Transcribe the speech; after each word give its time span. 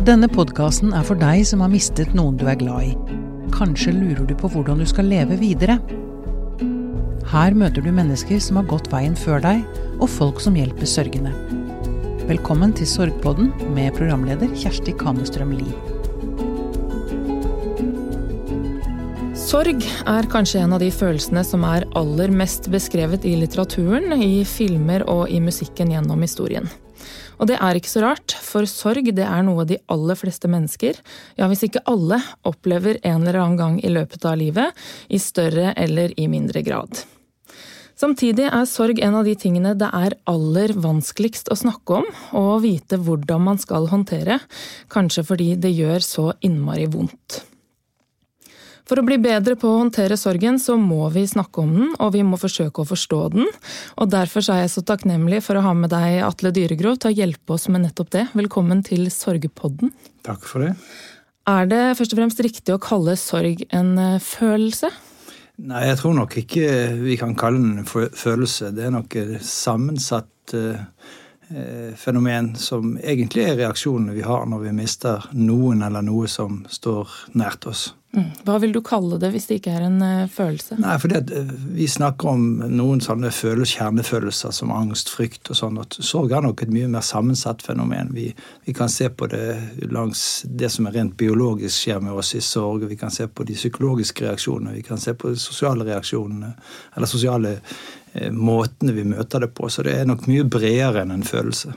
Denne 0.00 0.30
podkasten 0.32 0.94
er 0.96 1.02
for 1.04 1.18
deg 1.20 1.42
som 1.44 1.60
har 1.60 1.68
mistet 1.68 2.14
noen 2.16 2.38
du 2.40 2.46
er 2.48 2.56
glad 2.56 2.86
i. 2.88 3.18
Kanskje 3.52 3.92
lurer 3.92 4.24
du 4.24 4.32
på 4.32 4.48
hvordan 4.48 4.80
du 4.80 4.86
skal 4.88 5.10
leve 5.12 5.36
videre? 5.36 5.76
Her 7.28 7.52
møter 7.52 7.84
du 7.84 7.90
mennesker 7.92 8.40
som 8.40 8.56
har 8.56 8.70
gått 8.70 8.88
veien 8.88 9.12
før 9.12 9.44
deg, 9.44 9.60
og 10.00 10.08
folk 10.08 10.40
som 10.40 10.56
hjelper 10.56 10.88
sørgende. 10.88 11.34
Velkommen 12.30 12.72
til 12.72 12.88
Sorgpodden 12.88 13.52
med 13.76 13.92
programleder 13.98 14.48
Kjersti 14.56 14.96
Kamestrøm 14.96 15.52
Lie. 15.60 15.76
Sorg 19.36 19.84
er 19.84 20.32
kanskje 20.32 20.64
en 20.64 20.78
av 20.78 20.80
de 20.80 20.88
følelsene 20.94 21.44
som 21.44 21.68
er 21.68 21.84
aller 22.00 22.32
mest 22.32 22.72
beskrevet 22.72 23.28
i 23.28 23.36
litteraturen, 23.36 24.16
i 24.16 24.46
filmer 24.48 25.04
og 25.04 25.28
i 25.28 25.44
musikken 25.44 25.92
gjennom 25.92 26.24
historien. 26.24 26.72
Og 27.40 27.48
det 27.48 27.56
er 27.56 27.78
ikke 27.78 27.88
så 27.88 28.02
rart, 28.04 28.34
for 28.44 28.68
sorg 28.68 29.06
det 29.16 29.24
er 29.24 29.44
noe 29.46 29.64
de 29.68 29.80
aller 29.92 30.18
fleste 30.18 30.48
mennesker, 30.50 30.98
ja 31.40 31.48
hvis 31.48 31.64
ikke 31.66 31.82
alle, 31.88 32.20
opplever 32.44 33.00
en 33.00 33.22
eller 33.22 33.40
annen 33.40 33.60
gang 33.60 33.78
i 33.80 33.92
løpet 33.92 34.26
av 34.28 34.36
livet, 34.40 34.76
i 35.08 35.20
større 35.20 35.72
eller 35.80 36.12
i 36.20 36.28
mindre 36.28 36.60
grad. 36.66 37.00
Samtidig 38.00 38.46
er 38.48 38.64
sorg 38.68 39.00
en 39.04 39.16
av 39.18 39.26
de 39.28 39.34
tingene 39.36 39.74
det 39.76 39.88
er 39.92 40.16
aller 40.30 40.72
vanskeligst 40.72 41.50
å 41.52 41.58
snakke 41.58 41.98
om 41.98 42.06
og 42.40 42.62
vite 42.64 42.96
hvordan 43.00 43.44
man 43.50 43.60
skal 43.60 43.90
håndtere, 43.90 44.38
kanskje 44.92 45.26
fordi 45.32 45.50
det 45.60 45.74
gjør 45.76 46.04
så 46.04 46.26
innmari 46.44 46.88
vondt. 46.92 47.42
For 48.90 48.98
å 48.98 49.06
bli 49.06 49.20
bedre 49.22 49.54
på 49.54 49.68
å 49.70 49.76
håndtere 49.84 50.16
sorgen, 50.18 50.56
så 50.58 50.74
må 50.74 51.04
vi 51.14 51.22
snakke 51.30 51.62
om 51.62 51.68
den, 51.76 51.90
og 52.02 52.08
vi 52.16 52.24
må 52.26 52.34
forsøke 52.42 52.82
å 52.82 52.88
forstå 52.88 53.18
den. 53.36 53.46
Og 54.02 54.08
Derfor 54.10 54.42
er 54.50 54.64
jeg 54.64 54.72
så 54.72 54.82
takknemlig 54.82 55.44
for 55.46 55.60
å 55.60 55.62
ha 55.62 55.74
med 55.78 55.92
deg 55.92 56.16
Atle 56.26 56.50
Dyregrov 56.56 56.96
til 56.98 57.12
å 57.12 57.14
hjelpe 57.14 57.54
oss 57.54 57.68
med 57.70 57.84
nettopp 57.84 58.10
det. 58.16 58.24
Velkommen 58.34 58.82
til 58.82 59.06
Sorgepodden. 59.14 59.92
Takk 60.26 60.42
for 60.50 60.66
det. 60.66 60.72
Er 61.46 61.70
det 61.70 61.84
først 62.00 62.16
og 62.16 62.18
fremst 62.18 62.42
riktig 62.42 62.74
å 62.74 62.80
kalle 62.82 63.14
sorg 63.14 63.62
en 63.70 63.92
eh, 63.94 64.18
følelse? 64.26 64.90
Nei, 65.70 65.84
jeg 65.86 66.00
tror 66.02 66.18
nok 66.18 66.34
ikke 66.42 66.66
vi 66.98 67.14
kan 67.20 67.36
kalle 67.38 67.62
den 67.62 67.84
en 67.84 67.86
følelse. 67.86 68.72
Det 68.74 68.88
er 68.88 68.94
nok 68.96 69.14
et 69.20 69.36
sammensatt 69.44 70.56
uh, 70.56 70.82
fenomen 72.00 72.54
som 72.58 72.96
egentlig 72.98 73.44
er 73.44 73.58
reaksjonene 73.60 74.18
vi 74.18 74.26
har 74.26 74.50
når 74.50 74.66
vi 74.66 74.76
mister 74.82 75.30
noen 75.36 75.84
eller 75.86 76.02
noe 76.06 76.30
som 76.32 76.62
står 76.66 77.12
nært 77.38 77.70
oss. 77.70 77.90
Mm. 78.10 78.24
Hva 78.42 78.56
vil 78.58 78.72
du 78.74 78.80
kalle 78.82 79.20
det 79.22 79.28
hvis 79.30 79.44
det 79.46 79.60
ikke 79.60 79.72
er 79.78 79.84
en 79.86 80.00
uh, 80.02 80.30
følelse? 80.30 80.80
Nei, 80.82 80.96
for 80.98 81.12
det, 81.12 81.30
eh, 81.30 81.50
Vi 81.76 81.86
snakker 81.86 82.32
om 82.32 82.46
noen 82.66 82.98
sånne 83.04 83.30
følelser, 83.30 83.84
kjernefølelser 83.84 84.54
som 84.54 84.72
angst, 84.74 85.12
frykt 85.14 85.52
og 85.52 85.58
sånn. 85.60 85.78
at 85.78 85.94
Sorg 85.94 86.34
er 86.34 86.42
nok 86.42 86.64
et 86.64 86.72
mye 86.74 86.88
mer 86.90 87.04
sammensatt 87.06 87.62
fenomen. 87.62 88.10
Vi, 88.16 88.32
vi, 88.66 88.74
kan 88.74 88.90
se 88.90 89.08
på 89.14 89.28
det 89.30 89.86
langs 89.94 90.42
det 90.44 90.72
som 90.74 90.88
er 90.90 90.98
rent 90.98 91.14
biologisk 91.16 91.84
skjer 91.84 92.02
med 92.02 92.18
oss 92.18 92.34
i 92.34 92.42
sorg. 92.42 92.88
Vi 92.90 92.98
kan 92.98 93.14
se 93.14 93.28
på 93.28 93.46
de 93.46 93.54
psykologiske 93.54 94.26
reaksjonene, 94.26 94.74
vi 94.80 94.82
kan 94.82 94.98
se 94.98 95.14
på 95.14 95.30
de 95.30 95.38
sosiale 95.38 95.86
reaksjonene. 95.86 96.50
Eller 96.96 97.06
sosiale 97.06 97.60
eh, 98.12 98.32
måtene 98.34 98.96
vi 98.96 99.06
møter 99.06 99.46
det 99.46 99.52
på. 99.54 99.70
Så 99.70 99.86
det 99.86 99.94
er 100.00 100.10
nok 100.10 100.26
mye 100.26 100.50
bredere 100.50 101.04
enn 101.04 101.14
en 101.14 101.26
følelse. 101.26 101.76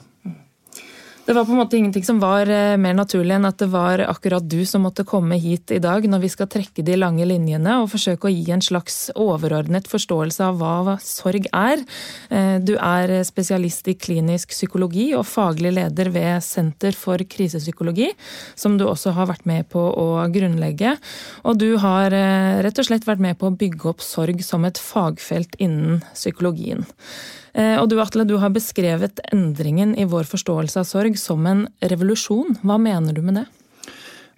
Det 1.26 1.32
var 1.34 1.46
på 1.46 1.52
en 1.52 1.58
måte 1.62 1.78
ingenting 1.78 2.04
som 2.04 2.18
var 2.20 2.50
eh, 2.52 2.76
mer 2.76 2.98
naturlig 2.98 3.32
enn 3.38 3.48
at 3.48 3.62
det 3.62 3.70
var 3.72 4.02
akkurat 4.04 4.44
du 4.44 4.66
som 4.68 4.82
måtte 4.84 5.06
komme 5.08 5.38
hit 5.40 5.72
i 5.72 5.80
dag 5.80 6.04
når 6.04 6.20
vi 6.20 6.30
skal 6.34 6.50
trekke 6.52 6.84
de 6.84 6.98
lange 6.98 7.24
linjene 7.24 7.78
og 7.80 7.94
forsøke 7.94 8.28
å 8.28 8.32
gi 8.34 8.52
en 8.52 8.64
slags 8.64 8.98
overordnet 9.16 9.88
forståelse 9.88 10.44
av 10.44 10.58
hva 10.60 10.98
sorg 11.00 11.48
er. 11.56 11.80
Eh, 12.28 12.58
du 12.60 12.74
er 12.76 13.14
spesialist 13.24 13.88
i 13.88 13.96
klinisk 13.96 14.52
psykologi 14.52 15.14
og 15.16 15.24
faglig 15.30 15.72
leder 15.78 16.12
ved 16.12 16.44
Senter 16.44 16.92
for 16.92 17.24
krisepsykologi, 17.24 18.10
som 18.60 18.76
du 18.76 18.84
også 18.90 19.14
har 19.16 19.30
vært 19.32 19.48
med 19.48 19.70
på 19.72 19.80
å 19.80 20.26
grunnlegge. 20.34 20.98
Og 21.48 21.62
du 21.62 21.70
har 21.86 22.12
eh, 22.12 22.60
rett 22.68 22.84
og 22.84 22.90
slett 22.90 23.08
vært 23.08 23.24
med 23.24 23.40
på 23.40 23.48
å 23.48 23.56
bygge 23.64 23.94
opp 23.94 24.04
sorg 24.04 24.44
som 24.44 24.68
et 24.68 24.82
fagfelt 24.92 25.56
innen 25.64 26.04
psykologien. 26.12 26.84
Eh, 27.54 27.76
og 27.78 27.90
du 27.90 28.00
Atle, 28.02 28.26
du 28.26 28.38
har 28.42 28.54
beskrevet 28.54 29.22
endringen 29.34 29.94
i 30.00 30.08
vår 30.10 30.26
forståelse 30.30 30.82
av 30.82 30.88
sorg 30.90 31.20
som 31.22 31.46
en 31.50 31.68
revolusjon. 31.82 32.58
Hva 32.66 32.80
mener 32.82 33.14
du 33.14 33.22
med 33.26 33.42
det? 33.42 33.46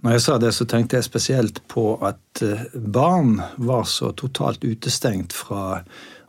Når 0.06 0.18
jeg 0.18 0.24
sa 0.26 0.36
det, 0.38 0.52
så 0.53 0.68
tenkte 0.70 1.00
jeg 1.00 1.08
spesielt 1.08 1.62
på 1.72 1.96
at 2.06 2.44
eh, 2.46 2.68
barn 2.75 3.40
var 3.56 3.88
så 3.90 4.12
totalt 4.14 4.68
utestengt 4.68 5.34
fra 5.34 5.81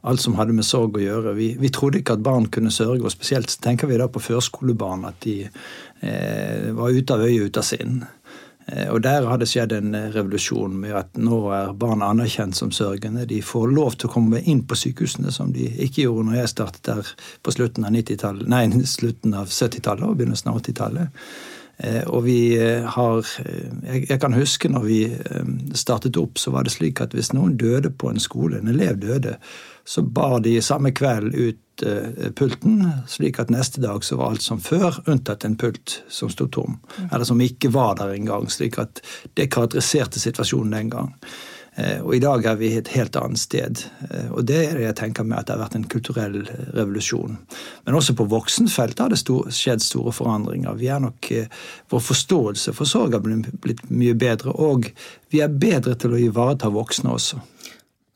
alt 0.07 0.23
som 0.23 0.37
hadde 0.39 0.55
med 0.55 0.65
sorg 0.65 0.97
å 0.97 1.03
gjøre. 1.03 1.35
Vi, 1.37 1.49
vi 1.59 1.73
trodde 1.75 1.99
ikke 2.01 2.15
at 2.15 2.23
barn 2.25 2.47
kunne 2.55 2.71
sørge, 2.71 3.03
og 3.03 3.13
spesielt 3.13 3.51
tenker 3.63 3.91
vi 3.91 3.99
da 3.99 4.07
på 4.07 4.23
førskolebarn, 4.23 5.05
at 5.11 5.19
de 5.27 5.41
eh, 5.43 6.71
var 6.77 6.95
ute 6.95 7.17
av 7.17 7.27
øye, 7.27 7.49
ute 7.51 7.63
av 7.63 7.67
sinn. 7.67 8.05
Eh, 8.67 8.89
og 8.91 9.03
Der 9.03 9.27
har 9.27 9.39
det 9.39 9.49
skjedd 9.51 9.73
en 9.77 9.95
eh, 9.95 10.09
revolusjon 10.15 10.75
med 10.81 10.95
at 10.99 11.19
nå 11.19 11.39
er 11.55 11.75
barn 11.79 12.03
anerkjent 12.03 12.57
som 12.59 12.73
sørgende. 12.75 13.27
De 13.27 13.43
får 13.43 13.69
lov 13.71 13.95
til 13.95 14.11
å 14.11 14.15
komme 14.17 14.43
inn 14.43 14.65
på 14.67 14.79
sykehusene, 14.79 15.33
som 15.33 15.53
de 15.55 15.69
ikke 15.87 16.07
gjorde 16.07 16.31
når 16.31 16.41
jeg 16.41 16.55
startet 16.55 16.89
der 16.91 17.13
på 17.43 17.55
slutten 17.55 17.87
av, 17.87 17.95
av 19.43 19.53
70-tallet 19.53 20.09
og 20.09 20.19
begynnelsen 20.19 20.51
av 20.51 20.59
80-tallet. 20.63 21.23
Eh, 21.77 22.03
og 22.09 22.25
vi 22.25 22.57
har 22.57 23.27
Jeg 23.85 24.19
kan 24.21 24.33
huske 24.33 24.69
når 24.73 24.85
vi 24.87 25.01
startet 25.77 26.17
opp, 26.17 26.39
så 26.41 26.51
var 26.51 26.65
det 26.65 26.75
slik 26.75 27.01
at 27.05 27.15
hvis 27.15 27.35
noen 27.37 27.59
døde 27.61 27.93
på 27.93 28.11
en 28.11 28.21
skole, 28.21 28.59
en 28.59 28.73
elev 28.73 28.99
døde, 28.99 29.37
så 29.87 30.03
bar 30.03 30.41
de 30.41 30.63
samme 30.63 30.91
kveld 30.91 31.35
ut 31.35 31.83
uh, 31.87 32.31
pulten, 32.35 32.81
slik 33.07 33.39
at 33.39 33.53
neste 33.55 33.81
dag 33.81 34.05
så 34.05 34.19
var 34.19 34.35
alt 34.35 34.43
som 34.43 34.59
før, 34.61 34.99
unntatt 35.07 35.47
en 35.47 35.55
pult 35.57 36.01
som 36.11 36.31
sto 36.33 36.49
tom. 36.51 36.81
Mm. 36.97 37.13
Eller 37.13 37.29
som 37.29 37.43
ikke 37.45 37.71
var 37.71 37.95
der 38.01 38.17
engang. 38.17 38.49
Slik 38.51 38.81
at 38.83 38.99
det 39.39 39.53
karakteriserte 39.55 40.19
situasjonen 40.19 40.75
den 40.75 40.91
gang. 40.91 41.15
Uh, 41.79 42.03
og 42.03 42.17
i 42.17 42.21
dag 42.25 42.51
er 42.51 42.59
vi 42.59 42.73
et 42.75 42.91
helt 42.97 43.15
annet 43.21 43.39
sted. 43.39 43.87
Uh, 44.11 44.35
og 44.35 44.51
det 44.51 44.59
er 44.65 44.75
det 44.75 44.89
jeg 44.89 45.01
tenker 45.05 45.29
med 45.29 45.39
at 45.39 45.47
det 45.47 45.55
har 45.55 45.63
vært 45.63 45.79
en 45.79 45.89
kulturell 45.95 46.43
revolusjon. 46.75 47.39
Men 47.87 48.03
også 48.03 48.19
på 48.19 48.27
voksenfeltet 48.35 49.07
har 49.07 49.15
det 49.15 49.23
skjedd 49.23 49.87
store 49.87 50.19
forandringer. 50.19 50.75
Vi 50.83 50.91
er 50.91 51.05
nok, 51.07 51.31
Vår 51.95 52.09
forståelse 52.11 52.75
for 52.75 52.91
sorg 52.91 53.15
har 53.15 53.23
blitt 53.23 53.87
mye 53.87 54.19
bedre, 54.19 54.51
og 54.51 54.91
vi 55.31 55.47
er 55.47 55.61
bedre 55.63 55.95
til 55.95 56.17
å 56.17 56.27
ivareta 56.27 56.75
voksne 56.75 57.15
også. 57.15 57.47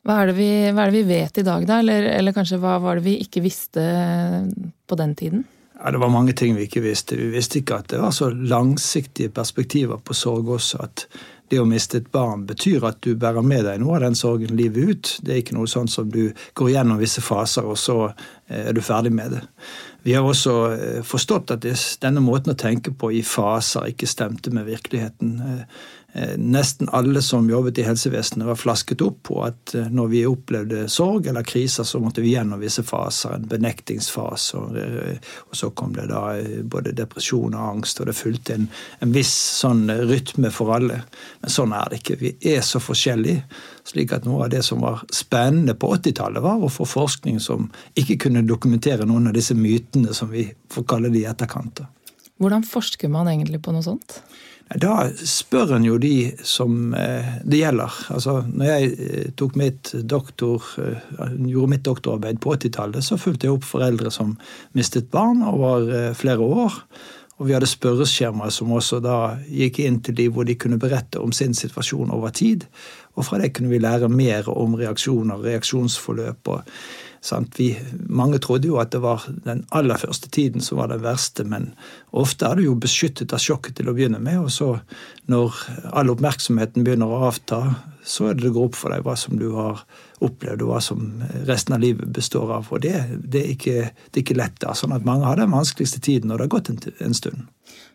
Hva 0.01 0.21
er, 0.23 0.31
vi, 0.33 0.49
hva 0.73 0.87
er, 0.87 0.91
det 0.91 1.01
vi, 1.03 1.09
vet 1.13 1.37
i 1.37 1.45
dag, 1.45 1.65
da? 1.69 1.79
Eller, 1.83 2.07
eller, 2.15 2.33
kanskje 2.33 2.57
hva 2.61 2.79
var 2.81 2.97
det 2.97 3.05
vi 3.05 3.19
ikke 3.21 3.43
visste 3.43 3.83
på 4.89 4.97
den 4.97 5.13
tiden? 5.15 5.43
Ja, 5.77 5.91
Det 5.91 6.01
var 6.01 6.09
mange 6.13 6.33
ting 6.33 6.55
vi 6.57 6.65
ikke 6.65 6.81
visste. 6.81 7.17
Vi 7.19 7.29
visste 7.33 7.61
ikke 7.61 7.81
at 7.81 7.91
det 7.93 8.01
var 8.01 8.13
så 8.13 8.31
langsiktige 8.33 9.29
perspektiver 9.29 10.01
på 10.01 10.17
sorg 10.17 10.49
også. 10.57 10.81
At 10.81 11.05
det 11.51 11.59
å 11.59 11.67
miste 11.67 11.99
et 11.99 12.09
barn 12.13 12.45
betyr 12.47 12.85
at 12.87 13.01
du 13.03 13.11
bærer 13.19 13.45
med 13.45 13.65
deg 13.67 13.81
noe 13.81 13.97
av 13.97 14.05
den 14.05 14.17
sorgen 14.17 14.55
livet 14.57 14.89
ut. 14.89 15.13
Det 15.21 15.33
er 15.33 15.41
ikke 15.41 15.57
noe 15.57 15.69
sånn 15.69 15.89
som 15.91 16.09
du 16.09 16.31
går 16.57 16.73
gjennom 16.73 17.01
visse 17.01 17.21
faser, 17.21 17.67
og 17.67 17.77
så 17.77 17.97
eh, 18.07 18.69
er 18.69 18.77
du 18.77 18.81
ferdig 18.85 19.11
med 19.13 19.35
det. 19.35 19.41
Vi 20.07 20.15
har 20.17 20.25
også 20.25 20.55
eh, 20.71 21.01
forstått 21.05 21.53
at 21.57 21.67
denne 22.01 22.23
måten 22.23 22.55
å 22.55 22.57
tenke 22.57 22.93
på 22.95 23.11
i 23.13 23.21
faser 23.27 23.91
ikke 23.91 24.09
stemte 24.09 24.53
med 24.55 24.69
virkeligheten. 24.69 25.35
Eh, 26.13 26.37
nesten 26.37 26.89
alle 26.89 27.21
som 27.21 27.49
jobbet 27.49 27.77
i 27.77 27.83
helsevesenet, 27.83 28.47
var 28.47 28.55
flasket 28.55 29.01
opp 29.01 29.23
på 29.23 29.37
at 29.45 29.75
eh, 29.75 29.87
når 29.87 30.07
vi 30.11 30.23
opplevde 30.27 30.89
sorg 30.91 31.29
eller 31.31 31.45
kriser, 31.47 31.87
så 31.87 32.01
måtte 32.03 32.23
vi 32.23 32.33
gjennom 32.33 32.59
visse 32.59 32.83
faser. 32.83 33.37
En 33.37 33.47
benektingsfase, 33.47 34.59
og, 34.59 34.75
eh, 34.77 35.31
så 35.55 35.69
kom 35.71 35.93
det 35.95 36.09
da 36.11 36.35
både 36.67 36.91
depresjon 36.97 37.55
og 37.55 37.67
angst, 37.77 38.01
og 38.03 38.11
det 38.11 38.17
fulgte 38.17 38.57
en, 38.57 38.67
en 38.99 39.15
viss 39.15 39.31
sånn 39.61 39.85
rytme 40.11 40.51
for 40.51 40.75
alle. 40.75 40.99
Men 41.39 41.55
sånn 41.55 41.71
er 41.79 41.87
det 41.87 42.01
ikke. 42.01 42.19
Vi 42.19 42.33
er 42.55 42.59
så 42.65 42.83
forskjellige. 42.83 43.45
slik 43.87 44.11
at 44.13 44.27
noe 44.27 44.43
av 44.45 44.51
det 44.53 44.61
som 44.61 44.83
var 44.83 45.01
spennende 45.11 45.73
på 45.73 45.89
80-tallet, 45.95 46.43
var 46.43 46.61
å 46.61 46.69
få 46.69 46.85
forskning 46.85 47.39
som 47.41 47.71
ikke 47.97 48.19
kunne 48.27 48.43
dokumentere 48.45 49.07
noen 49.09 49.31
av 49.31 49.33
disse 49.33 49.55
mytene 49.57 50.13
som 50.13 50.29
vi 50.29 50.45
får 50.69 50.85
kalle 50.91 51.09
de 51.09 51.23
i 51.23 51.29
etterkant. 51.29 51.81
Hvordan 52.41 52.63
forsker 52.67 53.09
man 53.09 53.29
egentlig 53.31 53.61
på 53.63 53.73
noe 53.73 53.85
sånt? 53.85 54.19
Da 54.79 55.09
spør 55.27 55.73
en 55.75 55.85
jo 55.85 55.97
de 55.99 56.31
som 56.47 56.93
eh, 56.95 57.39
det 57.43 57.59
gjelder. 57.59 57.95
Altså, 58.15 58.37
når 58.47 58.69
jeg 58.69 58.91
eh, 58.91 59.31
tok 59.35 59.57
mitt 59.59 59.91
doktor, 60.07 60.63
eh, 60.79 61.01
gjorde 61.49 61.71
mitt 61.73 61.83
doktorarbeid 61.83 62.39
på 62.39 62.53
80-tallet, 62.55 63.03
så 63.03 63.19
fulgte 63.19 63.49
jeg 63.49 63.57
opp 63.57 63.67
foreldre 63.67 64.11
som 64.13 64.37
mistet 64.77 65.09
barn 65.11 65.43
over 65.43 66.13
flere 66.15 66.45
år. 66.45 66.79
Og 67.41 67.49
vi 67.49 67.55
hadde 67.55 67.67
spørreskjemaer 67.67 68.53
som 68.53 68.71
også 68.71 69.01
da 69.03 69.17
gikk 69.49 69.81
inn 69.83 69.99
til 70.05 70.15
de 70.15 70.29
hvor 70.31 70.47
de 70.47 70.55
kunne 70.61 70.79
berette 70.79 71.19
om 71.19 71.33
sin 71.35 71.55
situasjon 71.57 72.13
over 72.13 72.31
tid. 72.31 72.67
Og 73.17 73.27
fra 73.27 73.41
det 73.41 73.51
kunne 73.57 73.73
vi 73.73 73.81
lære 73.81 74.07
mer 74.13 74.47
om 74.53 74.77
reaksjoner, 74.79 75.41
reaksjonsforløp. 75.41 76.47
og 76.47 76.61
vi, 77.57 77.77
mange 78.09 78.39
trodde 78.41 78.67
jo 78.67 78.79
at 78.81 78.91
det 78.91 79.01
var 79.03 79.27
den 79.45 79.63
aller 79.71 79.97
første 80.01 80.29
tiden 80.29 80.61
som 80.61 80.79
var 80.79 80.89
den 80.89 81.03
verste, 81.03 81.43
men 81.43 81.71
ofte 82.11 82.47
er 82.47 82.57
du 82.57 82.65
jo 82.65 82.75
beskyttet 82.75 83.33
av 83.33 83.41
sjokket 83.43 83.77
til 83.77 83.91
å 83.91 83.95
begynne 83.97 84.19
med, 84.19 84.39
og 84.41 84.51
så 84.51 84.71
når 85.29 85.59
all 85.93 86.09
oppmerksomheten 86.13 86.83
begynner 86.83 87.11
å 87.11 87.27
avta, 87.29 87.61
så 88.03 88.29
er 88.29 88.37
det 88.37 88.47
det 88.47 88.53
går 88.55 88.69
opp 88.69 88.77
for 88.77 88.93
deg 88.93 89.05
hva 89.05 89.15
som 89.19 89.37
du 89.39 89.51
har 89.55 89.83
opplevd, 90.21 90.63
og 90.65 90.73
hva 90.73 90.81
som 90.83 91.05
resten 91.47 91.75
av 91.75 91.81
livet 91.83 92.09
består 92.13 92.51
av. 92.57 92.69
Og 92.73 92.83
det, 92.83 92.95
det, 93.21 93.43
er, 93.43 93.53
ikke, 93.55 93.77
det 94.09 94.19
er, 94.19 94.23
ikke, 94.23 94.37
lett. 94.37 94.59
da, 94.61 94.75
sånn 94.77 94.95
at 94.95 95.05
Mange 95.07 95.27
har 95.29 95.39
den 95.39 95.53
vanskeligste 95.53 96.01
tiden 96.03 96.31
når 96.31 96.41
det 96.41 96.47
har 96.47 96.55
gått 96.57 96.71
en, 96.73 96.81
en 97.07 97.17
stund. 97.17 97.47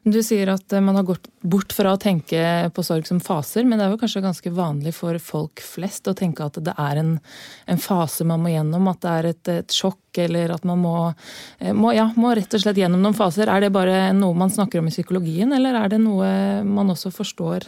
Du 0.06 0.20
sier 0.22 0.46
at 0.52 0.70
eh, 0.72 0.82
man 0.82 0.94
har 0.94 1.06
gått 1.06 1.26
bort 1.42 1.74
fra 1.74 1.96
å 1.96 2.00
tenke 2.00 2.38
på 2.74 2.84
sorg 2.86 3.08
som 3.08 3.18
faser, 3.22 3.66
men 3.66 3.80
det 3.80 3.86
er 3.86 3.94
jo 3.94 3.98
kanskje 3.98 4.22
ganske 4.22 4.52
vanlig 4.54 4.92
for 4.94 5.18
folk 5.22 5.62
flest 5.62 6.06
å 6.06 6.14
tenke 6.14 6.46
at 6.46 6.60
det 6.62 6.76
er 6.78 7.00
en, 7.00 7.16
en 7.66 7.82
fase 7.82 8.26
man 8.28 8.44
må 8.44 8.52
gjennom, 8.54 8.86
at 8.92 9.00
det 9.02 9.14
er 9.14 9.30
et, 9.32 9.50
et 9.56 9.74
sjokk, 9.74 10.04
eller 10.22 10.54
at 10.54 10.66
man 10.68 10.78
må, 10.84 10.96
eh, 11.58 11.74
må, 11.74 11.90
ja, 11.96 12.06
må, 12.14 12.30
rett 12.38 12.54
og 12.54 12.62
slett 12.62 12.78
gjennom 12.78 13.02
noen 13.02 13.18
faser. 13.18 13.50
Er 13.50 13.66
det 13.66 13.74
bare 13.74 14.12
noe 14.14 14.38
man 14.38 14.54
snakker 14.54 14.78
om 14.78 14.86
i 14.86 14.94
psykologien, 14.94 15.50
eller 15.58 15.80
er 15.82 15.96
det 15.96 16.00
noe 16.04 16.30
man 16.66 16.94
også 16.94 17.10
forstår? 17.14 17.66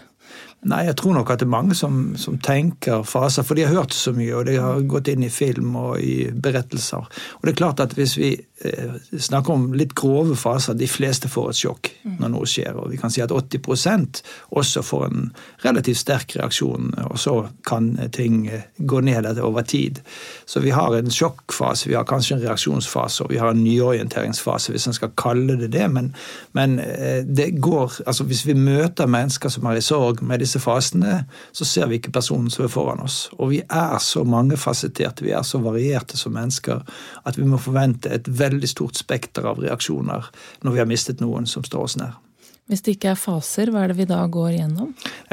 Nei, 0.67 0.81
jeg 0.89 0.97
tror 0.99 1.15
nok 1.15 1.29
at 1.31 1.39
det 1.39 1.47
er 1.47 1.53
mange 1.53 1.75
som, 1.79 2.17
som, 2.19 2.35
tenker 2.43 3.05
faser, 3.07 3.45
for 3.47 3.55
de 3.55 3.63
har 3.63 3.77
hørt 3.77 3.95
så 3.95 4.11
mye, 4.17 4.33
og 4.35 4.49
de 4.49 4.57
har 4.59 4.81
gått 4.91 5.07
inn 5.13 5.23
i 5.23 5.31
film 5.31 5.77
og 5.79 6.01
i 6.03 6.33
berettelser. 6.35 7.05
Og 7.39 7.47
det 7.47 7.53
er 7.53 7.61
klart 7.61 7.83
at 7.85 7.95
hvis 7.95 8.17
vi 8.19 8.33
eh, 8.35 8.97
snakker 9.15 9.55
om 9.55 9.69
litt 9.79 9.95
grove 9.99 10.35
faser, 10.39 10.75
de 10.75 10.89
fleste 10.91 11.31
får 11.31 11.53
et 11.53 11.61
sjokk 11.61 11.91
når 12.19 12.33
noe 12.33 12.49
skjer. 12.51 12.75
Og 12.75 12.91
vi 12.91 12.99
kan 12.99 13.15
si 13.15 13.23
at 13.23 13.31
80% 13.31 14.23
også 14.59 14.83
får 14.83 15.05
en 15.07 15.29
relativt 15.63 16.01
sterk 16.03 16.35
reaksjon, 16.41 16.91
og 17.07 17.15
så 17.23 17.37
kan 17.69 17.93
ting 18.15 18.49
gå 18.79 19.05
ned 19.07 19.31
over 19.39 19.63
tid. 19.63 20.03
Så 20.43 20.65
vi 20.65 20.75
har 20.75 20.97
en 20.99 21.15
sjokkfase, 21.15 21.87
vi 21.87 21.95
har 21.95 22.09
kanskje 22.09 22.35
en 22.35 22.43
reaksjonsfase, 22.49 23.29
og 23.29 23.31
vi 23.31 23.39
har 23.39 23.55
en 23.55 23.63
nyorienteringsfase, 23.63 24.75
hvis 24.75 24.91
en 24.91 24.99
skal 24.99 25.15
kalle 25.15 25.55
det 25.63 25.71
det. 25.77 25.87
Men, 25.95 26.11
men 26.59 26.81
eh, 26.83 27.23
det 27.23 27.53
går 27.63 28.03
Altså 28.09 28.25
hvis 28.25 28.47
vi 28.47 28.55
møter 28.55 29.09
mennesker 29.11 29.51
som 29.53 29.67
er 29.69 29.79
i 29.79 29.85
sorg 29.85 30.21
med 30.25 30.41
disse 30.49 30.63
fasene, 30.65 31.23
så 31.53 31.67
ser 31.69 31.91
vi 31.91 32.01
ikke 32.01 32.15
personen 32.17 32.51
som 32.51 32.65
er 32.65 32.73
foran 32.73 33.05
oss. 33.05 33.27
Og 33.39 33.53
vi 33.53 33.61
er 33.63 33.99
så 34.03 34.25
mangefasetterte, 34.25 35.27
vi 35.27 35.37
er 35.37 35.45
så 35.47 35.61
varierte 35.63 36.19
som 36.19 36.35
mennesker, 36.35 36.83
at 37.29 37.39
vi 37.39 37.47
må 37.47 37.61
forvente 37.63 38.11
et 38.11 38.29
veldig 38.29 38.71
stort 38.73 38.99
spekter 38.99 39.47
av 39.49 39.61
reaksjoner 39.63 40.33
når 40.65 40.75
vi 40.75 40.83
har 40.83 40.91
mistet 40.91 41.23
noen 41.25 41.47
som 41.47 41.67
står 41.67 41.85
oss 41.85 42.01
nær. 42.01 42.17
Hvis 42.69 42.83
det 42.85 42.99
ikke 42.99 43.15
er 43.15 43.17
faser, 43.17 43.71
hva 43.73 43.87
er 43.87 43.93
det 43.93 43.97
vi 44.03 44.07
da 44.11 44.19
går 44.29 44.51
gjennom? 44.59 44.91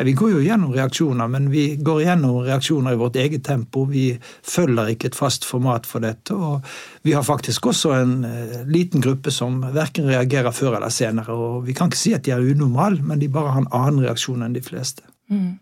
Vi 0.08 0.14
går 0.16 0.30
jo 0.38 0.44
gjennom 0.46 0.72
reaksjoner, 0.72 1.28
men 1.34 1.50
vi 1.52 1.66
går 1.76 2.06
gjennom 2.06 2.38
reaksjoner 2.46 2.96
i 2.96 3.00
vårt 3.02 3.20
eget 3.20 3.44
tempo. 3.44 3.84
Vi 3.90 4.06
følger 4.24 4.94
ikke 4.94 5.10
et 5.12 5.18
fast 5.20 5.44
format 5.44 5.88
for 5.90 6.06
dette. 6.06 6.32
Og 6.32 6.64
vi 7.04 7.12
har 7.12 7.26
faktisk 7.28 7.68
også 7.74 7.92
en 7.98 8.14
eh, 8.30 8.62
liten 8.72 9.04
gruppe 9.04 9.34
som 9.36 9.60
verken 9.76 10.08
reagerer 10.08 10.56
før 10.56 10.78
eller 10.78 10.94
senere. 10.96 11.36
Og 11.36 11.66
vi 11.68 11.76
kan 11.76 11.92
ikke 11.92 12.00
si 12.06 12.14
at 12.16 12.24
de 12.24 12.32
er 12.32 12.46
unormale, 12.56 13.04
men 13.04 13.20
de 13.20 13.28
bare 13.32 13.52
har 13.52 13.66
en 13.66 13.72
annen 13.84 14.06
reaksjon 14.08 14.46
enn 14.48 14.56
de 14.56 14.64
fleste. 14.64 15.04
Mm. 15.28 15.58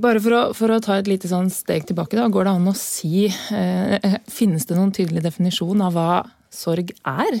Bare 0.00 0.24
for 0.24 0.38
å, 0.38 0.40
for 0.56 0.72
å, 0.72 0.80
ta 0.80 0.96
et 0.96 1.10
lite 1.10 1.28
sånn 1.28 1.52
steg 1.52 1.84
tilbake, 1.90 2.16
da, 2.16 2.30
går 2.32 2.48
det 2.48 2.56
an 2.56 2.72
å 2.72 2.74
si 2.76 3.28
eh, 3.28 4.16
Finnes 4.32 4.64
det 4.64 4.80
noen 4.80 4.96
tydelig 4.96 5.22
definisjon 5.28 5.84
av 5.84 6.00
hva 6.00 6.10
sorg 6.48 6.96
er? 7.04 7.38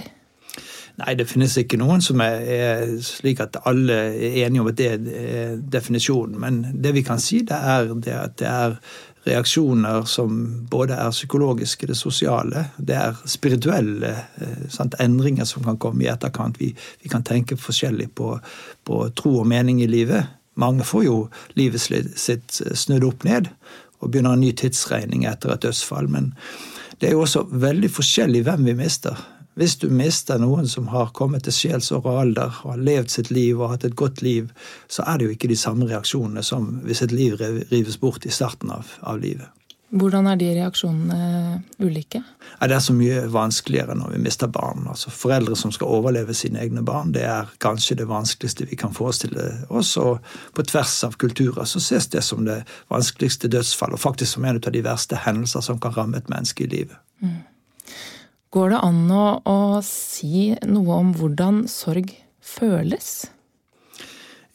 Nei, 0.96 1.12
det 1.18 1.26
finnes 1.28 1.52
ikke 1.60 1.76
noen 1.76 2.00
som 2.00 2.22
er, 2.24 2.38
er, 2.48 2.94
slik 3.04 3.42
at 3.44 3.58
alle 3.68 3.98
er 4.16 4.46
enige 4.46 4.62
om 4.62 4.70
at 4.70 4.78
det 4.78 4.86
er 4.94 5.58
definisjonen. 5.60 6.38
Men 6.40 6.62
det 6.72 6.94
vi 6.96 7.04
kan 7.04 7.20
si, 7.20 7.42
det 7.44 7.58
er 7.58 7.90
det 7.92 8.14
at 8.16 8.38
det 8.40 8.48
er 8.48 8.78
reaksjoner 9.26 10.06
som 10.08 10.38
både 10.70 10.94
er 10.94 11.10
psykologiske, 11.10 11.86
det 11.90 11.96
sosiale, 11.98 12.66
det 12.78 12.96
er 12.96 13.18
spirituelle 13.26 14.12
eh, 14.40 14.66
sant, 14.70 14.94
endringer 15.02 15.44
som 15.48 15.64
kan 15.66 15.78
komme 15.82 16.04
i 16.04 16.10
etterkant. 16.10 16.60
Vi, 16.60 16.70
vi 17.02 17.10
kan 17.12 17.26
tenke 17.26 17.58
forskjellig 17.58 18.12
på, 18.14 18.36
på, 18.86 19.02
tro 19.18 19.40
og 19.42 19.48
mening 19.50 19.82
i 19.82 19.90
livet. 19.90 20.30
Mange 20.56 20.86
får 20.86 21.04
jo 21.04 21.18
livet 21.58 21.82
sitt 21.82 22.60
snudd 22.72 23.04
opp 23.04 23.26
ned 23.26 23.50
og 24.00 24.12
begynner 24.12 24.36
en 24.36 24.44
ny 24.44 24.52
tidsregning 24.56 25.26
etter 25.28 25.52
et 25.52 25.64
dødsfall. 25.66 26.08
Men 26.08 26.32
det 27.00 27.10
er 27.10 27.16
jo 27.16 27.24
også 27.26 27.44
veldig 27.50 27.90
forskjellig 27.92 28.44
hvem 28.46 28.64
vi 28.70 28.76
mister. 28.78 29.18
Hvis 29.56 29.78
du 29.80 29.86
mister 29.88 30.36
noen 30.36 30.66
som 30.68 30.90
har 30.92 31.14
kommet 31.16 31.46
til 31.46 31.54
sjelsår 31.56 32.04
og 32.04 32.20
alder 32.20 32.58
og 32.60 32.74
har 32.74 32.82
levd 32.88 33.14
sitt 33.14 33.30
liv 33.32 33.56
og 33.56 33.72
hatt 33.72 33.86
et 33.88 33.96
godt 33.96 34.20
liv, 34.20 34.50
så 34.88 35.06
er 35.08 35.16
det 35.16 35.28
jo 35.28 35.36
ikke 35.36 35.48
de 35.48 35.56
samme 35.56 35.88
reaksjonene 35.88 36.44
som 36.44 36.74
hvis 36.84 37.00
et 37.06 37.14
liv 37.16 37.40
rives 37.40 37.96
bort 38.02 38.28
i 38.28 38.34
starten 38.34 38.74
av, 38.74 38.90
av 39.00 39.22
livet. 39.22 39.48
Hvordan 39.96 40.26
er 40.26 40.36
de 40.36 40.50
reaksjonene 40.58 41.62
ulike? 41.78 42.20
Det 42.58 42.74
er 42.74 42.82
så 42.82 42.92
mye 42.96 43.22
vanskeligere 43.32 43.94
når 43.96 44.12
vi 44.16 44.22
mister 44.26 44.50
barn. 44.52 44.84
Altså, 44.90 45.12
foreldre 45.14 45.56
som 45.56 45.72
skal 45.72 45.92
overleve 45.94 46.34
sine 46.34 46.60
egne 46.60 46.82
barn, 46.84 47.14
det 47.14 47.22
er 47.24 47.48
kanskje 47.62 47.96
det 48.02 48.08
vanskeligste 48.10 48.66
vi 48.68 48.76
kan 48.76 48.92
forestille 48.92 49.48
oss. 49.70 49.94
Og 49.96 50.18
på 50.58 50.68
tvers 50.68 50.98
av 51.06 51.16
kulturer 51.22 51.64
så 51.64 51.80
ses 51.80 52.10
det 52.12 52.26
som 52.26 52.44
det 52.44 52.64
vanskeligste 52.92 53.48
dødsfall, 53.48 53.96
og 53.96 54.02
faktisk 54.02 54.34
som 54.36 54.44
en 54.44 54.60
av 54.60 54.72
de 54.74 54.84
verste 54.84 55.22
hendelser 55.24 55.64
som 55.64 55.80
kan 55.80 55.96
ramme 55.96 56.20
et 56.20 56.32
menneske 56.32 56.66
i 56.66 56.72
livet. 56.76 56.98
Mm. 57.22 57.38
Går 58.54 58.70
det 58.72 58.82
an 58.86 59.00
å, 59.10 59.24
å 59.42 59.58
si 59.84 60.52
noe 60.66 61.00
om 61.00 61.14
hvordan 61.16 61.64
sorg 61.70 62.12
føles? 62.40 63.26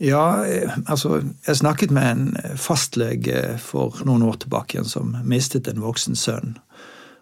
Ja, 0.02 0.42
altså 0.90 1.20
Jeg 1.46 1.60
snakket 1.60 1.92
med 1.94 2.08
en 2.10 2.58
fastlege 2.58 3.60
for 3.62 4.02
noen 4.08 4.24
år 4.26 4.40
tilbake 4.42 4.78
igjen 4.78 4.90
som 4.90 5.14
mistet 5.30 5.70
en 5.70 5.84
voksen 5.84 6.18
sønn. 6.18 6.56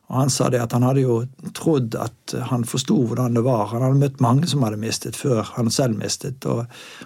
Og 0.09 0.15
Han 0.15 0.31
sa 0.33 0.47
det 0.49 0.61
at 0.63 0.73
han 0.73 0.85
hadde 0.87 1.03
jo 1.03 1.17
trodd 1.53 1.93
at 1.99 2.33
han 2.49 2.63
forsto 2.65 2.95
hvordan 3.11 3.35
det 3.37 3.43
var. 3.45 3.67
Han 3.73 3.83
hadde 3.85 3.99
møtt 4.01 4.23
mange 4.23 4.47
som 4.49 4.63
hadde 4.65 4.79
mistet 4.81 5.19
før 5.19 5.43
han 5.57 5.69
selv 5.69 5.99
mistet. 5.99 6.45
Og, 6.49 6.63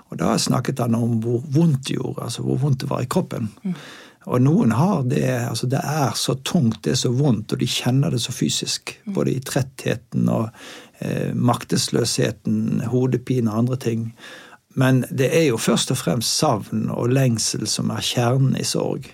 og 0.08 0.20
da 0.22 0.38
snakket 0.40 0.80
han 0.80 0.96
om 0.96 1.18
hvor 1.24 1.42
vondt 1.52 1.90
det 1.90 1.98
gjorde, 1.98 2.30
altså 2.30 2.46
hvor 2.46 2.62
vondt 2.62 2.86
det 2.86 2.92
var 2.94 3.04
i 3.04 3.10
kroppen. 3.12 3.50
Mm. 3.66 3.76
Og 4.26 4.42
noen 4.44 4.72
har 4.72 5.04
det 5.10 5.26
altså 5.50 5.68
Det 5.68 5.82
er 5.84 6.14
så 6.16 6.36
tungt, 6.46 6.84
det 6.86 6.96
er 6.96 7.02
så 7.02 7.12
vondt, 7.12 7.54
og 7.54 7.60
de 7.60 7.68
kjenner 7.68 8.14
det 8.14 8.22
så 8.24 8.32
fysisk. 8.36 8.96
Mm. 9.06 9.14
Både 9.18 9.34
i 9.34 9.44
trettheten 9.44 10.30
og 10.32 10.50
eh, 11.00 11.34
maktesløsheten, 11.36 12.86
hodepine 12.92 13.52
og 13.52 13.66
andre 13.66 13.78
ting. 13.78 14.08
Men 14.80 15.04
det 15.12 15.30
er 15.38 15.50
jo 15.52 15.60
først 15.62 15.92
og 15.94 16.00
fremst 16.00 16.38
savn 16.40 16.88
og 16.90 17.12
lengsel 17.14 17.68
som 17.70 17.92
er 17.94 18.06
kjernen 18.06 18.56
i 18.58 18.66
sorg. 18.66 19.12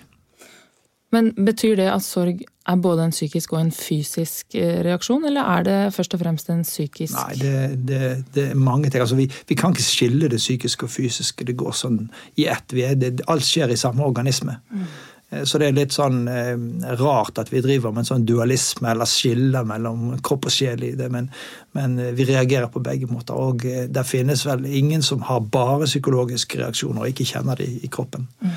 Men 1.10 1.32
betyr 1.34 1.76
det 1.80 1.88
at 1.90 2.04
sorg 2.06 2.42
er 2.70 2.76
både 2.78 3.08
en 3.08 3.14
psykisk 3.14 3.54
og 3.54 3.60
en 3.64 3.72
fysisk 3.74 4.54
eh, 4.54 4.80
reaksjon, 4.86 5.24
eller 5.26 5.48
er 5.56 5.66
det 5.66 5.78
først 5.96 6.14
og 6.14 6.22
fremst 6.22 6.50
en 6.52 6.62
psykisk 6.62 7.16
Nei, 7.16 7.38
det, 7.40 7.54
det, 7.88 8.02
det 8.34 8.44
er 8.50 8.58
mange 8.58 8.90
ting. 8.90 9.02
Altså, 9.02 9.18
vi, 9.18 9.26
vi, 9.48 9.58
kan 9.58 9.74
ikke 9.74 9.86
skille 9.86 10.30
det 10.30 10.38
psykiske 10.38 10.86
og 10.86 10.92
fysiske. 10.94 11.46
Det 11.48 11.58
går 11.58 11.74
sånn 11.74 12.04
i 12.38 12.46
ett. 12.50 12.70
Det, 12.70 13.16
alt 13.30 13.46
skjer 13.46 13.74
i 13.74 13.80
samme 13.80 14.06
organisme. 14.06 14.60
Mm. 14.70 14.86
Eh, 15.30 15.44
så 15.44 15.58
det 15.58 15.70
er 15.70 15.76
litt 15.76 15.94
sånn 15.94 16.22
eh, 16.30 16.54
rart 17.00 17.38
at 17.42 17.50
vi 17.52 17.62
driver 17.64 17.94
med 17.94 18.04
en 18.04 18.10
sånn 18.12 18.26
dualisme 18.28 18.90
eller 18.92 19.08
skiller 19.08 19.66
mellom 19.66 20.14
kropp 20.26 20.48
og 20.50 20.54
sjel 20.54 20.84
i 20.86 20.92
det, 20.98 21.10
men, 21.12 21.30
men 21.76 21.98
eh, 21.98 22.12
vi 22.16 22.28
reagerer 22.30 22.70
på 22.72 22.82
begge 22.84 23.10
måter. 23.10 23.38
Og 23.38 23.64
det 23.64 24.06
finnes 24.08 24.44
vel 24.46 24.66
ingen 24.66 25.04
som 25.06 25.24
har 25.28 25.42
bare 25.42 25.88
psykologiske 25.88 26.62
reaksjoner 26.62 27.04
og 27.04 27.12
ikke 27.12 27.28
kjenner 27.32 27.60
de 27.60 27.68
i 27.80 27.92
kroppen. 27.92 28.26
Mm. 28.40 28.56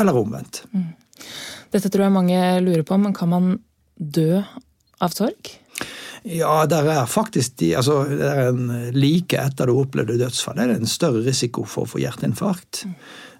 Eller 0.00 0.16
omvendt. 0.18 0.64
Mm. 0.74 0.92
Dette 1.74 1.90
tror 1.90 2.06
jeg 2.06 2.14
mange 2.14 2.40
lurer 2.64 2.84
på, 2.86 2.98
men 3.00 3.16
kan 3.16 3.30
man 3.32 3.52
dø 3.96 4.42
av 5.02 5.14
sorg? 5.14 5.52
Ja, 6.24 6.62
der 6.70 6.86
er 6.88 7.10
faktisk 7.10 7.58
de, 7.60 7.74
altså, 7.76 7.98
det 8.08 8.30
er 8.30 8.48
en 8.48 8.70
like 8.96 9.36
etter 9.36 9.68
du 9.68 9.76
opplevde 9.76 10.16
dødsfall, 10.16 10.56
det 10.56 10.64
er 10.70 10.80
en 10.80 10.88
større 10.88 11.20
risiko 11.26 11.66
for 11.68 11.84
å 11.84 11.90
få 11.94 12.00
hjerteinfarkt. 12.00 12.86
Mm. 12.88 12.94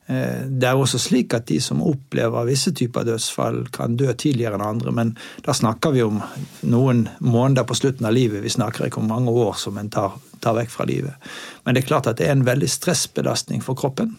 Eh, 0.07 0.43
det 0.49 0.69
er 0.69 0.77
også 0.77 1.01
slik 1.01 1.33
at 1.33 1.47
de 1.49 1.57
som 1.65 1.81
opplever 1.85 2.45
visse 2.51 2.75
typer 2.77 3.07
dødsfall, 3.09 3.63
kan 3.73 3.97
dø 3.97 4.11
tidligere 4.13 4.59
enn 4.59 4.67
andre, 4.67 4.93
men 4.93 5.15
da 5.47 5.55
snakker 5.57 5.95
vi 5.95 6.05
om 6.05 6.21
noen 6.69 7.07
måneder 7.25 7.65
på 7.65 7.79
slutten 7.79 8.09
av 8.09 8.13
livet. 8.17 8.45
Vi 8.45 8.53
snakker 8.53 8.91
ikke 8.91 9.01
om 9.01 9.09
mange 9.09 9.33
år 9.33 9.57
som 9.61 9.81
en 9.81 9.89
tar, 9.89 10.19
tar 10.45 10.59
vekk 10.59 10.75
fra 10.75 10.85
livet. 10.91 11.33
Men 11.65 11.75
det 11.75 11.85
er 11.85 11.89
klart 11.95 12.11
at 12.11 12.21
det 12.21 12.29
er 12.29 12.37
en 12.37 12.45
veldig 12.45 12.69
stressbelastning 12.69 13.65
for 13.65 13.81
kroppen. 13.81 14.19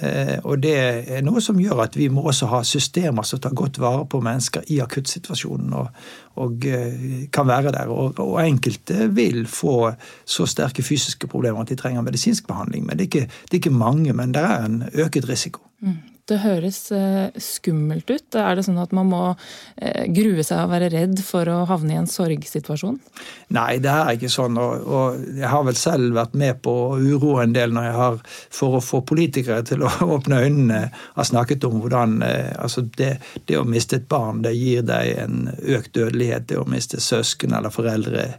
Eh, 0.00 0.38
og 0.44 0.62
det 0.62 0.74
er 1.16 1.24
noe 1.24 1.40
som 1.44 1.60
gjør 1.60 1.84
at 1.86 1.96
vi 1.96 2.08
må 2.12 2.24
også 2.28 2.48
ha 2.50 2.62
systemer 2.66 3.26
som 3.26 3.40
tar 3.42 3.54
godt 3.56 3.80
vare 3.82 4.04
på 4.10 4.20
mennesker 4.24 4.66
i 4.72 4.80
akuttsituasjonen 4.84 5.72
og, 5.78 6.04
og 6.42 6.66
eh, 6.68 7.26
kan 7.32 7.48
være 7.48 7.72
der. 7.74 7.92
Og, 7.92 8.18
og, 8.18 8.38
enkelte 8.42 9.08
vil 9.14 9.46
få 9.50 9.92
så 10.24 10.46
sterke 10.46 10.84
fysiske 10.84 11.30
problemer 11.30 11.62
at 11.62 11.72
de 11.72 11.78
trenger 11.80 12.04
medisinsk 12.04 12.46
behandling. 12.50 12.86
Men 12.86 12.98
det 12.98 13.06
er 13.06 13.10
ikke, 13.10 13.42
det 13.44 13.56
er 13.56 13.62
ikke 13.62 13.76
mange, 13.82 14.12
men 14.12 14.34
det 14.34 14.42
er 14.42 14.66
en 14.66 14.82
øket 14.92 15.28
risiko. 15.28 15.62
Mm. 15.80 16.00
Det 16.30 16.36
høres 16.38 16.76
eh, 16.94 17.34
skummelt 17.42 18.06
ut. 18.06 18.36
Er 18.38 18.54
det 18.54 18.62
sånn 18.62 18.78
at 18.78 18.92
man 18.94 19.08
må 19.10 19.22
eh, 19.32 20.04
grue 20.14 20.44
seg 20.46 20.60
og 20.62 20.70
være 20.70 20.92
redd 20.92 21.18
for 21.26 21.50
å 21.50 21.64
havne 21.66 21.96
i 21.96 21.98
en 21.98 22.06
sorgsituasjon? 22.06 23.00
Nei, 23.56 23.80
det 23.82 23.90
er 23.90 24.12
ikke 24.14 24.30
sånn. 24.30 24.60
Og, 24.62 25.18
jeg 25.34 25.50
har 25.50 25.66
vel 25.66 25.78
selv 25.78 26.14
vært 26.14 26.36
med 26.38 26.62
på 26.62 26.76
å 26.92 27.00
uroe 27.00 27.42
en 27.42 27.56
del 27.56 27.74
når 27.74 27.88
jeg 27.88 27.98
har, 27.98 28.22
for 28.54 28.78
å 28.78 28.84
få 28.84 29.02
politikere 29.08 29.66
til 29.66 29.82
å 29.82 29.90
åpne 30.16 30.44
øynene, 30.46 30.80
har 31.18 31.26
snakket 31.26 31.66
om 31.66 31.82
hvordan 31.82 32.20
eh, 32.28 32.54
altså 32.54 32.86
det, 32.94 33.16
det 33.50 33.58
å 33.58 33.66
miste 33.66 33.98
et 33.98 34.06
barn, 34.06 34.44
det 34.46 34.54
gir 34.54 34.86
deg 34.86 35.16
en 35.24 35.50
økt 35.58 35.96
dødelighet. 35.98 36.46
Det 36.52 36.62
å 36.62 36.68
miste 36.70 37.02
søsken 37.02 37.58
eller 37.58 37.74
foreldre 37.74 38.30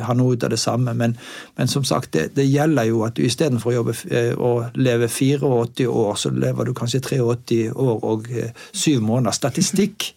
har 0.00 0.16
noe 0.16 0.34
ut 0.34 0.44
av 0.44 0.50
det 0.50 0.60
samme. 0.60 0.94
Men, 0.94 1.16
men 1.56 1.68
som 1.68 1.84
sagt, 1.84 2.12
det, 2.12 2.28
det, 2.36 2.46
gjelder 2.48 2.88
jo 2.90 3.04
at 3.06 3.16
du 3.16 3.24
istedenfor 3.26 3.72
å 3.72 3.76
jobbe 3.80 3.96
og 4.36 4.64
eh, 4.64 4.80
leve 4.80 5.10
84 5.10 5.88
år, 5.90 6.16
så 6.20 6.32
lever 6.32 6.68
du 6.68 6.74
kanskje 6.76 7.02
83 7.04 7.60
år 7.72 8.08
og 8.10 8.28
syv 8.72 9.04
måneder. 9.04 9.36
Statistikk 9.36 10.10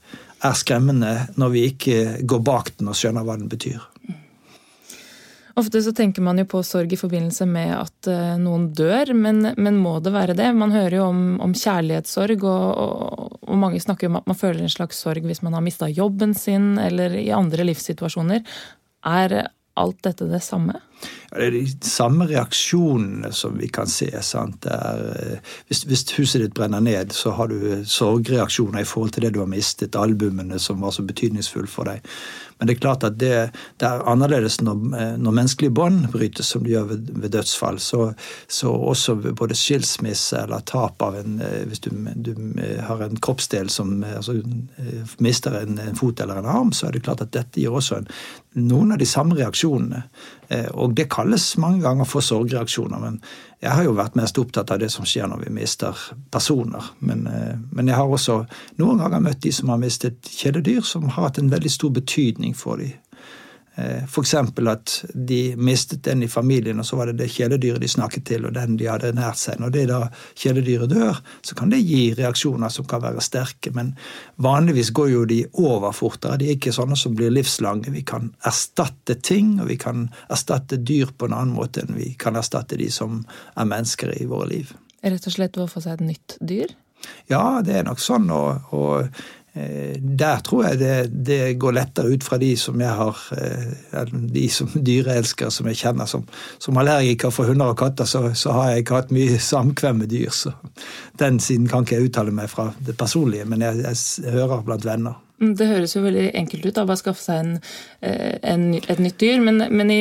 er 0.45 0.55
skremmende 0.55 1.13
når 1.39 1.55
vi 1.55 1.67
ikke 1.73 2.01
går 2.23 2.43
bak 2.45 2.73
den 2.79 2.91
og 2.91 2.97
skjønner 2.97 3.27
hva 3.27 3.39
den 3.39 3.51
betyr. 3.51 3.81
Ofte 5.59 5.81
så 5.83 5.91
tenker 5.91 6.23
man 6.23 6.37
jo 6.39 6.45
på 6.47 6.61
sorg 6.63 6.93
i 6.95 6.99
forbindelse 6.99 7.43
med 7.49 7.73
at 7.75 8.07
noen 8.39 8.69
dør, 8.77 9.11
men, 9.17 9.41
men, 9.59 9.79
må 9.81 9.97
det 9.99 10.13
være 10.13 10.35
det? 10.37 10.47
Man 10.55 10.71
hører 10.71 10.95
jo 11.01 11.07
om, 11.09 11.23
om 11.43 11.55
kjærlighetssorg, 11.57 12.45
og, 12.47 12.67
og, 12.79 13.33
og, 13.41 13.57
mange 13.59 13.81
snakker 13.83 14.07
om 14.07 14.19
at 14.21 14.29
man 14.29 14.39
føler 14.39 14.63
en 14.63 14.71
slags 14.71 15.01
sorg 15.03 15.27
hvis 15.27 15.43
man 15.43 15.57
har 15.57 15.65
mista 15.65 15.89
jobben 15.91 16.31
sin, 16.37 16.77
eller 16.79 17.17
i 17.19 17.27
andre 17.35 17.67
livssituasjoner. 17.67 18.45
Er 19.07 19.49
alt 19.79 20.03
dette 20.03 20.27
det 20.27 20.41
samme? 20.43 20.75
Det 21.31 21.45
er 21.45 21.53
de 21.53 21.87
samme 21.87 22.25
reaksjonene 22.27 23.31
som 23.35 23.55
vi 23.59 23.69
kan 23.71 23.87
se. 23.87 24.09
Er, 24.11 25.03
eh, 25.13 25.53
hvis, 25.69 25.85
hvis, 25.87 26.03
huset 26.17 26.43
ditt 26.43 26.55
brenner 26.57 26.83
ned, 26.83 27.13
så 27.15 27.31
har 27.37 27.51
du 27.51 27.85
sorgreaksjoner 27.85 28.83
i 28.83 28.89
forhold 28.89 29.15
til 29.15 29.27
det 29.27 29.33
du 29.37 29.39
har 29.43 29.51
mistet, 29.51 29.95
albumene 29.95 30.59
som 30.59 30.81
var 30.83 30.91
så 30.95 31.05
betydningsfulle 31.07 31.71
for 31.71 31.87
deg. 31.87 32.03
Men 32.59 32.67
det 32.67 32.73
er 32.73 32.79
klart 32.83 33.03
at 33.07 33.15
det, 33.19 33.35
det 33.79 33.87
er 33.87 34.01
annerledes 34.11 34.59
når, 34.59 34.81
eh, 34.99 35.13
når 35.21 35.35
menneskelige 35.37 35.75
bånd 35.75 36.09
brytes, 36.11 36.49
som 36.51 36.65
det 36.65 36.73
gjør 36.73 36.89
ved, 36.89 37.11
ved 37.23 37.31
dødsfall. 37.31 37.79
Så, 37.79 38.09
så, 38.51 38.73
også 38.91 39.15
både 39.15 39.55
skilsmisse 39.55 40.41
eller 40.43 40.65
tap 40.67 41.01
av 41.01 41.15
en 41.21 41.39
eh, 41.45 41.61
Hvis 41.69 41.85
du, 41.85 41.91
du 42.15 42.33
eh, 42.59 42.81
har 42.83 43.05
en 43.05 43.15
kroppsdel 43.15 43.71
som 43.71 44.03
altså, 44.03 44.41
mister 45.23 45.55
en, 45.61 45.79
en, 45.79 45.95
fot 45.95 46.19
eller 46.19 46.41
en 46.41 46.51
arm, 46.51 46.73
så 46.75 46.87
er 46.87 46.97
det 46.97 47.05
klart 47.07 47.23
at 47.23 47.31
dette 47.35 47.63
gir 47.63 47.71
også 47.71 48.01
en, 48.01 48.11
noen 48.59 48.91
av 48.91 48.99
de 48.99 49.07
samme 49.07 49.39
reaksjonene. 49.39 50.03
Og 50.49 50.95
det 50.97 51.11
kalles 51.13 51.43
mange 51.61 51.83
ganger 51.83 52.07
for 52.09 52.25
sorgreaksjoner. 52.25 52.99
men 52.99 53.19
jeg 53.59 53.75
har 53.75 53.83
jo 53.83 53.95
vært 53.97 54.15
mest 54.15 54.37
opptatt 54.39 54.71
av 54.71 54.79
det 54.79 54.87
som 54.93 55.07
skjer 55.07 55.27
når 55.27 55.43
vi 55.43 55.53
mister 55.57 55.97
personer. 56.31 56.93
Men, 57.03 57.25
eh, 57.27 57.57
men 57.75 57.91
jeg 57.91 57.99
har 57.99 58.07
også 58.07 58.45
noen 58.79 59.01
ganger 59.01 59.23
møtt 59.25 59.41
de 59.43 59.51
som 59.51 59.69
har 59.69 59.81
mistet 59.81 60.21
kjæledyr, 60.23 60.81
som 60.83 61.09
har 61.09 61.27
hatt 61.27 61.39
en 61.41 61.51
veldig 61.51 61.71
stor 61.71 61.91
betydning 61.91 62.55
for 62.55 62.79
dem. 62.79 62.95
Eh, 63.79 64.03
F.eks. 64.03 64.33
at 64.67 64.93
de 65.13 65.55
mistet 65.55 66.03
den 66.03 66.23
i 66.23 66.27
familien, 66.27 66.79
og 66.79 66.85
så 66.85 66.97
var 66.99 67.09
det 67.09 67.19
det 67.21 67.29
kjæledyret 67.31 67.79
de 67.81 67.87
snakket 67.87 68.25
til, 68.27 68.47
og 68.47 68.55
den 68.57 68.75
de 68.79 68.89
hadde 68.89 69.13
nært 69.15 69.39
seg. 69.39 69.59
Når 69.61 69.71
det 69.75 69.85
da 69.91 69.99
kjæledyret 70.35 70.91
dør, 70.91 71.21
så 71.45 71.55
kan 71.55 71.71
det 71.71 71.79
gi 71.85 72.01
reaksjoner 72.17 72.73
som 72.73 72.87
kan 72.89 73.03
være 73.05 73.23
sterke. 73.23 73.71
Men 73.75 73.93
vanligvis 74.43 74.91
går 74.95 75.13
jo 75.13 75.23
de 75.29 75.39
over 75.53 75.95
fortere. 75.95 76.39
De 76.41 76.49
er 76.49 76.57
ikke 76.57 76.75
sånne 76.75 76.97
som 76.99 77.15
blir 77.15 77.31
livslange. 77.31 77.93
Vi 77.95 78.03
kan 78.03 78.33
erstatte 78.49 79.15
ting, 79.15 79.55
og 79.61 79.71
vi 79.71 79.79
kan 79.79 80.09
erstatte 80.27 80.81
dyr 80.81 81.15
på 81.15 81.29
en 81.29 81.37
annen 81.37 81.55
måte 81.55 81.85
enn 81.85 81.95
vi 81.95 82.11
kan 82.19 82.35
erstatte 82.39 82.79
de 82.79 82.91
som 82.91 83.23
er 83.55 83.69
mennesker 83.69 84.11
i 84.19 84.27
våre 84.27 84.51
liv. 84.51 84.75
Rett 84.99 85.27
og 85.29 85.35
slett 85.35 85.57
å 85.57 85.69
få 85.71 85.81
seg 85.85 85.99
et 85.99 86.07
nytt 86.09 86.39
dyr? 86.43 86.75
Ja, 87.31 87.61
det 87.63 87.77
er 87.79 87.85
nok 87.87 88.01
sånn. 88.03 88.27
og, 88.33 88.73
og 88.75 89.07
der 89.53 90.41
tror 90.45 90.63
jeg 90.67 90.79
det, 90.79 91.25
det, 91.25 91.39
går 91.59 91.73
lettere 91.73 92.13
ut 92.13 92.23
fra 92.23 92.37
de 92.37 92.51
som 92.57 92.79
jeg 92.79 92.93
har 92.95 93.21
eh, 93.33 94.11
De 94.11 94.45
som 94.53 94.69
dyreelskere 94.89 95.51
som 95.51 95.67
jeg 95.67 95.79
kjenner. 95.81 96.05
Som, 96.05 96.27
som 96.61 96.77
allergiker 96.77 97.33
for 97.33 97.49
hunder 97.49 97.73
og 97.73 97.79
katter, 97.81 98.05
så, 98.05 98.29
så, 98.33 98.53
har 98.55 98.71
jeg 98.71 98.85
ikke 98.85 98.99
hatt 99.01 99.15
mye 99.15 99.39
samkvem 99.51 100.03
med 100.03 100.13
dyr. 100.13 100.29
Så 100.29 100.53
den 101.19 101.39
siden 101.43 101.67
kan 101.67 101.83
ikke 101.83 101.97
jeg 101.97 102.11
uttale 102.11 102.35
meg 102.35 102.51
fra 102.51 102.69
det 102.85 102.97
personlige, 102.97 103.47
men 103.49 103.65
jeg, 103.65 103.81
jeg 103.83 104.37
hører 104.37 104.63
blant 104.67 104.85
venner. 104.85 105.17
Mm, 105.39 105.53
det 105.55 105.67
høres 105.69 105.95
jo 105.95 106.03
veldig 106.03 106.25
enkelt 106.35 106.65
ut, 106.65 106.73
da, 106.75 106.83
bare 106.87 106.99
skaffe 106.99 107.23
seg 107.23 107.39
en, 107.39 107.51
eh, 108.03 108.35
en, 108.51 108.65
et 108.75 108.99
nytt 108.99 109.19
dyr. 109.21 109.39
Men, 109.43 109.63
men 109.71 109.93
i, 109.93 109.99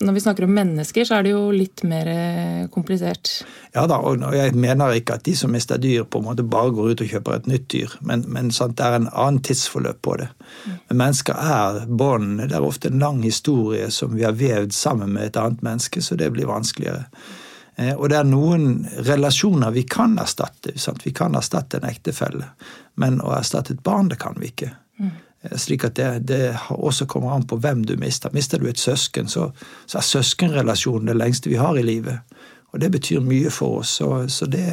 når 0.00 0.16
vi 0.16 0.22
snakker 0.24 0.46
om 0.46 0.54
mennesker, 0.56 1.04
så 1.08 1.18
er 1.18 1.26
det 1.26 1.34
jo 1.34 1.42
litt 1.52 1.84
mer 1.88 2.08
eh, 2.08 2.62
komplisert. 2.72 3.34
Ja 3.76 3.84
da, 3.90 4.00
og 4.00 4.24
jeg 4.36 4.56
mener 4.56 4.96
ikke 4.96 5.18
at 5.18 5.26
de 5.28 5.36
som 5.36 5.52
mister 5.52 5.80
dyr, 5.80 6.06
på 6.08 6.22
en 6.22 6.28
måte 6.30 6.46
bare 6.46 6.72
går 6.72 6.92
ut 6.92 7.04
og 7.04 7.12
kjøper 7.12 7.36
et 7.36 7.50
nytt 7.52 7.68
dyr. 7.74 7.98
Men, 8.00 8.24
men 8.32 8.50
sant, 8.54 8.78
det 8.80 8.88
er 8.88 8.98
en 9.00 9.10
annen 9.12 9.42
tidsforløp 9.44 10.00
på 10.04 10.16
det. 10.22 10.30
Men 10.88 11.02
mennesker 11.04 11.36
er 11.36 11.84
bånd. 11.88 12.40
Det 12.42 12.56
er 12.56 12.64
ofte 12.64 12.92
en 12.92 13.02
lang 13.02 13.22
historie 13.26 13.90
som 13.92 14.16
vi 14.16 14.24
har 14.24 14.36
vevd 14.40 14.72
sammen 14.76 15.12
med 15.16 15.30
et 15.30 15.40
annet 15.40 15.64
menneske, 15.64 16.00
så 16.04 16.16
det 16.16 16.32
blir 16.32 16.48
vanskeligere. 16.48 17.06
Eh, 17.76 17.94
og 17.96 18.10
det 18.12 18.18
er 18.18 18.28
noen 18.28 18.84
relasjoner 19.06 19.72
vi 19.72 19.84
kan 19.88 20.18
erstatte. 20.20 20.74
Sant? 20.80 21.06
Vi 21.06 21.14
kan 21.16 21.36
erstatte 21.38 21.80
en 21.80 21.88
ektefelle, 21.88 22.50
men 23.00 23.20
å 23.24 23.32
erstatte 23.36 23.76
et 23.76 23.84
barn, 23.84 24.10
det 24.12 24.20
kan 24.22 24.36
vi 24.40 24.52
ikke. 24.52 24.72
Mm. 25.00 25.12
Slik 25.58 25.84
at 25.88 25.96
det, 25.98 26.28
det, 26.28 26.42
også 26.70 27.06
kommer 27.10 27.34
an 27.34 27.46
på 27.48 27.58
hvem 27.58 27.82
du 27.86 27.96
mister. 27.98 28.30
Mister 28.34 28.62
du 28.62 28.68
et 28.70 28.78
søsken, 28.78 29.28
så, 29.28 29.48
så 29.90 29.98
er 29.98 30.06
søskenrelasjonen 30.06 31.10
det 31.10 31.18
lengste 31.18 31.50
vi 31.50 31.58
har 31.58 31.78
i 31.78 31.82
livet. 31.82 32.22
Og 32.72 32.80
det 32.80 32.92
betyr 32.94 33.20
mye 33.24 33.50
for 33.52 33.82
oss. 33.82 33.96
Så, 33.98 34.10
så 34.32 34.46
det, 34.46 34.66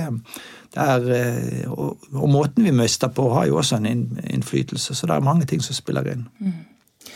det, 0.76 0.84
er, 0.84 1.08
eh, 1.16 1.72
og, 1.72 1.98
og, 2.14 2.28
måten 2.30 2.68
vi 2.68 2.76
mister 2.76 3.10
på, 3.12 3.28
har 3.34 3.50
jo 3.50 3.58
også 3.60 3.80
en 3.80 3.90
innflytelse. 3.90 4.96
Så 4.96 5.10
det 5.10 5.18
er 5.18 5.26
mange 5.26 5.50
ting 5.50 5.64
som 5.64 5.76
spiller 5.76 6.08
inn. 6.14 6.28
Mm. 6.40 7.10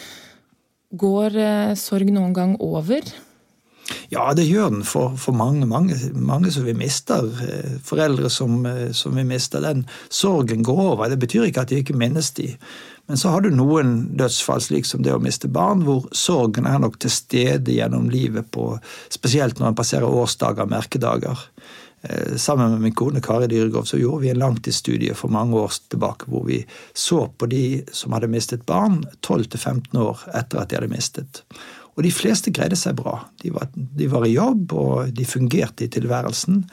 Går 1.04 1.38
eh, 1.42 1.76
sorg 1.80 2.10
noen 2.14 2.34
gang 2.36 2.58
over? 2.62 3.06
Ja, 4.14 4.30
det 4.38 4.46
gjør 4.46 4.70
den 4.70 4.84
for, 4.86 5.16
for 5.18 5.34
mange, 5.38 5.66
mange, 5.70 5.96
mange, 6.14 6.52
som 6.54 6.68
vi 6.68 6.76
mister. 6.78 7.26
Eh, 7.42 7.78
foreldre 7.86 8.30
som, 8.30 8.60
eh, 8.70 8.92
som, 8.94 9.16
vi 9.18 9.24
mister. 9.26 9.64
Den 9.64 9.86
sorgen 10.14 10.64
går 10.64 10.82
over. 10.92 11.10
Det 11.10 11.22
betyr 11.24 11.48
ikke 11.48 11.64
at 11.64 11.72
de 11.72 11.82
ikke 11.82 11.98
minnes 11.98 12.30
de. 12.38 12.52
Men 13.10 13.20
så 13.20 13.34
har 13.34 13.44
du 13.44 13.50
noen 13.52 13.96
dødsfall, 14.20 14.62
slik 14.64 14.86
som 14.88 15.02
det 15.04 15.16
å 15.16 15.22
miste 15.24 15.50
barn, 15.52 15.82
hvor 15.88 16.06
sorgen 16.16 16.70
er 16.70 16.84
nok 16.84 17.00
til 17.02 17.12
stede 17.12 17.74
gjennom 17.74 18.12
livet, 18.14 18.52
på, 18.54 18.70
spesielt 19.12 19.60
når 19.60 19.72
en 19.72 19.80
passerer 19.82 20.20
årsdager, 20.22 20.70
merkedager. 20.70 21.42
Eh, 22.04 22.36
sammen 22.38 22.72
med 22.76 22.86
min 22.86 22.96
kone 22.96 23.22
Kari 23.24 23.48
Dyregov 23.48 23.88
så 23.90 23.98
gjorde 23.98 24.28
vi 24.28 24.34
en 24.34 24.42
langtidsstudie 24.44 25.16
for 25.16 25.34
mange 25.34 25.56
år 25.58 25.78
tilbake 25.92 26.28
hvor 26.28 26.44
vi 26.48 26.60
så 26.94 27.26
på 27.28 27.48
de 27.48 27.84
som 27.96 28.14
hadde 28.14 28.32
mistet 28.32 28.66
barn 28.68 29.02
12-15 29.24 29.96
år 30.04 30.26
etter 30.36 30.60
at 30.60 30.70
de 30.70 30.80
hadde 30.80 30.92
mistet. 30.92 31.44
Og 31.94 32.04
de 32.06 32.12
fleste 32.14 32.54
greide 32.54 32.78
seg 32.80 32.98
bra. 32.98 33.20
De 33.42 33.52
var, 33.54 33.70
de 33.74 34.10
var, 34.10 34.26
i 34.26 34.36
jobb, 34.36 34.74
og 34.74 35.14
de 35.14 35.26
fungerte 35.30 35.86
i 35.86 35.92
tilværelsen. 35.94 36.64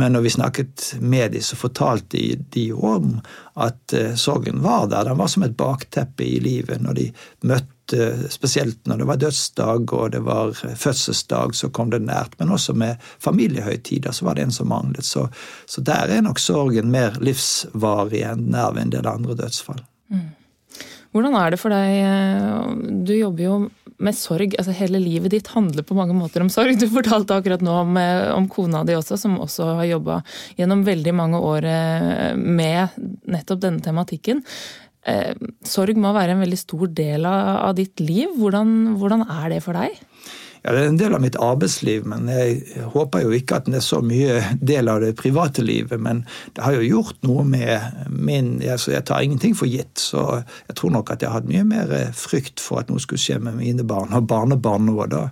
Men 0.00 0.14
når 0.16 0.24
vi 0.24 0.32
snakket 0.32 0.94
med 1.00 1.34
dem, 1.34 1.44
så 1.44 1.58
fortalte 1.60 2.16
de, 2.16 2.38
de 2.54 2.70
om 2.72 3.18
at 3.60 3.92
uh, 3.92 4.14
sorgen 4.16 4.62
var 4.64 4.86
der. 4.88 5.04
Den 5.04 5.20
var 5.20 5.28
som 5.28 5.44
et 5.44 5.56
bakteppe 5.56 6.24
i 6.24 6.40
livet. 6.40 6.80
Når 6.80 6.96
de 6.96 7.06
møtte, 7.44 8.08
spesielt 8.32 8.88
når 8.88 9.02
det 9.02 9.08
var 9.10 9.20
dødsdag 9.20 9.92
og 9.92 10.14
det 10.14 10.22
var 10.24 10.54
fødselsdag, 10.56 11.52
så 11.54 11.68
kom 11.68 11.92
det 11.92 12.00
nært. 12.06 12.38
Men 12.40 12.56
også 12.56 12.72
med 12.72 12.96
familiehøytider 13.20 14.16
så 14.16 14.30
var 14.30 14.40
det 14.40 14.48
en 14.48 14.56
som 14.56 14.72
manglet. 14.72 15.04
Så, 15.04 15.26
så 15.68 15.84
der 15.84 16.16
er 16.16 16.24
nok 16.24 16.40
sorgen 16.40 16.88
mer 16.94 17.20
livsvarig 17.20 18.24
enn 18.30 18.48
den 18.48 18.56
er 18.56 18.72
ved 18.72 18.96
andre 19.04 19.36
dødsfall. 19.44 19.84
Mm. 20.08 20.30
Hvordan 21.12 21.34
er 21.36 21.52
det 21.52 21.60
for 21.60 21.72
deg? 21.72 21.94
Eh, 22.00 23.00
du 23.04 23.12
jobber 23.12 23.44
jo 23.44 23.56
med 24.02 24.16
sorg. 24.16 24.54
altså 24.58 24.74
Hele 24.76 25.00
livet 25.02 25.34
ditt 25.34 25.50
handler 25.52 25.84
på 25.84 25.96
mange 25.96 26.16
måter 26.16 26.44
om 26.44 26.50
sorg. 26.52 26.78
Du 26.80 26.86
fortalte 26.90 27.36
akkurat 27.36 27.64
nå 27.64 27.74
om, 27.82 27.96
eh, 28.00 28.30
om 28.32 28.48
kona 28.48 28.82
di 28.88 28.96
også, 28.96 29.18
som 29.20 29.36
også 29.40 29.74
har 29.82 29.90
jobba 29.90 30.22
gjennom 30.56 30.86
veldig 30.86 31.14
mange 31.14 31.40
år 31.40 31.68
eh, 31.68 32.32
med 32.36 32.96
nettopp 33.28 33.60
denne 33.66 33.84
tematikken. 33.84 34.42
Sorg 35.66 35.96
må 35.98 36.12
være 36.14 36.36
en 36.36 36.42
veldig 36.44 36.58
stor 36.60 36.86
del 36.94 37.24
av 37.26 37.72
ditt 37.74 37.98
liv. 37.98 38.30
Hvordan, 38.38 38.94
hvordan 39.00 39.24
er 39.26 39.48
det 39.50 39.58
for 39.64 39.74
deg? 39.74 39.96
Ja, 40.62 40.72
Det 40.72 40.80
er 40.80 40.88
en 40.88 40.98
del 40.98 41.14
av 41.14 41.22
mitt 41.24 41.36
arbeidsliv, 41.42 42.04
men 42.06 42.28
jeg 42.30 42.84
håper 42.94 43.24
jo 43.24 43.32
ikke 43.34 43.56
at 43.58 43.66
den 43.66 43.74
er 43.74 43.82
så 43.82 43.98
mye 43.98 44.36
del 44.62 44.86
av 44.88 45.00
det 45.02 45.16
private 45.18 45.64
livet. 45.66 45.98
Men 46.00 46.22
det 46.54 46.62
har 46.62 46.76
jo 46.76 46.86
gjort 46.86 47.18
noe 47.26 47.42
med 47.42 48.06
min 48.06 48.54
altså 48.62 48.92
Jeg 48.94 49.04
tar 49.10 49.24
ingenting 49.26 49.56
for 49.58 49.66
gitt, 49.66 49.98
så 49.98 50.44
jeg 50.68 50.76
tror 50.78 50.94
nok 50.94 51.10
at 51.10 51.22
jeg 51.22 51.32
har 51.32 51.40
hatt 51.40 51.50
mye 51.50 51.66
mer 51.66 51.90
frykt 52.14 52.62
for 52.62 52.78
at 52.78 52.92
noe 52.92 53.02
skulle 53.02 53.22
skje 53.22 53.40
med 53.42 53.58
mine 53.58 53.82
barn 53.82 54.14
og 54.14 54.28
barnebarn 54.30 54.86
nå 54.86 55.06
da 55.10 55.26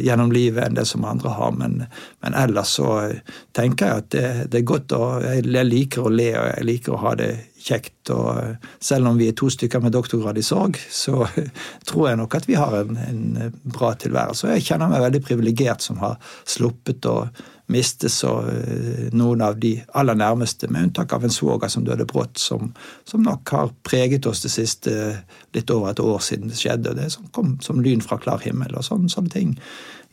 gjennom 0.00 0.32
livet 0.32 0.64
enn 0.64 0.76
det 0.78 0.86
som 0.88 1.04
andre 1.04 1.34
har. 1.36 1.52
Men, 1.52 1.82
men 2.24 2.36
ellers 2.38 2.76
så 2.78 2.94
tenker 3.56 3.86
jeg 3.86 4.04
at 4.04 4.10
det, 4.14 4.26
det, 4.52 4.62
er 4.62 4.68
godt 4.70 4.94
å 4.96 5.04
Jeg 5.20 5.66
liker 5.66 6.06
å 6.06 6.12
le, 6.12 6.30
og 6.38 6.46
jeg 6.48 6.68
liker 6.68 6.96
å 6.96 7.02
ha 7.04 7.14
det 7.18 7.32
kjekt. 7.60 8.10
Og 8.14 8.30
eh, 8.38 8.68
selv 8.82 9.10
om 9.10 9.20
vi 9.20 9.28
er 9.30 9.36
to 9.38 9.50
stykker 9.52 9.82
med 9.84 9.94
doktorgrad 9.96 10.38
i 10.40 10.44
sorg, 10.46 10.78
så 10.90 11.26
tror 11.88 12.10
jeg 12.10 12.20
nok 12.20 12.36
at 12.38 12.48
vi 12.48 12.58
har 12.58 12.76
en, 12.82 12.98
en 13.04 13.54
bra 13.64 13.94
tilværelse. 14.00 14.46
Og 14.46 14.56
jeg 14.56 14.68
kjenner 14.70 14.92
meg 14.92 15.04
veldig 15.06 15.24
privilegert 15.26 15.84
som 15.84 16.00
har 16.02 16.18
sluppet 16.48 17.08
å 17.10 17.16
miste 17.70 18.10
så 18.12 18.32
eh, 18.50 19.06
noen 19.16 19.44
av 19.44 19.58
de 19.62 19.74
aller 19.98 20.18
nærmeste, 20.18 20.68
med 20.68 20.88
unntak 20.88 21.12
av 21.16 21.24
en 21.24 21.34
svoger 21.34 21.70
som 21.72 21.84
døde 21.86 22.06
brått, 22.08 22.38
som, 22.38 22.72
som, 23.08 23.22
nok 23.22 23.54
har 23.54 23.72
preget 23.86 24.26
oss 24.26 24.42
det 24.44 24.52
siste 24.52 24.96
litt 25.56 25.70
over 25.70 25.92
et 25.92 26.02
år 26.02 26.20
siden 26.24 26.50
det 26.50 26.58
skjedde. 26.60 26.92
og 26.92 27.00
Det 27.00 27.08
som 27.14 27.30
kom 27.34 27.56
som 27.64 27.82
lyn 27.82 28.02
fra 28.04 28.18
klar 28.20 28.42
himmel. 28.44 28.74
og 28.76 28.86
sånne, 28.86 29.10
sånne 29.12 29.34
ting 29.34 29.56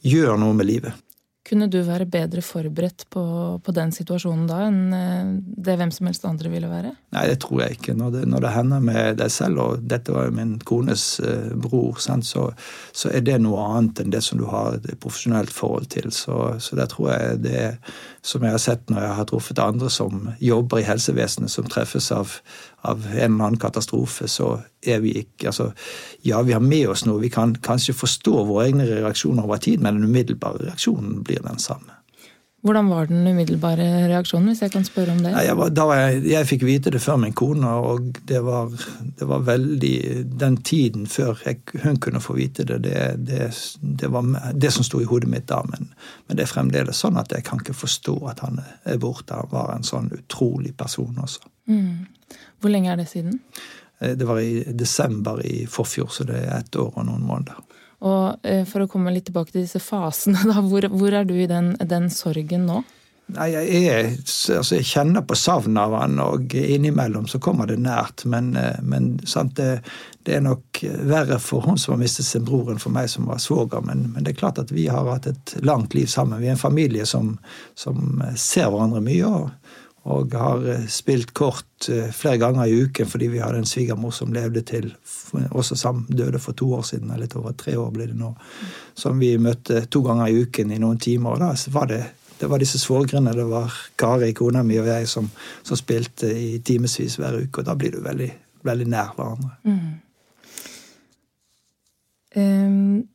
gjør 0.05 0.37
noe 0.39 0.55
med 0.57 0.69
livet. 0.69 1.06
Kunne 1.47 1.69
du 1.71 1.77
være 1.85 2.05
bedre 2.11 2.41
forberedt 2.43 3.05
på, 3.13 3.23
på, 3.63 3.73
den 3.75 3.93
situasjonen 3.95 4.47
da 4.49 4.57
enn 4.65 4.79
eh, 4.95 5.29
det 5.67 5.77
hvem 5.79 5.93
som 5.95 6.09
helst 6.09 6.25
andre 6.27 6.51
ville 6.51 6.67
være? 6.67 6.91
Nei, 7.15 7.23
det 7.29 7.37
tror 7.43 7.61
jeg 7.63 7.77
ikke. 7.77 7.95
Når 7.95 8.17
det, 8.17 8.23
når 8.33 8.43
det 8.43 8.51
hender 8.51 8.83
med 8.83 9.21
deg 9.21 9.31
selv, 9.31 9.61
og 9.63 9.85
dette 9.87 10.11
var 10.11 10.27
jo 10.27 10.35
min 10.35 10.57
kones 10.67 11.05
eh, 11.23 11.53
bror, 11.55 12.01
så, 12.03 12.49
så, 12.91 13.13
er 13.13 13.23
det 13.23 13.37
noe 13.45 13.63
annet 13.63 14.03
enn 14.03 14.11
det 14.11 14.23
som 14.27 14.41
du 14.41 14.47
har 14.51 14.75
et 14.75 14.91
profesjonelt 14.99 15.53
forhold 15.53 15.87
til. 15.95 16.11
Så, 16.11 16.57
så 16.59 16.79
der 16.79 16.91
tror 16.91 17.13
jeg 17.13 17.39
det 17.45 17.63
som 18.27 18.43
jeg 18.43 18.51
har 18.51 18.61
sett 18.61 18.89
når 18.91 19.03
jeg 19.05 19.17
har 19.19 19.27
truffet 19.29 19.59
andre 19.63 19.89
som 19.93 20.29
jobber 20.43 20.81
i 20.81 20.87
helsevesenet, 20.87 21.51
som 21.51 21.67
treffes 21.71 22.09
av, 22.11 22.33
av 22.83 23.05
en 23.07 23.13
eller 23.15 23.45
annen 23.47 23.61
katastrofe, 23.61 24.27
så 24.31 24.57
er 24.83 25.01
vi 25.05 25.15
ikke 25.23 25.51
altså, 25.53 25.71
Ja, 26.25 26.41
vi 26.43 26.55
har 26.55 26.63
med 26.63 26.89
oss 26.91 27.05
noe. 27.07 27.21
Vi 27.23 27.31
kan 27.31 27.55
kanskje 27.55 27.95
forstå 27.95 28.43
våre 28.49 28.67
egne 28.67 28.87
reaksjoner 28.89 29.47
over 29.47 29.61
tid, 29.63 29.79
men 29.79 29.99
den 29.99 30.09
umiddelbare 30.09 30.65
reaksjonen 30.65 31.21
blir 31.23 31.39
den 31.45 31.61
samme. 31.63 31.96
Hvordan 32.67 32.89
var 32.91 33.07
den 33.07 33.27
umiddelbare 33.27 33.85
reaksjonen, 34.11 34.49
hvis 34.51 34.61
jeg 34.65 34.71
kan 34.73 34.83
spørre 34.83 35.13
om 35.15 35.21
det? 35.23 35.31
Jeg, 35.45 35.55
var, 35.55 35.71
jeg, 35.95 36.23
jeg, 36.27 36.47
fikk 36.49 36.65
vite 36.67 36.91
det 36.91 36.99
før 37.03 37.19
min 37.21 37.35
kone, 37.37 37.69
og 37.71 38.19
det 38.27 38.41
var, 38.43 38.73
det 39.19 39.27
var 39.29 39.45
veldig 39.47 39.93
Den 40.41 40.57
tiden 40.67 41.07
før 41.07 41.39
jeg, 41.45 41.61
hun 41.85 42.01
kunne 42.03 42.21
få 42.23 42.35
vite 42.35 42.65
det, 42.67 42.81
det, 42.83 42.99
det, 43.29 43.47
det 44.01 44.11
var 44.11 44.27
det 44.53 44.73
som 44.75 44.83
sto 44.83 44.99
i 45.01 45.07
hodet 45.07 45.31
mitt 45.31 45.47
da. 45.47 45.61
Men, 45.71 45.89
men, 46.27 46.35
det 46.35 46.43
er 46.43 46.51
fremdeles 46.51 46.99
sånn 47.05 47.19
at 47.19 47.31
jeg 47.31 47.47
kan 47.47 47.63
ikke 47.63 47.77
forstå 47.77 48.19
at 48.33 48.43
han 48.43 48.59
er 48.83 48.99
borte. 49.01 49.37
Han 49.37 49.53
var 49.53 49.73
en 49.77 49.87
sånn 49.87 50.11
utrolig 50.17 50.75
person 50.77 51.15
også. 51.23 51.47
Mm. 51.71 52.07
Hvor 52.59 52.73
lenge 52.73 52.91
er 52.91 52.99
det 52.99 53.07
siden? 53.09 53.39
Eh, 53.99 54.17
det 54.17 54.27
var 54.27 54.43
i 54.43 54.63
desember 54.73 55.39
i 55.45 55.65
forfjor, 55.71 56.11
så 56.11 56.27
det 56.27 56.43
er 56.43 56.59
ett 56.59 56.75
år 56.75 56.91
og 56.93 57.07
noen 57.07 57.25
måneder. 57.27 57.63
Og 58.05 58.45
eh, 58.45 58.63
For 58.69 58.83
å 58.83 58.91
komme 58.91 59.13
litt 59.13 59.29
tilbake 59.29 59.53
til 59.53 59.65
disse 59.65 59.81
fasene, 59.83 60.43
da, 60.49 60.61
hvor, 60.61 60.89
hvor 60.93 61.17
er 61.17 61.27
du 61.27 61.35
i 61.37 61.49
den, 61.49 61.73
den, 61.81 62.11
sorgen 62.13 62.67
nå? 62.69 62.83
Nei, 63.35 63.49
jeg, 63.51 63.79
er, 63.91 64.05
altså 64.55 64.77
jeg 64.77 64.87
kjenner 64.87 65.25
på 65.27 65.35
savnet 65.35 65.81
av 65.81 65.97
han, 65.99 66.13
og 66.23 66.53
innimellom 66.55 67.25
så 67.27 67.41
kommer 67.43 67.67
det 67.67 67.75
nært. 67.83 68.23
Men, 68.29 68.53
eh, 68.55 68.77
men 68.87 69.17
sant, 69.27 69.57
det, 69.57 69.81
det, 70.21 70.37
er 70.37 70.45
nok 70.45 70.83
verre 71.09 71.39
for 71.43 71.65
hun 71.65 71.81
som 71.81 71.95
har 71.95 72.03
mistet 72.05 72.29
sin 72.29 72.45
bror, 72.47 72.69
enn 72.71 72.79
for 72.79 72.95
meg 72.95 73.09
som 73.11 73.27
var 73.27 73.41
svoger. 73.43 73.83
Men, 73.83 74.05
men, 74.13 74.23
det 74.23 74.35
er 74.35 74.39
klart 74.45 74.61
at 74.63 74.71
vi 74.71 74.87
har 74.91 75.09
hatt 75.09 75.27
et 75.27 75.57
langt 75.65 75.97
liv 75.97 76.07
sammen. 76.11 76.39
Vi 76.39 76.47
er 76.47 76.55
en 76.55 76.61
familie 76.61 77.07
som, 77.09 77.35
som 77.75 78.21
ser 78.37 78.69
hverandre 78.71 79.03
mye. 79.03 79.27
og 79.27 79.66
og 80.07 80.35
har 80.39 80.63
eh, 80.71 80.85
spilt 80.91 81.33
kort 81.35 81.89
eh, 81.91 82.09
flere 82.15 82.39
ganger 82.41 82.67
i 82.67 82.77
uken 82.85 83.09
fordi 83.09 83.27
vi 83.33 83.41
hadde 83.43 83.61
en 83.61 83.67
svigermor 83.67 84.13
som 84.15 84.33
levde 84.33 84.63
til 84.67 84.93
også 85.51 85.75
sammen, 85.75 86.05
døde 86.07 86.39
for 86.39 86.55
to 86.57 86.69
år 86.77 86.85
siden, 86.87 87.11
litt 87.19 87.35
over 87.35 87.55
tre 87.57 87.75
år 87.77 87.91
blir 87.91 88.11
det 88.11 88.19
nå, 88.19 88.31
som 88.95 89.19
vi 89.19 89.33
møtte 89.41 89.83
to 89.91 90.01
ganger 90.05 90.31
i 90.31 90.45
uken 90.45 90.71
i 90.71 90.79
noen 90.79 91.01
timer. 91.03 91.35
og 91.35 91.43
Da 91.43 91.73
var 91.75 91.91
det, 91.91 92.01
det 92.39 92.49
var 92.49 92.63
disse 92.63 92.79
svogrene, 92.79 93.35
det 93.35 93.47
var 93.49 93.73
Kari, 93.99 94.31
kona 94.37 94.63
mi 94.63 94.79
og 94.79 94.87
jeg, 94.87 95.09
som, 95.11 95.27
som 95.63 95.79
spilte 95.79 96.31
i 96.31 96.59
timevis 96.63 97.19
hver 97.19 97.41
uke. 97.41 97.59
Og 97.59 97.67
da 97.67 97.75
blir 97.75 97.97
du 97.97 98.01
veldig, 98.05 98.31
veldig 98.63 98.89
nær 98.93 99.13
hverandre. 99.17 99.53
Mm. 99.67 99.93
Um 102.37 103.07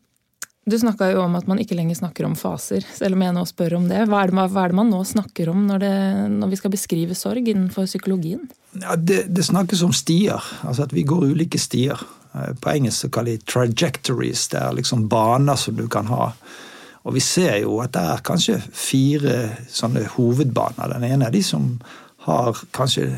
du 0.65 0.79
snakka 0.79 1.09
jo 1.11 1.23
om 1.25 1.35
at 1.35 1.49
man 1.51 1.59
ikke 1.59 1.75
lenger 1.75 1.99
snakker 1.99 2.27
om 2.29 2.37
faser, 2.39 2.85
selv 2.95 3.17
om 3.17 3.25
jeg 3.25 3.35
nå 3.35 3.43
spør 3.51 3.79
om 3.81 3.89
det. 3.91 4.05
Hva 4.07 4.23
er 4.23 4.31
det, 4.31 4.45
hva 4.55 4.65
er 4.65 4.71
det 4.71 4.79
man 4.79 4.93
nå 4.95 5.01
snakker 5.09 5.51
om 5.51 5.65
når, 5.67 5.83
det, 5.83 5.95
når, 6.37 6.53
vi 6.53 6.59
skal 6.61 6.75
beskrive 6.75 7.17
sorg 7.19 7.49
innenfor 7.51 7.89
psykologien? 7.91 8.45
Ja, 8.79 8.95
det, 8.95 9.25
det, 9.35 9.47
snakkes 9.49 9.83
om 9.83 9.95
stier, 9.97 10.39
altså 10.63 10.87
at 10.87 10.95
vi 10.95 11.03
går 11.09 11.33
ulike 11.35 11.59
stier. 11.59 11.99
Eh, 12.33 12.53
på 12.55 12.71
engelsk 12.77 13.09
så 13.09 13.11
kaller 13.11 13.35
de 13.35 13.51
trajectories. 13.51 14.47
Det 14.55 14.61
er 14.63 14.79
liksom 14.79 15.09
baner 15.11 15.59
som 15.59 15.75
du 15.77 15.89
kan 15.91 16.07
ha. 16.13 16.31
Og 17.03 17.17
vi 17.17 17.25
ser 17.25 17.59
jo 17.65 17.81
at 17.83 17.97
det 17.97 18.05
er 18.13 18.23
kanskje 18.23 18.61
fire 18.63 19.37
sånne 19.67 20.07
hovedbaner. 20.15 20.95
Den 20.95 21.09
ene 21.11 21.27
er 21.27 21.35
de 21.35 21.43
som 21.43 21.73
har 22.23 22.59
kanskje 22.71 23.09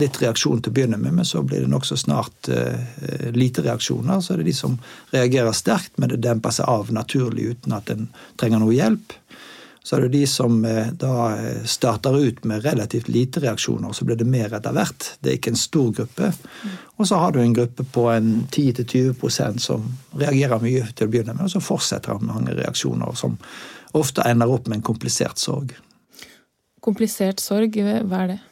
litt 0.00 0.16
reaksjon 0.22 0.62
til 0.62 0.72
å 0.72 0.76
begynne 0.76 0.96
med, 1.00 1.12
men 1.18 1.28
så 1.28 1.42
blir 1.44 1.66
det 1.66 1.72
nokså 1.72 1.98
snart 2.00 2.48
uh, 2.48 3.28
lite 3.36 3.64
reaksjoner. 3.66 4.22
Så 4.24 4.32
er 4.32 4.40
det 4.40 4.48
de 4.48 4.56
som 4.56 4.78
reagerer 5.12 5.52
sterkt, 5.56 5.92
men 6.00 6.14
det 6.14 6.22
demper 6.24 6.54
seg 6.56 6.70
av 6.72 6.92
naturlig 6.94 7.50
uten 7.52 7.76
at 7.76 7.92
en 7.92 8.08
trenger 8.40 8.64
noe 8.64 8.72
hjelp. 8.72 9.12
Så 9.86 9.98
er 9.98 10.06
det 10.06 10.16
de 10.16 10.24
som 10.30 10.56
uh, 10.64 10.88
da 10.96 11.28
starter 11.68 12.16
ut 12.16 12.42
med 12.48 12.64
relativt 12.64 13.12
lite 13.12 13.44
reaksjoner, 13.44 13.92
så 13.92 14.08
blir 14.08 14.16
det 14.16 14.30
mer 14.32 14.56
etter 14.56 14.72
hvert. 14.72 15.12
Det 15.20 15.34
er 15.34 15.40
ikke 15.40 15.52
en 15.52 15.64
stor 15.66 15.92
gruppe. 16.00 16.32
Og 16.96 17.10
så 17.12 17.20
har 17.20 17.36
du 17.36 17.42
en 17.44 17.56
gruppe 17.60 17.84
på 17.92 18.08
en 18.14 18.34
10-20 18.48 19.60
som 19.60 19.84
reagerer 20.16 20.64
mye 20.64 20.88
til 20.96 21.10
å 21.10 21.12
begynne 21.12 21.36
med, 21.36 21.50
og 21.50 21.58
så 21.58 21.60
fortsetter 21.60 22.16
han 22.16 22.30
mange 22.32 22.56
reaksjoner 22.56 23.20
som 23.20 23.36
ofte 23.96 24.24
ender 24.24 24.48
opp 24.48 24.64
med 24.68 24.80
en 24.80 24.88
komplisert 24.94 25.40
sorg. 25.40 25.76
Komplisert 26.86 27.42
sorg, 27.42 27.76
hva 27.76 28.22
er 28.24 28.36
det? 28.36 28.42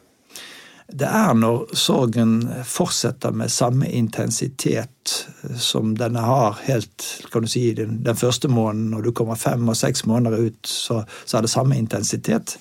Det 0.85 1.07
er 1.09 1.33
når 1.33 1.71
sorgen 1.73 2.35
fortsetter 2.67 3.33
med 3.33 3.49
samme 3.49 3.87
intensitet 3.89 5.15
som 5.57 5.95
denne 5.97 6.21
har 6.21 6.59
helt 6.67 7.05
kan 7.33 7.45
du 7.45 7.49
si, 7.49 7.71
den, 7.73 8.03
den 8.05 8.19
første 8.19 8.47
måneden. 8.47 8.91
Når 8.93 9.07
du 9.07 9.11
kommer 9.17 9.39
fem 9.39 9.65
og 9.69 9.77
seks 9.79 10.05
måneder 10.05 10.45
ut, 10.45 10.61
så, 10.69 11.01
så 11.25 11.37
er 11.37 11.47
det 11.47 11.53
samme 11.55 11.77
intensitet. 11.79 12.59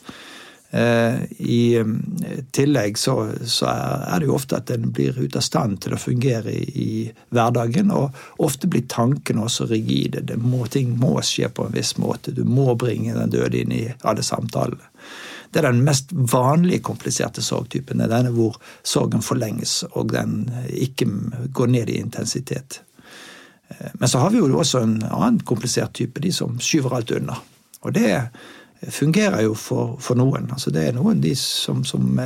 Eh, 0.75 1.21
I 1.39 1.77
eh, 1.77 1.93
tillegg 2.51 2.99
så, 2.99 3.29
så, 3.45 3.69
er 3.69 4.19
det 4.19 4.31
jo 4.31 4.39
ofte 4.39 4.59
at 4.59 4.73
en 4.75 4.89
blir 4.97 5.21
ute 5.21 5.39
av 5.39 5.45
stand 5.45 5.83
til 5.85 5.95
å 5.95 6.01
fungere 6.01 6.51
i, 6.51 6.65
i 6.81 6.89
hverdagen. 7.29 7.93
Og 7.95 8.43
ofte 8.43 8.73
blir 8.73 8.89
tankene 8.89 9.45
også 9.45 9.69
rigide. 9.71 10.25
Må, 10.41 10.65
ting 10.73 10.97
må 10.99 11.19
skje 11.23 11.53
på 11.53 11.69
en 11.69 11.77
viss 11.77 11.95
måte. 12.01 12.33
Du 12.35 12.43
må 12.49 12.73
bringe 12.81 13.15
den 13.15 13.37
døde 13.37 13.61
inn 13.61 13.77
i 13.77 13.85
alle 14.03 14.25
samtalene. 14.27 14.91
Det 15.51 15.61
er 15.61 15.69
den 15.71 15.85
mest 15.87 16.13
vanlige 16.13 16.85
kompliserte 16.87 17.43
sorgtypen. 17.43 18.01
Det 18.01 18.09
er 18.09 18.17
denne 18.17 18.35
hvor 18.35 18.59
sorgen 18.83 19.23
forlenges 19.25 19.83
og 19.93 20.13
den 20.15 20.49
ikke 20.71 21.09
går 21.55 21.73
ned 21.75 21.93
i 21.93 22.01
intensitet. 22.01 22.81
Eh, 23.69 23.95
men 23.95 24.09
så 24.09 24.23
har 24.23 24.35
vi 24.35 24.43
jo 24.43 24.51
også 24.59 24.85
en 24.85 24.99
annen 25.11 25.41
komplisert 25.47 25.95
type, 25.95 26.21
de 26.21 26.33
som 26.33 26.59
skyver 26.61 26.99
alt 26.99 27.15
unna. 27.17 27.39
Og 27.85 27.93
det 27.93 28.11
fungerer 28.91 29.43
jo 29.45 29.55
for, 29.55 29.97
for 30.01 30.19
noen. 30.19 30.49
Altså 30.53 30.73
det 30.75 30.89
er 30.89 30.97
noen 30.97 31.23
de 31.23 31.35
som, 31.39 31.85
som, 31.89 32.19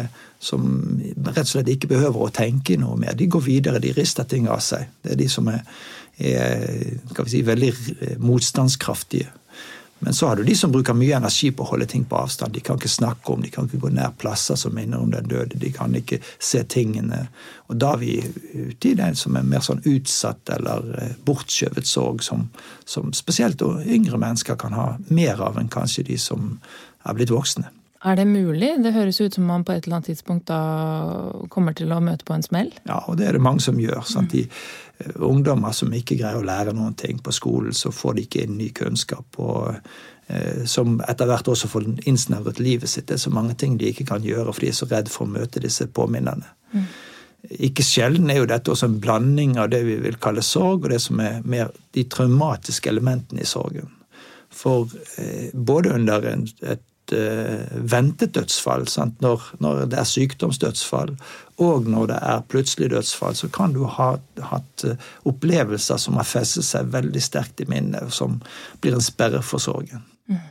som, 0.42 0.66
rett 1.28 1.44
og 1.44 1.50
slett 1.52 1.70
ikke 1.72 1.90
behøver 1.92 2.26
å 2.26 2.34
tenke 2.34 2.78
noe 2.80 2.98
mer. 3.00 3.16
De 3.18 3.28
går 3.30 3.44
videre, 3.44 3.82
de 3.82 3.92
rister 3.96 4.26
ting 4.28 4.48
av 4.50 4.62
seg. 4.64 4.88
Det 5.02 5.14
er 5.14 5.20
de 5.20 5.28
som 5.30 5.48
er, 5.52 5.62
er 6.18 7.26
si, 7.30 7.42
veldig 7.46 7.72
motstandskraftige. 8.22 9.30
Men 9.98 10.14
så 10.14 10.28
har 10.28 10.36
du 10.36 10.44
de 10.46 10.54
som 10.54 10.72
bruker 10.72 10.94
mye 10.94 11.16
energi 11.16 11.50
på 11.50 11.64
å 11.64 11.70
holde 11.72 11.88
ting 11.90 12.04
på 12.06 12.16
avstand. 12.20 12.54
De 12.54 12.62
kan 12.64 12.78
ikke 12.78 12.90
snakke 12.90 13.32
om, 13.34 13.42
de 13.42 13.50
kan 13.50 13.66
ikke 13.66 13.80
gå 13.82 13.90
nær 13.94 14.12
plasser 14.18 14.58
som 14.58 14.74
minner 14.74 15.02
om 15.02 15.10
den 15.10 15.26
døde. 15.30 15.58
De 15.58 15.72
kan 15.74 15.94
ikke 15.98 16.20
se 16.38 16.62
tingene. 16.70 17.24
Og 17.66 17.80
da 17.82 17.94
er 17.96 18.02
vi 18.02 18.12
ute 18.54 18.92
i 18.92 18.94
det 18.98 19.10
som 19.18 19.36
er 19.38 19.48
mer 19.48 19.64
sånn 19.64 19.82
utsatt 19.82 20.54
eller 20.54 20.92
eh, 21.02 21.16
bortskjøvet 21.26 21.88
sorg, 21.88 22.22
som, 22.22 22.46
som 22.86 23.10
spesielt 23.16 23.62
yngre 23.62 24.20
mennesker 24.20 24.58
kan 24.60 24.76
ha 24.78 24.92
mer 25.08 25.42
av 25.42 25.58
enn 25.58 25.72
kanskje 25.72 26.06
de 26.12 26.20
som 26.22 26.54
er 27.04 27.18
blitt 27.18 27.34
voksne. 27.34 27.72
Er 28.06 28.14
det 28.14 28.28
mulig? 28.30 28.76
Det 28.78 28.92
høres 28.94 29.18
ut 29.20 29.34
som 29.34 29.48
man 29.50 29.64
på 29.66 29.74
et 29.74 29.86
eller 29.86 29.98
annet 29.98 30.12
tidspunkt 30.12 30.46
da 30.46 30.58
kommer 31.50 31.74
til 31.74 31.90
å 31.90 31.98
møte 31.98 32.26
på 32.28 32.36
en 32.36 32.44
smell? 32.46 32.70
Ja, 32.86 33.00
og 33.10 33.18
det 33.18 33.26
er 33.26 33.34
det 33.34 33.42
mange 33.42 33.64
som 33.64 33.80
gjør. 33.82 34.04
Sant? 34.06 34.30
De 34.30 34.44
uh, 34.46 34.87
ungdommer 35.14 35.72
som 35.76 35.92
ikke 35.94 36.16
greier 36.18 36.38
å 36.40 36.46
lære 36.46 36.74
noen 36.76 36.94
ting 36.98 37.20
på 37.22 37.34
skolen, 37.34 37.74
så 37.74 37.92
får 37.94 38.16
de 38.16 38.24
ikke 38.26 38.44
inn 38.44 38.56
ny 38.58 38.70
kunnskap. 38.74 39.38
og 39.38 39.74
uh, 39.74 40.64
som 40.66 40.98
etter 41.08 41.28
hvert 41.30 41.48
også 41.48 41.70
får 41.70 41.86
innsnevret 42.10 42.58
livet 42.60 42.90
sitt. 42.90 43.06
Det 43.08 43.16
er 43.16 43.22
så 43.22 43.32
mange 43.32 43.54
ting 43.54 43.78
de 43.78 43.92
ikke 43.92 44.08
kan 44.10 44.24
gjøre, 44.24 44.52
for 44.52 44.64
de 44.64 44.72
er 44.72 44.76
så 44.76 44.88
redd 44.90 45.08
for 45.12 45.26
å 45.26 45.34
møte 45.38 45.62
disse 45.64 45.86
påminnene. 45.86 46.50
Mm. 46.72 46.88
Ikke 47.70 47.86
sjelden 47.86 48.30
er 48.30 48.40
jo 48.40 48.48
dette 48.50 48.72
også 48.72 48.88
en 48.90 48.98
blanding 49.00 49.56
av 49.62 49.70
det 49.72 49.84
vi 49.86 49.96
vil 50.02 50.18
kalle 50.20 50.42
sorg, 50.42 50.84
og 50.84 50.90
det 50.92 51.00
som 51.00 51.20
er 51.22 51.38
mer 51.46 51.70
de 51.94 52.04
traumatiske 52.10 52.90
elementene 52.90 53.44
i 53.44 53.48
sorgen. 53.48 53.88
For 54.50 54.90
eh, 55.20 55.54
både 55.54 55.94
under 55.94 56.26
en, 56.32 56.46
et 56.66 56.82
ventet 57.12 58.34
dødsfall, 58.36 58.86
når, 59.24 59.42
når, 59.62 59.84
det 59.92 59.98
er 60.00 60.08
sykdomsdødsfall, 60.08 61.14
og 61.58 61.88
når 61.90 62.06
det 62.12 62.18
er 62.22 62.46
plutselig 62.52 62.90
dødsfall, 62.92 63.34
så 63.34 63.48
kan 63.52 63.74
du 63.74 63.84
ha 63.90 64.12
hatt 64.50 64.86
uh, 64.86 65.10
opplevelser 65.28 65.98
som 65.98 66.18
har 66.20 66.28
festet 66.28 66.66
seg 66.68 66.92
veldig 66.94 67.22
sterkt 67.22 67.64
i 67.64 67.68
minnet, 67.70 68.12
som 68.14 68.38
blir 68.82 68.98
en 68.98 69.04
sperre 69.04 69.42
for 69.42 69.62
sorgen. 69.62 70.04
Mm. 70.30 70.44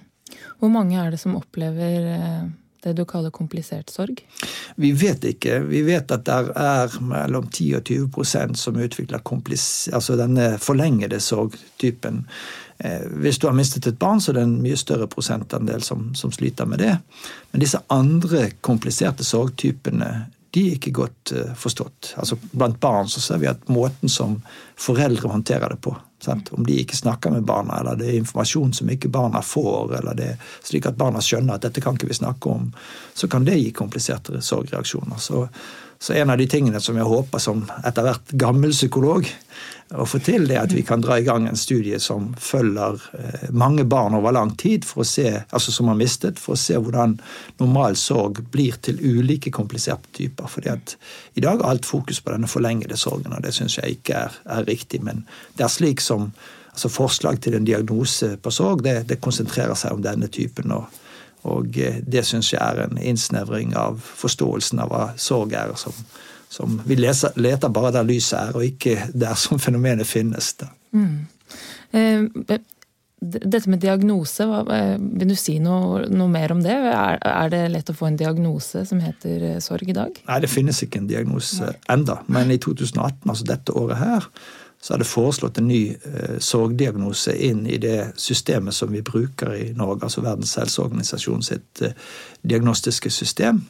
Hvor 0.59 0.73
mange 0.73 0.97
er 0.99 1.13
det 1.13 1.21
som 1.21 1.37
opplever 1.39 2.09
uh, 2.11 2.49
det 2.83 2.93
du 2.97 3.05
kaller 3.07 3.33
komplisert 3.33 3.91
sorg? 3.93 4.19
Vi 4.75 4.91
vet 4.91 5.25
ikke. 5.31 5.61
Vi 5.69 5.81
vet 5.87 6.11
at 6.13 6.27
det 6.27 6.37
er 6.59 6.99
mellom 7.01 7.47
10 7.49 7.79
og 7.79 7.91
20% 7.91 8.59
som 8.59 8.79
utvikler 8.79 9.23
altså 9.23 10.17
denne 10.19 10.55
forlengede 10.61 11.19
sorgtypen. 11.23 12.25
Eh, 12.77 13.05
hvis 13.21 13.39
du 13.41 13.47
har 13.47 13.57
mistet 13.57 13.87
et 13.87 13.99
barn, 13.99 14.21
så 14.21 14.31
er 14.31 14.39
det 14.39 14.47
en 14.47 14.57
mye 14.63 14.77
større 14.77 15.09
prosentandel 15.09 15.83
som, 15.83 16.11
som 16.15 16.33
sliter 16.33 16.69
med 16.69 16.83
det. 16.83 16.95
Men 17.51 17.63
disse 17.63 17.81
andre 17.93 18.49
kompliserte 18.61 19.25
sorgtypene 19.27 20.11
de 20.55 20.61
er 20.63 20.77
ikke 20.77 20.93
godt 20.95 21.31
uh, 21.35 21.49
forstått. 21.59 22.13
Altså 22.17 22.37
Blant 22.49 22.79
barn 22.81 23.09
så 23.11 23.21
ser 23.21 23.41
vi 23.41 23.49
at 23.51 23.67
måten 23.69 24.09
som 24.09 24.37
foreldre 24.79 25.29
håndterer 25.29 25.73
det 25.75 25.81
på, 25.83 25.91
Sant? 26.23 26.49
Om 26.49 26.65
de 26.65 26.79
ikke 26.81 26.97
snakker 26.97 27.29
med 27.29 27.45
barna, 27.45 27.77
eller 27.79 27.97
det 27.99 28.07
er 28.09 28.15
informasjon 28.17 28.71
som 28.73 28.89
ikke 28.89 29.11
barna 29.13 29.41
får, 29.45 29.99
eller 29.99 30.17
det 30.17 30.29
er 30.31 30.55
slik 30.65 30.87
at 30.89 30.97
barna 30.97 31.21
skjønner 31.21 31.57
at 31.57 31.67
dette 31.67 31.83
kan 31.83 31.97
ikke 31.97 32.09
vi 32.09 32.17
snakke 32.17 32.49
om, 32.49 32.71
så 33.13 33.29
kan 33.29 33.45
det 33.45 33.59
gi 33.59 33.69
kompliserte 33.75 34.41
sorgreaksjoner. 34.41 35.21
Så, 35.21 35.43
så 36.01 36.15
en 36.17 36.33
av 36.33 36.41
de 36.41 36.47
tingene 36.49 36.81
som 36.81 36.97
jeg 36.97 37.05
håper 37.05 37.43
som 37.43 37.61
etter 37.85 38.07
hvert 38.07 38.33
gammel 38.33 38.73
psykolog 38.73 39.29
å 39.95 40.05
få 40.07 40.19
til, 40.19 40.47
det 40.49 40.57
at 40.59 40.73
vi 40.75 40.83
kan 40.83 41.01
dra 41.03 41.15
i 41.19 41.23
gang 41.23 41.45
en 41.47 41.59
studie 41.59 41.99
som 42.03 42.33
følger 42.43 42.99
eh, 43.15 43.47
mange 43.55 43.85
barn 43.87 44.17
over 44.17 44.35
lang 44.35 44.51
tid, 44.59 44.85
se, 44.85 45.29
altså 45.47 45.71
som 45.71 45.87
har 45.87 45.99
mistet, 45.99 46.39
for 46.39 46.57
å 46.57 46.59
se 46.59 46.75
hvordan 46.75 47.15
normal 47.61 47.95
sorg 47.95 48.41
blir 48.51 48.75
til 48.83 48.99
ulike 48.99 49.51
kompliserte 49.51 50.11
typer. 50.11 50.47
fordi 50.47 50.69
at 50.69 50.97
i 51.35 51.41
dag 51.41 51.61
er 51.61 51.69
alt 51.69 51.85
fokus 51.85 52.19
på 52.21 52.31
denne 52.31 52.51
forlengede 52.51 52.97
sorgen, 52.97 53.33
og 53.33 53.43
det 53.43 53.53
syns 53.55 53.77
jeg 53.77 53.99
ikke 53.99 54.13
er, 54.27 54.39
er, 54.45 54.67
riktig. 54.67 55.03
Men 55.03 55.25
det 55.57 55.63
er 55.63 55.71
slik 55.71 56.01
som 56.01 56.31
altså 56.77 56.89
Forslag 56.93 57.39
til 57.41 57.55
en 57.57 57.65
diagnose 57.65 58.35
på 58.37 58.51
sorg 58.51 58.83
det, 58.85 59.07
det 59.09 59.21
konsentrerer 59.21 59.73
seg 59.73 59.95
om 59.95 60.03
denne 60.03 60.27
typen. 60.27 60.71
og 60.71 60.85
og 61.47 61.77
eh, 61.79 61.99
det 62.03 62.25
syns 62.27 62.51
jeg 62.53 62.61
er 62.61 62.83
en 62.83 62.97
innsnevring 62.97 63.75
av 63.77 64.01
forståelsen 64.01 64.81
av 64.83 64.91
hva 64.91 65.03
sorg 65.21 65.53
er. 65.55 65.75
Som, 65.79 65.95
som 66.49 66.79
vi 66.85 66.97
leser, 66.99 67.35
leter 67.35 67.73
bare 67.73 67.91
der 67.95 68.07
lyset 68.07 68.39
er, 68.39 68.55
og 68.55 68.65
ikke 68.65 69.09
der 69.13 69.35
som 69.43 69.59
fenomenet 69.59 70.07
finnes. 70.07 70.53
Mm. 70.91 71.27
Eh, 71.91 72.59
dette 73.17 73.69
med 73.69 73.81
diagnose, 73.81 74.45
vil 74.99 75.31
du 75.31 75.35
si 75.37 75.55
noe, 75.59 76.03
noe 76.13 76.29
mer 76.29 76.53
om 76.53 76.61
det? 76.61 76.75
Er, 76.75 77.17
er, 77.17 77.49
det 77.49 77.63
lett 77.73 77.89
å 77.89 77.95
få 77.97 78.11
en 78.11 78.19
diagnose 78.19 78.83
som 78.85 79.01
heter 79.01 79.45
eh, 79.47 79.57
sorg 79.63 79.89
i 79.89 79.95
dag? 79.97 80.19
Nei, 80.27 80.37
det 80.43 80.51
finnes 80.53 80.83
ikke 80.85 81.01
en 81.01 81.09
diagnose 81.09 81.65
Nei. 81.65 81.73
enda. 81.95 82.19
Men 82.29 82.53
i 82.53 82.59
2018, 82.61 83.25
altså 83.25 83.47
dette 83.49 83.73
året 83.73 83.97
her, 83.97 84.29
så 84.81 84.93
er 84.93 85.01
det 85.01 85.09
foreslått 85.09 85.57
en 85.57 85.69
ny 85.71 85.81
eh, 85.95 86.37
sorgdiagnose 86.43 87.33
inn 87.47 87.65
i 87.65 87.79
det 87.81 88.11
systemet 88.21 88.77
som 88.77 88.93
vi 88.93 89.01
bruker 89.01 89.55
i 89.55 89.71
Norge, 89.77 90.05
altså 90.05 90.21
Verdens 90.21 90.53
helseorganisasjon 90.59 91.45
sitt 91.45 91.81
eh, 91.81 91.97
diagnostiske 92.45 93.09
system. 93.13 93.63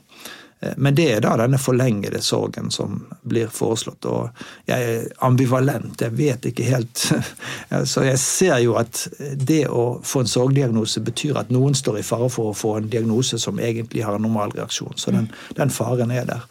Eh, 0.60 0.74
men 0.78 0.96
det 0.96 1.08
er 1.12 1.22
da 1.26 1.36
denne 1.39 1.60
forlengede 1.62 2.22
sorgen 2.24 2.72
som 2.74 3.00
blir 3.28 3.52
foreslått. 3.54 4.06
Og 4.10 4.70
jeg 4.70 4.93
er 4.93 5.10
ambivalent, 5.26 6.02
jeg 6.02 6.17
vet 6.17 6.50
ikke 6.52 6.67
helt. 6.67 7.04
Så 7.91 8.06
jeg 8.08 8.20
ser 8.22 8.58
jo 8.63 8.78
at 8.80 9.06
det 9.38 9.65
å 9.70 10.00
få 10.04 10.24
en 10.24 10.32
sorgdiagnose 10.32 11.04
betyr 11.06 11.39
at 11.41 11.54
noen 11.54 11.78
står 11.78 12.02
i 12.02 12.08
fare 12.08 12.30
for 12.34 12.52
å 12.52 12.58
få 12.58 12.78
en 12.80 12.89
diagnose 12.91 13.39
som 13.41 13.60
egentlig 13.60 14.06
har 14.06 14.17
en 14.17 14.28
normal 14.28 14.56
reaksjon. 14.58 14.98
Så 14.98 15.13
den, 15.15 15.32
den 15.58 15.74
faren 15.74 16.13
er 16.13 16.28
der. 16.30 16.50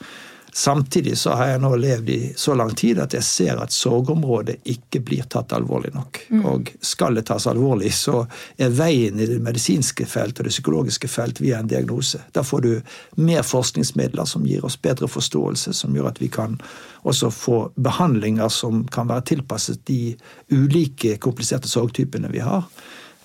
Samtidig 0.57 1.19
så 1.19 1.35
har 1.37 1.51
jeg 1.51 1.61
nå 1.61 1.69
levd 1.77 2.09
i 2.09 2.21
så 2.37 2.55
lang 2.57 2.71
tid 2.73 2.97
at 3.03 3.13
jeg 3.13 3.25
ser 3.29 3.59
at 3.61 3.75
sorgområdet 3.77 4.55
ikke 4.73 5.03
blir 5.05 5.27
tatt 5.29 5.53
alvorlig 5.53 5.91
nok. 5.93 6.21
Mm. 6.33 6.47
Og 6.49 6.71
skal 6.81 7.19
det 7.19 7.27
tas 7.29 7.45
alvorlig, 7.51 7.91
så 7.93 8.23
er 8.57 8.73
veien 8.73 9.21
i 9.21 9.27
det 9.29 9.37
medisinske 9.45 10.07
felt 10.09 10.41
og 10.41 10.49
det 10.49 10.55
psykologiske 10.55 11.11
felt 11.13 11.43
via 11.45 11.61
en 11.61 11.69
diagnose. 11.69 12.23
Da 12.33 12.41
får 12.41 12.65
du 12.65 12.71
mer 13.21 13.45
forskningsmidler 13.45 14.25
som 14.25 14.49
gir 14.49 14.65
oss 14.65 14.79
bedre 14.81 15.11
forståelse, 15.13 15.77
som 15.77 15.93
gjør 15.93 16.09
at 16.15 16.25
vi 16.25 16.33
kan 16.33 16.57
også 17.05 17.29
få 17.37 17.61
behandlinger 17.77 18.49
som 18.49 18.87
kan 18.89 19.13
være 19.13 19.29
tilpasset 19.35 19.85
de 19.93 20.17
ulike 20.57 21.19
kompliserte 21.21 21.69
sorgtypene 21.69 22.33
vi 22.33 22.41
har. 22.49 22.65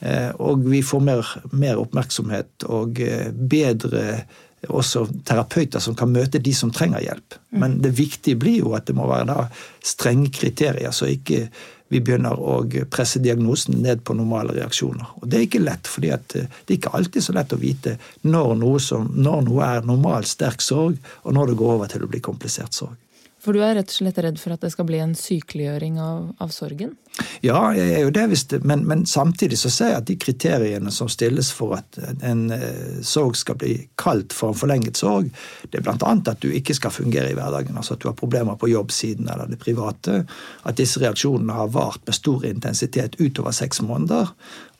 Eh, 0.03 0.35
og 0.35 0.67
vi 0.67 0.83
får 0.83 1.07
mer, 1.07 1.35
mer 1.55 1.79
oppmerksomhet 1.79 2.67
og 2.67 2.99
eh, 2.99 3.31
bedre 3.31 4.25
også 4.69 5.07
terapeuter 5.25 5.81
som 5.81 5.95
kan 5.97 6.11
møte 6.13 6.41
de 6.43 6.53
som 6.53 6.71
trenger 6.73 7.01
hjelp. 7.01 7.37
Men 7.57 7.79
det 7.81 7.95
viktige 7.97 8.37
blir 8.39 8.61
jo 8.61 8.73
at 8.77 8.85
det 8.89 8.95
må 8.97 9.07
være 9.09 9.29
da 9.31 9.45
strenge 9.83 10.29
kriterier, 10.33 10.93
så 10.93 11.09
ikke 11.09 11.47
vi 11.91 11.99
begynner 11.99 12.39
å 12.39 12.61
presse 12.93 13.19
diagnosen 13.19 13.81
ned 13.83 14.05
på 14.07 14.15
normale 14.15 14.53
reaksjoner. 14.55 15.09
Og 15.19 15.27
Det 15.27 15.37
er 15.37 15.47
ikke 15.47 15.63
lett, 15.63 15.89
fordi 15.91 16.11
det 16.31 16.45
er 16.45 16.75
ikke 16.77 16.93
alltid 16.95 17.25
så 17.25 17.35
lett 17.35 17.51
å 17.51 17.59
vite 17.59 17.97
når 18.21 18.53
noe, 18.61 18.79
som, 18.79 19.09
når 19.11 19.41
noe 19.49 19.67
er 19.67 19.87
normal 19.87 20.27
sterk 20.29 20.63
sorg, 20.63 21.01
og 21.25 21.35
når 21.35 21.51
det 21.51 21.57
går 21.59 21.73
over 21.75 21.91
til 21.91 22.05
å 22.05 22.11
bli 22.11 22.21
komplisert 22.23 22.77
sorg. 22.77 22.95
For 23.41 23.57
du 23.57 23.63
er 23.65 23.73
rett 23.73 23.89
og 23.89 23.95
slett 23.95 24.19
redd 24.21 24.37
for 24.37 24.53
at 24.53 24.61
det 24.61 24.69
skal 24.73 24.85
bli 24.85 24.99
en 25.01 25.15
sykeliggjøring 25.17 25.97
av, 26.01 26.27
av 26.43 26.51
sorgen? 26.53 26.93
Ja, 27.41 27.71
jeg 27.73 27.95
er 27.97 28.03
jo 28.05 28.11
det, 28.13 28.27
det, 28.51 28.59
men, 28.67 28.83
men, 28.87 29.01
samtidig 29.09 29.57
så 29.57 29.71
ser 29.73 29.89
jeg 29.91 29.97
at 29.97 30.07
de 30.11 30.15
kriteriene 30.21 30.93
som 30.93 31.09
stilles 31.09 31.49
for 31.55 31.73
at 31.79 31.97
en 32.27 32.43
eh, 32.53 32.99
sorg 33.05 33.35
skal 33.39 33.57
bli 33.59 33.73
kalt 33.99 34.35
for 34.37 34.53
en 34.53 34.59
forlenget 34.61 35.01
sorg, 35.01 35.31
det 35.73 35.81
er 35.81 35.87
bl.a. 35.87 36.13
at 36.13 36.43
du 36.43 36.51
ikke 36.53 36.75
skal 36.77 36.93
fungere 36.93 37.31
i 37.31 37.37
hverdagen. 37.37 37.77
altså 37.77 37.97
At 37.97 38.05
du 38.05 38.11
har 38.11 38.19
problemer 38.19 38.59
på 38.61 38.69
jobbsiden 38.69 39.29
eller 39.29 39.49
det 39.49 39.59
private. 39.63 40.21
At 40.61 40.77
disse 40.77 41.01
reaksjonene 41.01 41.57
har 41.57 41.73
vart 41.73 42.05
med 42.05 42.17
stor 42.17 42.45
intensitet 42.45 43.17
utover 43.19 43.57
seks 43.57 43.81
måneder. 43.81 44.29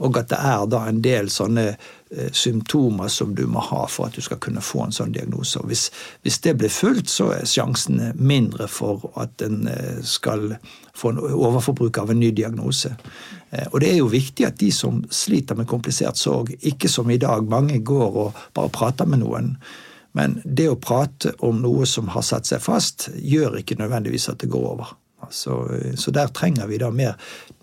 Og 0.06 0.22
at 0.22 0.30
det 0.30 0.38
er 0.38 0.70
da 0.70 0.86
en 0.90 1.02
del 1.02 1.34
sånne 1.34 1.74
symptomer 2.32 3.08
som 3.08 3.36
du 3.36 3.46
må 3.48 3.62
ha 3.64 3.86
for 3.88 4.10
at 4.10 4.16
du 4.18 4.22
skal 4.22 4.40
kunne 4.44 4.64
få 4.64 4.84
en 4.86 4.96
sånn 4.96 5.14
diagnose. 5.16 5.62
Og 5.62 5.70
hvis, 5.72 5.86
hvis 6.26 6.42
det 6.44 6.58
blir 6.60 6.74
fulgt, 6.74 7.10
så 7.10 7.30
er 7.38 7.48
sjansene 7.48 8.12
mindre 8.20 8.68
for 8.72 9.08
at 9.22 9.42
en 9.46 9.68
eh, 9.72 10.02
skal 10.04 10.58
få 10.98 11.14
en 11.14 11.22
overforbruk 11.22 12.02
av 12.02 12.12
en 12.12 12.20
ny 12.20 12.34
diagnose. 12.36 12.92
Eh, 13.50 13.68
og 13.72 13.80
det 13.84 13.94
er 13.94 14.02
jo 14.02 14.12
viktig 14.12 14.48
at 14.48 14.60
de 14.60 14.72
som 14.76 15.04
sliter 15.12 15.56
med 15.56 15.70
komplisert 15.72 16.20
sorg, 16.20 16.52
ikke 16.60 16.92
som 16.92 17.12
i 17.12 17.22
dag 17.22 17.48
mange 17.48 17.80
går 17.80 18.20
og 18.26 18.44
bare 18.58 18.74
prater 18.76 19.08
med 19.08 19.24
noen. 19.24 19.56
Men 20.18 20.42
det 20.44 20.68
å 20.68 20.80
prate 20.80 21.32
om 21.48 21.62
noe 21.64 21.88
som 21.88 22.12
har 22.12 22.26
satt 22.28 22.50
seg 22.50 22.64
fast, 22.64 23.08
gjør 23.16 23.62
ikke 23.62 23.80
nødvendigvis 23.80 24.28
at 24.34 24.44
det 24.44 24.52
går 24.52 24.68
over. 24.74 24.98
Så, 25.30 25.58
så, 25.96 26.12
der 26.12 26.32
trenger 26.34 26.68
vi 26.68 26.80
da 26.82 26.90
mer 26.92 27.14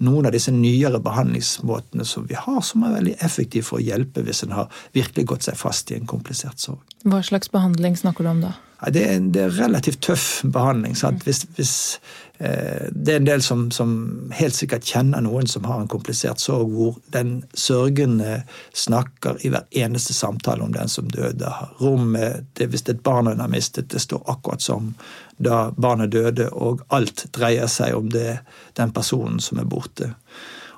noen 0.04 0.28
av 0.28 0.34
disse 0.36 0.52
nyere 0.54 1.00
behandlingsmåtene 1.02 2.06
som 2.06 2.28
vi 2.28 2.38
har, 2.38 2.60
som 2.64 2.86
er 2.86 2.94
veldig 3.00 3.16
effektive 3.24 3.66
for 3.66 3.80
å 3.80 3.84
hjelpe 3.84 4.22
hvis 4.26 4.44
en 4.46 4.54
har 4.56 4.70
virkelig 4.96 5.26
gått 5.32 5.48
seg 5.48 5.58
fast 5.58 5.90
i 5.90 5.98
en 5.98 6.08
komplisert 6.08 6.62
sorg. 6.62 6.80
Hva 7.08 7.22
slags 7.26 7.50
behandling 7.52 7.98
snakker 7.98 8.26
du 8.26 8.32
om 8.36 8.42
da? 8.46 8.54
Det 8.94 9.02
er, 9.02 9.22
det 9.34 9.40
er 9.42 9.56
relativt 9.58 10.04
tøff 10.06 10.26
behandling. 10.54 10.94
Hvis, 11.26 11.40
hvis, 11.56 11.72
eh, 11.98 12.27
det 12.38 13.12
er 13.12 13.16
en 13.18 13.26
del 13.26 13.42
som, 13.42 13.64
som, 13.74 13.94
helt 14.38 14.54
sikkert 14.54 14.86
kjenner 14.86 15.24
noen 15.24 15.48
som 15.50 15.64
har 15.66 15.80
en 15.82 15.90
komplisert 15.90 16.38
sorg, 16.38 16.70
hvor 16.70 17.00
den 17.10 17.40
sørgende 17.50 18.44
snakker 18.70 19.40
i 19.42 19.50
hver 19.50 19.66
eneste 19.82 20.14
samtale 20.14 20.62
om 20.62 20.70
den 20.76 20.92
som 20.92 21.08
døde. 21.10 21.50
Rommet, 21.80 22.46
det, 22.54 22.68
hvis 22.70 22.86
et 22.86 23.02
barn 23.02 23.26
en 23.32 23.42
har 23.42 23.50
mistet, 23.50 23.90
det 23.90 24.04
står 24.04 24.22
akkurat 24.30 24.62
som 24.62 24.92
da 25.38 25.72
barnet 25.74 26.14
døde, 26.14 26.46
og 26.54 26.86
alt 26.94 27.26
dreier 27.34 27.66
seg 27.66 27.98
om 27.98 28.12
det, 28.14 28.38
den 28.78 28.94
personen 28.94 29.42
som 29.42 29.58
er 29.58 29.66
borte. 29.66 30.12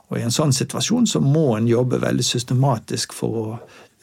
Og 0.08 0.18
I 0.18 0.24
en 0.24 0.34
sånn 0.34 0.56
situasjon 0.56 1.06
så 1.06 1.20
må 1.20 1.58
en 1.58 1.68
jobbe 1.68 2.00
veldig 2.00 2.24
systematisk 2.24 3.12
for 3.14 3.40
å 3.44 3.46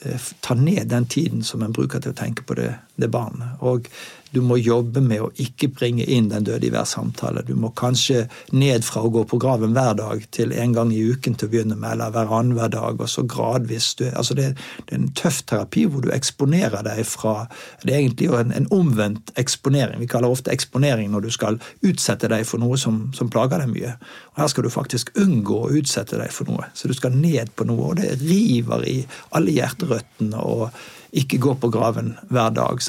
Eh, 0.01 0.21
ta 0.39 0.53
ned 0.53 0.87
den 0.87 1.05
tiden 1.05 1.43
som 1.43 1.63
en 1.63 1.71
bruker 1.73 1.99
til 1.99 2.13
å 2.13 2.17
tenke 2.17 2.43
på 2.45 2.53
det, 2.53 2.69
det 3.01 3.09
barnet. 3.09 3.57
Og 3.65 3.87
du 4.31 4.41
må 4.43 4.57
jobbe 4.59 5.01
med 5.03 5.23
å 5.23 5.29
ikke 5.41 5.69
bringe 5.73 6.05
inn 6.05 6.29
den 6.31 6.45
døde 6.47 6.67
i 6.67 6.71
hver 6.73 6.87
samtale. 6.89 7.43
Du 7.47 7.53
må 7.55 7.71
kanskje 7.77 8.25
ned 8.55 8.85
fra 8.87 9.03
å 9.05 9.11
gå 9.13 9.23
på 9.29 9.39
graven 9.41 9.75
hver 9.75 9.95
dag 9.99 10.23
til 10.35 10.53
en 10.55 10.75
gang 10.75 10.91
i 10.93 11.03
uken 11.11 11.37
til 11.37 11.47
å 11.47 11.53
begynne 11.53 11.77
med, 11.77 11.93
eller 11.93 12.13
hver 12.15 12.33
annenhver 12.39 12.71
dag, 12.73 13.01
og 13.01 13.11
så 13.11 13.23
gradvis 13.27 13.93
du, 13.99 14.05
altså 14.11 14.37
det, 14.37 14.49
det, 14.85 14.91
er 14.91 14.99
en 14.99 15.09
tøff 15.17 15.41
terapi 15.49 15.85
hvor 15.87 16.03
du 16.05 16.11
eksponerer 16.13 16.85
deg 16.87 17.03
fra 17.07 17.35
Det 17.83 17.93
er 17.93 18.01
egentlig 18.01 18.29
en, 18.33 18.51
en, 18.55 18.69
omvendt 18.73 19.31
eksponering. 19.39 20.01
Vi 20.03 20.09
kaller 20.11 20.33
ofte 20.33 20.51
eksponering 20.53 21.11
når 21.13 21.27
du 21.27 21.31
skal 21.33 21.59
utsette 21.85 22.29
deg 22.31 22.45
for 22.47 22.61
noe 22.61 22.77
som, 22.79 23.07
som 23.15 23.31
plager 23.31 23.63
deg 23.63 23.71
mye. 23.71 23.95
Og 24.35 24.43
Her 24.43 24.51
skal 24.51 24.67
du 24.67 24.73
faktisk 24.73 25.13
unngå 25.19 25.63
å 25.65 25.73
utsette 25.79 26.19
deg 26.19 26.33
for 26.33 26.49
noe. 26.49 26.67
Så 26.77 26.89
du 26.89 26.95
skal 26.97 27.15
ned 27.15 27.53
på 27.55 27.67
noe, 27.69 27.93
og 27.93 28.01
det 28.01 28.17
river 28.21 28.85
i 28.87 28.99
alle 29.37 29.55
hjerterøttene. 29.55 30.43
og 30.43 30.69
ikke 31.17 31.39
gå 31.41 31.55
på 31.61 31.69
graven 31.73 32.15
hver 32.29 32.53
dag. 32.55 32.81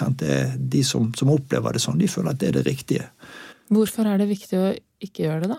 de 0.57 0.85
som, 0.85 1.12
som, 1.14 1.31
opplever 1.31 1.73
det 1.73 1.83
sånn, 1.83 1.99
de 1.99 2.09
føler 2.09 2.35
at 2.35 2.41
det 2.41 2.49
er 2.49 2.59
det 2.59 2.67
riktige. 2.67 3.09
Hvorfor 3.69 4.09
er 4.09 4.19
det 4.19 4.29
viktig 4.31 4.59
å 4.59 4.69
ikke 5.05 5.27
gjøre 5.27 5.45
det, 5.45 5.49
da? 5.53 5.59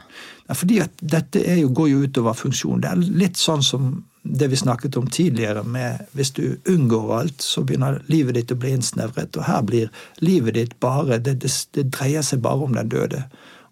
Ja, 0.50 0.56
fordi 0.58 0.80
at 0.84 1.02
dette 1.02 1.42
jo, 1.60 1.70
går 1.70 1.90
jo 1.92 2.06
utover 2.08 2.38
funksjon. 2.38 2.82
Det 2.82 2.90
er 2.90 3.04
litt 3.22 3.38
sånn 3.40 3.64
som 3.64 3.92
det 4.24 4.50
vi 4.52 4.58
snakket 4.60 4.98
om 5.00 5.08
tidligere, 5.08 5.64
med 5.64 6.10
hvis 6.18 6.34
du 6.36 6.44
unngår 6.68 7.14
alt, 7.20 7.42
så 7.42 7.64
begynner 7.64 8.02
livet 8.12 8.36
ditt 8.36 8.52
å 8.52 8.58
bli 8.60 8.74
innsnevret. 8.76 9.38
Og 9.38 9.48
her 9.48 9.62
blir 9.66 9.94
livet 10.20 10.58
ditt 10.58 10.76
bare 10.84 11.22
det, 11.24 11.40
det, 11.44 11.54
det 11.78 11.88
dreier 11.94 12.26
seg 12.26 12.44
bare 12.44 12.68
om 12.68 12.76
den 12.76 12.92
døde. 12.92 13.24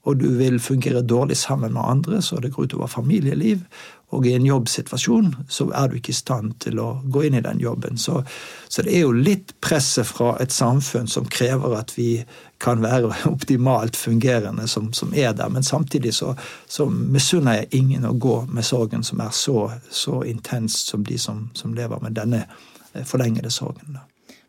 Og 0.07 0.19
du 0.21 0.27
vil 0.39 0.59
fungere 0.63 1.03
dårlig 1.03 1.37
sammen 1.37 1.73
med 1.75 1.83
andre, 1.83 2.21
så 2.21 2.39
det 2.39 2.53
går 2.55 2.69
utover 2.69 2.87
familieliv. 2.87 3.65
Og 4.15 4.25
i 4.25 4.31
en 4.37 4.45
jobbsituasjon 4.47 5.33
så 5.51 5.67
er 5.75 5.89
du 5.89 5.97
ikke 5.97 6.13
i 6.13 6.15
stand 6.15 6.53
til 6.63 6.79
å 6.79 7.01
gå 7.11 7.25
inn 7.27 7.35
i 7.35 7.43
den 7.43 7.59
jobben. 7.59 7.99
Så, 7.99 8.21
så, 8.69 8.85
det 8.85 8.93
er 8.95 9.03
jo 9.03 9.11
litt 9.11 9.51
presset 9.59 10.07
fra 10.07 10.37
et 10.39 10.55
samfunn 10.55 11.11
som 11.11 11.27
krever 11.27 11.75
at 11.75 11.91
vi 11.97 12.21
kan 12.63 12.79
være 12.83 13.11
optimalt 13.33 13.99
fungerende, 13.99 14.67
som, 14.71 14.93
som 14.95 15.11
er 15.11 15.35
der. 15.35 15.51
Men 15.51 15.67
samtidig 15.67 16.15
så, 16.15 16.37
så 16.71 16.87
misunner 16.87 17.59
jeg 17.59 17.81
ingen 17.81 18.07
å 18.07 18.15
gå 18.15 18.45
med 18.47 18.65
sorgen 18.65 19.03
som 19.03 19.19
er 19.19 19.35
så, 19.35 19.73
så 19.91 20.21
intenst 20.23 20.93
som 20.93 21.03
de 21.03 21.19
som, 21.19 21.49
som 21.53 21.75
lever 21.75 21.99
med 21.99 22.15
denne 22.15 22.45
eh, 22.93 23.03
forlengede 23.03 23.51
sorgen. 23.51 23.99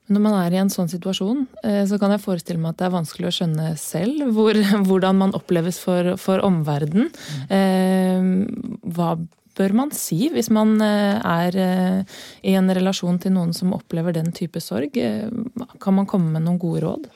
Når 0.08 0.24
man 0.24 0.36
er 0.40 0.54
i 0.54 0.60
en 0.60 0.72
sånn 0.72 0.90
situasjon, 0.90 1.46
eh, 1.62 1.82
så 1.88 1.98
kan 2.00 2.14
jeg 2.14 2.24
forestille 2.24 2.60
meg 2.62 2.74
at 2.74 2.80
det 2.80 2.86
er 2.88 2.94
vanskelig 2.96 3.28
å 3.28 3.34
skjønne 3.38 3.72
selv 3.80 4.30
hvor, 4.36 4.58
hvordan 4.88 5.20
man 5.20 5.34
oppleves 5.36 5.80
for, 5.82 6.14
for 6.20 6.44
omverdenen. 6.46 7.10
Mm. 7.48 8.78
Hva 8.94 9.16
bør 9.58 9.74
man 9.76 9.92
si 9.94 10.28
hvis 10.32 10.50
man 10.54 10.76
eh, 10.84 11.18
er 11.18 11.58
eh, 11.58 12.18
i 12.46 12.54
en 12.58 12.70
relasjon 12.74 13.18
til 13.22 13.34
noen 13.34 13.54
som 13.56 13.74
opplever 13.76 14.16
den 14.16 14.32
type 14.36 14.62
sorg? 14.62 14.96
Kan 15.82 15.98
man 15.98 16.08
komme 16.08 16.32
med 16.34 16.46
noen 16.46 16.60
gode 16.62 16.84
råd? 16.86 17.08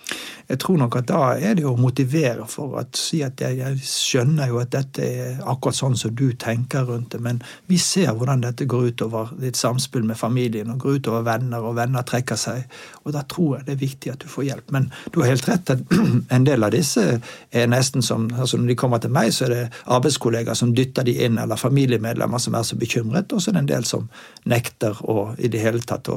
Jeg 0.48 0.58
tror 0.60 0.76
nok 0.82 0.96
at 0.98 1.08
da 1.08 1.20
er 1.38 1.54
det 1.56 1.64
å 1.68 1.76
motivere 1.78 2.44
for 2.50 2.76
å 2.76 2.82
si 2.98 3.22
at 3.24 3.40
jeg, 3.40 3.56
jeg, 3.60 3.78
skjønner 3.86 4.50
jo 4.50 4.58
at 4.60 4.72
dette 4.74 5.06
er 5.06 5.38
akkurat 5.48 5.78
sånn 5.78 5.96
som 5.98 6.14
du 6.18 6.32
tenker 6.38 6.84
rundt 6.88 7.14
det, 7.14 7.22
men 7.24 7.40
vi 7.70 7.78
ser 7.80 8.10
hvordan 8.12 8.42
dette 8.44 8.66
går 8.68 8.90
utover 8.92 9.32
ditt 9.40 9.56
samspill 9.58 10.04
med 10.08 10.18
familien 10.18 10.72
og 10.74 10.82
går 10.82 10.98
utover 11.00 11.24
venner, 11.26 11.62
og 11.64 11.78
venner 11.78 12.04
trekker 12.06 12.38
seg. 12.38 12.66
Og 13.06 13.14
da 13.16 13.22
tror 13.28 13.58
jeg 13.58 13.68
det 13.68 13.76
er 13.76 13.80
viktig 13.80 14.12
at 14.12 14.24
du 14.24 14.28
får 14.30 14.48
hjelp. 14.48 14.74
Men 14.74 14.90
du 15.14 15.20
har 15.22 15.32
helt 15.32 15.48
rett 15.48 15.72
at 15.72 15.96
en 16.36 16.46
del 16.48 16.66
av 16.66 16.74
disse 16.74 17.06
er 17.12 17.70
nesten 17.70 18.02
som 18.02 18.28
altså 18.32 18.58
Når 18.58 18.72
de 18.72 18.76
kommer 18.78 19.00
til 19.02 19.12
meg, 19.12 19.32
så 19.32 19.46
er 19.46 19.52
det 19.52 19.62
arbeidskollegaer 19.86 20.58
som 20.58 20.74
dytter 20.76 21.06
de 21.06 21.16
inn, 21.24 21.38
eller 21.40 21.60
familiemedlemmer 21.60 22.31
som 22.40 22.54
er 22.54 22.62
så 22.62 22.78
bekymret, 22.78 23.32
og 23.32 23.42
så 23.42 23.50
er 23.50 23.58
det 23.58 23.62
en 23.64 23.72
del 23.74 23.84
som 23.88 24.08
nekter 24.48 24.96
å 25.04 25.32
i 25.38 25.50
det 25.52 25.60
hele 25.60 25.82
tatt 25.84 26.08
å, 26.12 26.16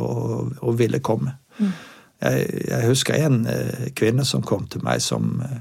å 0.61 0.75
ville 0.77 1.01
komme. 1.03 1.35
Mm. 1.59 1.73
Jeg, 2.23 2.45
jeg, 2.69 2.87
husker 2.87 3.19
en 3.19 3.43
eh, 3.51 3.89
kvinne 3.95 4.23
som 4.25 4.45
kom 4.45 4.69
til 4.71 4.85
meg 4.85 5.03
som 5.03 5.41
eh, 5.43 5.59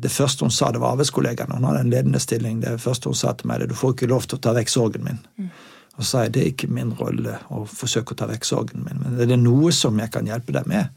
det 0.00 0.10
første 0.10 0.46
hun 0.46 0.54
sa, 0.54 0.72
det 0.72 0.80
var 0.82 0.96
arbeidskollegaen. 0.96 1.52
Hun 1.52 1.68
hadde 1.68 1.84
en 1.84 1.92
ledende 1.92 2.20
stilling. 2.20 2.62
Det 2.64 2.78
første 2.80 3.12
hun 3.12 3.18
sa 3.18 3.34
til 3.36 3.50
meg, 3.50 3.60
det 3.60 3.70
du 3.70 3.76
får 3.76 3.94
ikke 3.94 4.10
lov 4.10 4.26
til 4.26 4.38
å 4.38 4.44
ta 4.46 4.54
vekk 4.56 4.72
sorgen 4.72 5.04
min. 5.04 5.18
Mm. 5.36 5.50
Og 5.96 6.04
så 6.04 6.08
sa 6.08 6.22
jeg 6.24 6.34
det 6.34 6.42
er 6.42 6.52
ikke 6.52 6.72
min 6.72 6.92
rolle 6.96 7.38
å 7.52 7.64
forsøke 7.68 8.12
å 8.12 8.20
ta 8.20 8.28
vekk 8.28 8.44
sorgen 8.44 8.84
min, 8.84 9.00
men 9.00 9.16
det 9.16 9.30
er 9.32 9.40
noe 9.40 9.72
som 9.72 9.96
jeg 10.00 10.12
kan 10.12 10.28
hjelpe 10.28 10.52
deg 10.56 10.68
med. 10.68 10.92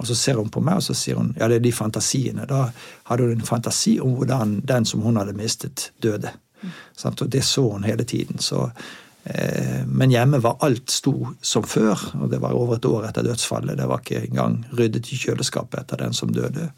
Og 0.00 0.08
så 0.08 0.16
ser 0.16 0.40
hun 0.40 0.48
på 0.52 0.62
meg 0.64 0.80
og 0.80 0.84
så 0.84 0.96
sier 0.96 1.18
hun, 1.20 1.34
ja, 1.36 1.48
det 1.48 1.58
er 1.58 1.64
de 1.64 1.72
fantasiene. 1.76 2.46
Da 2.48 2.70
hadde 3.10 3.26
hun 3.26 3.34
en 3.36 3.48
fantasi 3.48 3.98
om 4.00 4.14
hvordan 4.16 4.58
den 4.68 4.88
som 4.88 5.02
hun 5.04 5.20
hadde 5.20 5.36
mistet, 5.36 5.90
døde. 6.00 6.32
Mm. 6.62 6.74
Og 7.10 7.30
det 7.32 7.44
så 7.44 7.64
hun 7.72 7.84
hele 7.84 8.04
tiden. 8.04 8.38
Så 8.38 8.68
Eh, 9.24 9.86
men 9.86 10.10
hjemme 10.10 10.38
var 10.38 10.56
alt 10.60 10.90
sto 10.90 11.28
som 11.42 11.64
før, 11.64 11.98
og 12.22 12.30
det 12.30 12.40
var 12.40 12.56
over 12.56 12.78
et 12.78 12.88
år 12.88 13.08
etter 13.10 13.26
dødsfallet. 13.26 13.76
Det 13.78 13.88
var 13.88 14.00
ikke 14.00 14.24
engang 14.24 14.62
ryddet 14.76 15.10
i 15.12 15.18
kjøleskapet 15.20 15.82
etter 15.82 16.00
den 16.00 16.16
som 16.16 16.32
døde. 16.32 16.70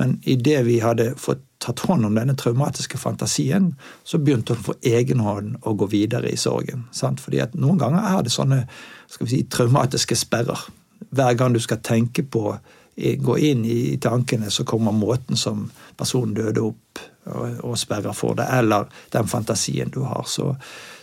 Men 0.00 0.16
idet 0.26 0.64
vi 0.66 0.80
hadde 0.82 1.12
fått 1.20 1.44
tatt 1.62 1.84
hånd 1.86 2.06
om 2.06 2.16
denne 2.16 2.34
traumatiske 2.36 2.98
fantasien, 2.98 3.74
så 4.04 4.18
begynte 4.18 4.56
hun 4.56 4.64
for 4.64 4.88
egen 4.88 5.20
hånd 5.22 5.58
å 5.62 5.76
gå 5.78 5.86
videre 5.92 6.32
i 6.32 6.40
sorgen. 6.40 6.88
Sant? 6.92 7.22
Fordi 7.22 7.40
at 7.44 7.54
noen 7.54 7.78
ganger 7.80 8.08
er 8.10 8.24
det 8.24 8.32
sånne 8.34 8.64
skal 9.06 9.28
vi 9.28 9.36
si, 9.36 9.44
traumatiske 9.46 10.18
sperrer. 10.18 10.66
Hver 11.14 11.38
gang 11.38 11.54
du 11.54 11.60
skal 11.62 11.84
tenke 11.84 12.24
på 12.26 12.56
gå 12.96 13.38
inn 13.38 13.64
i 13.66 13.96
tankene, 14.00 14.50
så 14.50 14.64
kommer 14.64 14.94
måten 14.94 15.36
som 15.36 15.66
personen 15.98 16.34
døde 16.36 16.62
opp 16.62 17.02
og, 17.24 17.78
sperrer 17.78 18.12
for 18.12 18.36
det, 18.38 18.46
eller 18.52 18.88
den 19.14 19.28
fantasien 19.28 19.90
du 19.94 20.02
har. 20.04 20.24
Så, 20.28 20.50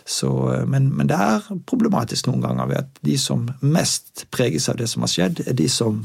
så, 0.04 0.30
eh, 0.54 0.66
men, 0.66 0.88
men, 0.94 1.08
det 1.10 1.18
er 1.18 1.48
problematisk 1.66 2.28
noen 2.30 2.44
ganger 2.44 2.70
ved 2.70 2.80
at 2.84 3.02
de 3.02 3.18
som 3.18 3.48
mest 3.60 4.26
preges 4.30 4.68
av 4.70 4.78
det 4.78 4.88
som 4.92 5.02
har 5.02 5.12
skjedd, 5.12 5.44
er 5.46 5.58
de 5.58 5.68
som 5.70 6.04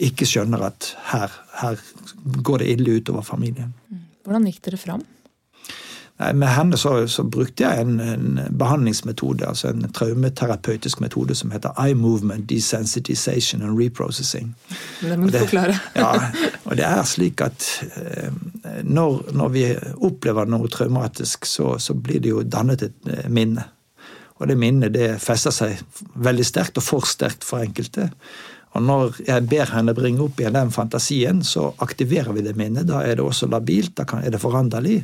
ikke 0.00 0.24
skjønner 0.28 0.64
at 0.70 0.94
her, 1.10 1.34
her 1.60 1.80
går 2.40 2.62
det 2.62 2.70
ille 2.74 3.00
utover 3.00 3.26
familien. 3.26 3.74
Mm. 3.90 4.06
Hvordan 4.24 4.48
gikk 4.48 4.62
dere 4.64 4.80
fram? 4.80 5.04
Med 6.20 6.48
henne 6.52 6.76
så, 6.76 7.06
så 7.08 7.22
brukte 7.24 7.64
jeg 7.64 7.80
en, 7.80 8.00
en, 8.00 8.40
behandlingsmetode, 8.58 9.46
altså 9.48 9.70
en 9.70 9.86
traumeterapeutisk 9.96 11.00
metode 11.00 11.34
som 11.34 11.52
heter 11.54 11.72
eye 11.80 11.96
movement 11.96 12.44
desensitization 12.50 13.62
and 13.62 13.78
reprocessing. 13.78 14.50
Det 15.00 15.16
må 15.16 15.30
du 15.30 15.38
forklare. 15.38 15.78
ja, 15.96 16.10
og 16.66 16.76
det 16.76 16.84
er 16.84 17.08
slik 17.08 17.40
at 17.40 17.64
eh, 17.96 18.28
når, 18.84 19.32
når, 19.32 19.54
vi 19.56 19.64
opplever 19.96 20.50
noe 20.52 20.68
traumatisk, 20.68 21.48
så, 21.48 21.78
så, 21.80 21.96
blir 21.96 22.20
det 22.20 22.34
jo 22.34 22.44
dannet 22.44 22.84
et 22.90 23.08
eh, 23.08 23.24
minne. 23.32 23.64
Og 24.40 24.48
det 24.48 24.60
minnet 24.60 24.92
det 24.92 25.14
fester 25.24 25.56
seg 25.56 25.80
veldig 26.20 26.44
sterkt, 26.44 26.76
og 26.76 26.84
for 26.84 27.08
sterkt 27.08 27.48
for 27.48 27.64
enkelte. 27.64 28.10
Og 28.76 28.84
når 28.84 29.24
jeg 29.24 29.48
ber 29.48 29.72
henne 29.72 29.96
bringe 29.96 30.22
opp 30.28 30.40
igjen 30.40 30.56
den 30.56 30.70
fantasien, 30.72 31.40
så 31.44 31.70
aktiverer 31.80 32.36
vi 32.36 32.44
det 32.44 32.58
minnet. 32.60 32.88
Da 32.92 33.00
er 33.08 33.16
det 33.16 33.24
også 33.24 33.48
labilt, 33.48 33.96
da 33.96 34.20
er 34.20 34.36
det 34.36 34.40
foranderlig. 34.44 35.00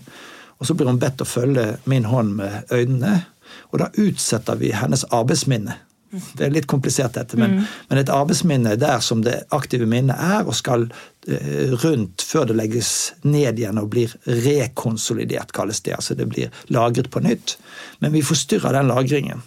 Og 0.59 0.69
så 0.69 0.75
blir 0.75 0.89
hun 0.89 1.01
bedt 1.01 1.23
å 1.23 1.29
følge 1.29 1.77
min 1.85 2.09
hånd 2.09 2.37
med 2.39 2.73
øynene, 2.73 3.27
og 3.73 3.81
da 3.83 3.91
utsetter 4.01 4.59
vi 4.61 4.73
hennes 4.75 5.05
arbeidsminne. 5.15 5.77
Det 6.39 6.47
er 6.47 6.53
litt 6.55 6.69
komplisert, 6.71 7.17
dette, 7.17 7.37
men, 7.37 7.59
mm. 7.59 7.65
men, 7.91 7.99
et 8.01 8.13
arbeidsminne 8.13 8.73
er 8.73 8.81
der 8.81 9.03
som 9.05 9.25
det 9.27 9.41
aktive 9.55 9.89
minnet 9.91 10.17
er, 10.23 10.47
og 10.47 10.55
skal 10.57 10.87
eh, 11.29 11.75
rundt 11.83 12.25
før 12.25 12.47
det 12.49 12.57
legges 12.61 12.91
ned 13.27 13.59
igjen 13.59 13.81
og 13.83 13.91
blir 13.93 14.15
rekonsolidert, 14.25 15.53
kalles 15.57 15.83
det. 15.85 15.97
Altså 15.99 16.17
det 16.17 16.29
blir 16.31 16.55
lagret 16.73 17.11
på 17.13 17.23
nytt. 17.25 17.57
Men 18.01 18.15
vi 18.15 18.25
forstyrrer 18.25 18.79
den 18.79 18.93
lagringen. 18.93 19.43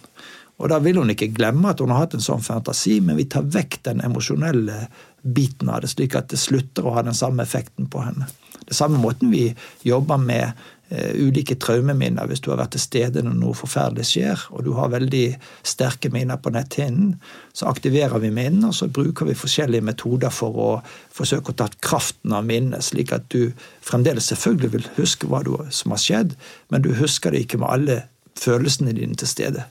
Og 0.60 0.68
da 0.68 0.76
vil 0.84 1.00
hun 1.00 1.10
ikke 1.14 1.32
glemme 1.32 1.72
at 1.72 1.80
hun 1.80 1.92
har 1.94 2.04
hatt 2.04 2.18
en 2.18 2.24
sånn 2.24 2.44
fantasi, 2.44 2.98
men 3.00 3.16
vi 3.18 3.24
tar 3.32 3.48
vekk 3.48 3.80
den 3.88 4.04
emosjonelle 4.04 4.84
biten 5.24 5.72
av 5.72 5.80
det, 5.82 5.90
slik 5.92 6.16
at 6.18 6.28
det 6.32 6.40
slutter 6.40 6.84
å 6.84 6.94
ha 6.98 7.04
den 7.06 7.16
samme 7.16 7.44
effekten 7.46 7.88
på 7.90 8.04
henne. 8.04 8.28
Det 8.68 8.76
samme 8.76 9.00
måten 9.00 9.32
vi 9.32 9.48
jobber 9.88 10.20
med 10.20 10.52
ulike 10.90 11.54
traumeminner 11.62 12.26
hvis 12.26 12.42
du 12.42 12.50
har 12.50 12.58
vært 12.58 12.74
til 12.74 12.82
stede 12.82 13.22
når 13.22 13.36
noe 13.38 13.54
forferdelig 13.54 14.08
skjer, 14.08 14.44
og 14.50 14.64
du 14.66 14.72
har 14.74 14.90
veldig 14.90 15.24
sterke 15.66 16.10
minner 16.10 16.40
på 16.42 16.50
netthinnen, 16.54 17.12
så 17.54 17.70
aktiverer 17.70 18.18
vi 18.22 18.32
minnene, 18.34 18.72
og 18.72 18.74
så 18.74 18.90
bruker 18.90 19.28
vi 19.28 19.38
forskjellige 19.38 19.86
metoder 19.86 20.34
for 20.34 20.58
å 20.58 20.70
forsøke 21.14 21.54
å 21.54 21.58
ta 21.62 21.68
kraften 21.78 22.34
av 22.34 22.46
minnet, 22.48 22.82
slik 22.86 23.14
at 23.14 23.28
du 23.30 23.52
fremdeles 23.86 24.32
selvfølgelig 24.32 24.72
vil 24.74 24.88
huske 24.98 25.30
hva 25.30 25.44
som 25.70 25.94
har 25.94 26.02
skjedd, 26.02 26.34
men 26.70 26.82
du 26.82 26.92
husker 26.98 27.30
det 27.30 27.46
ikke 27.46 27.62
med 27.62 27.70
alle 27.70 28.00
følelsene 28.40 28.94
dine 28.96 29.18
til 29.18 29.30
stede. 29.30 29.66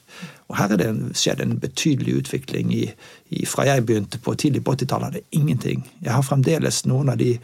Og 0.49 0.57
Her 0.57 0.71
er 0.73 0.79
det 0.81 1.17
skjedd 1.17 1.43
en 1.43 1.59
betydelig 1.61 2.15
utvikling. 2.23 2.71
I, 2.73 2.87
i, 3.29 3.43
fra 3.45 3.67
jeg 3.67 3.85
begynte 3.85 4.17
på 4.17 4.33
tidlig 4.33 4.63
på 4.65 4.73
80-tallet, 4.73 5.11
hadde 5.11 5.37
ingenting. 5.37 5.83
Jeg 6.01 6.15
har 6.15 6.25
fremdeles 6.25 6.81
noen 6.89 7.11
av 7.13 7.19
de 7.21 7.35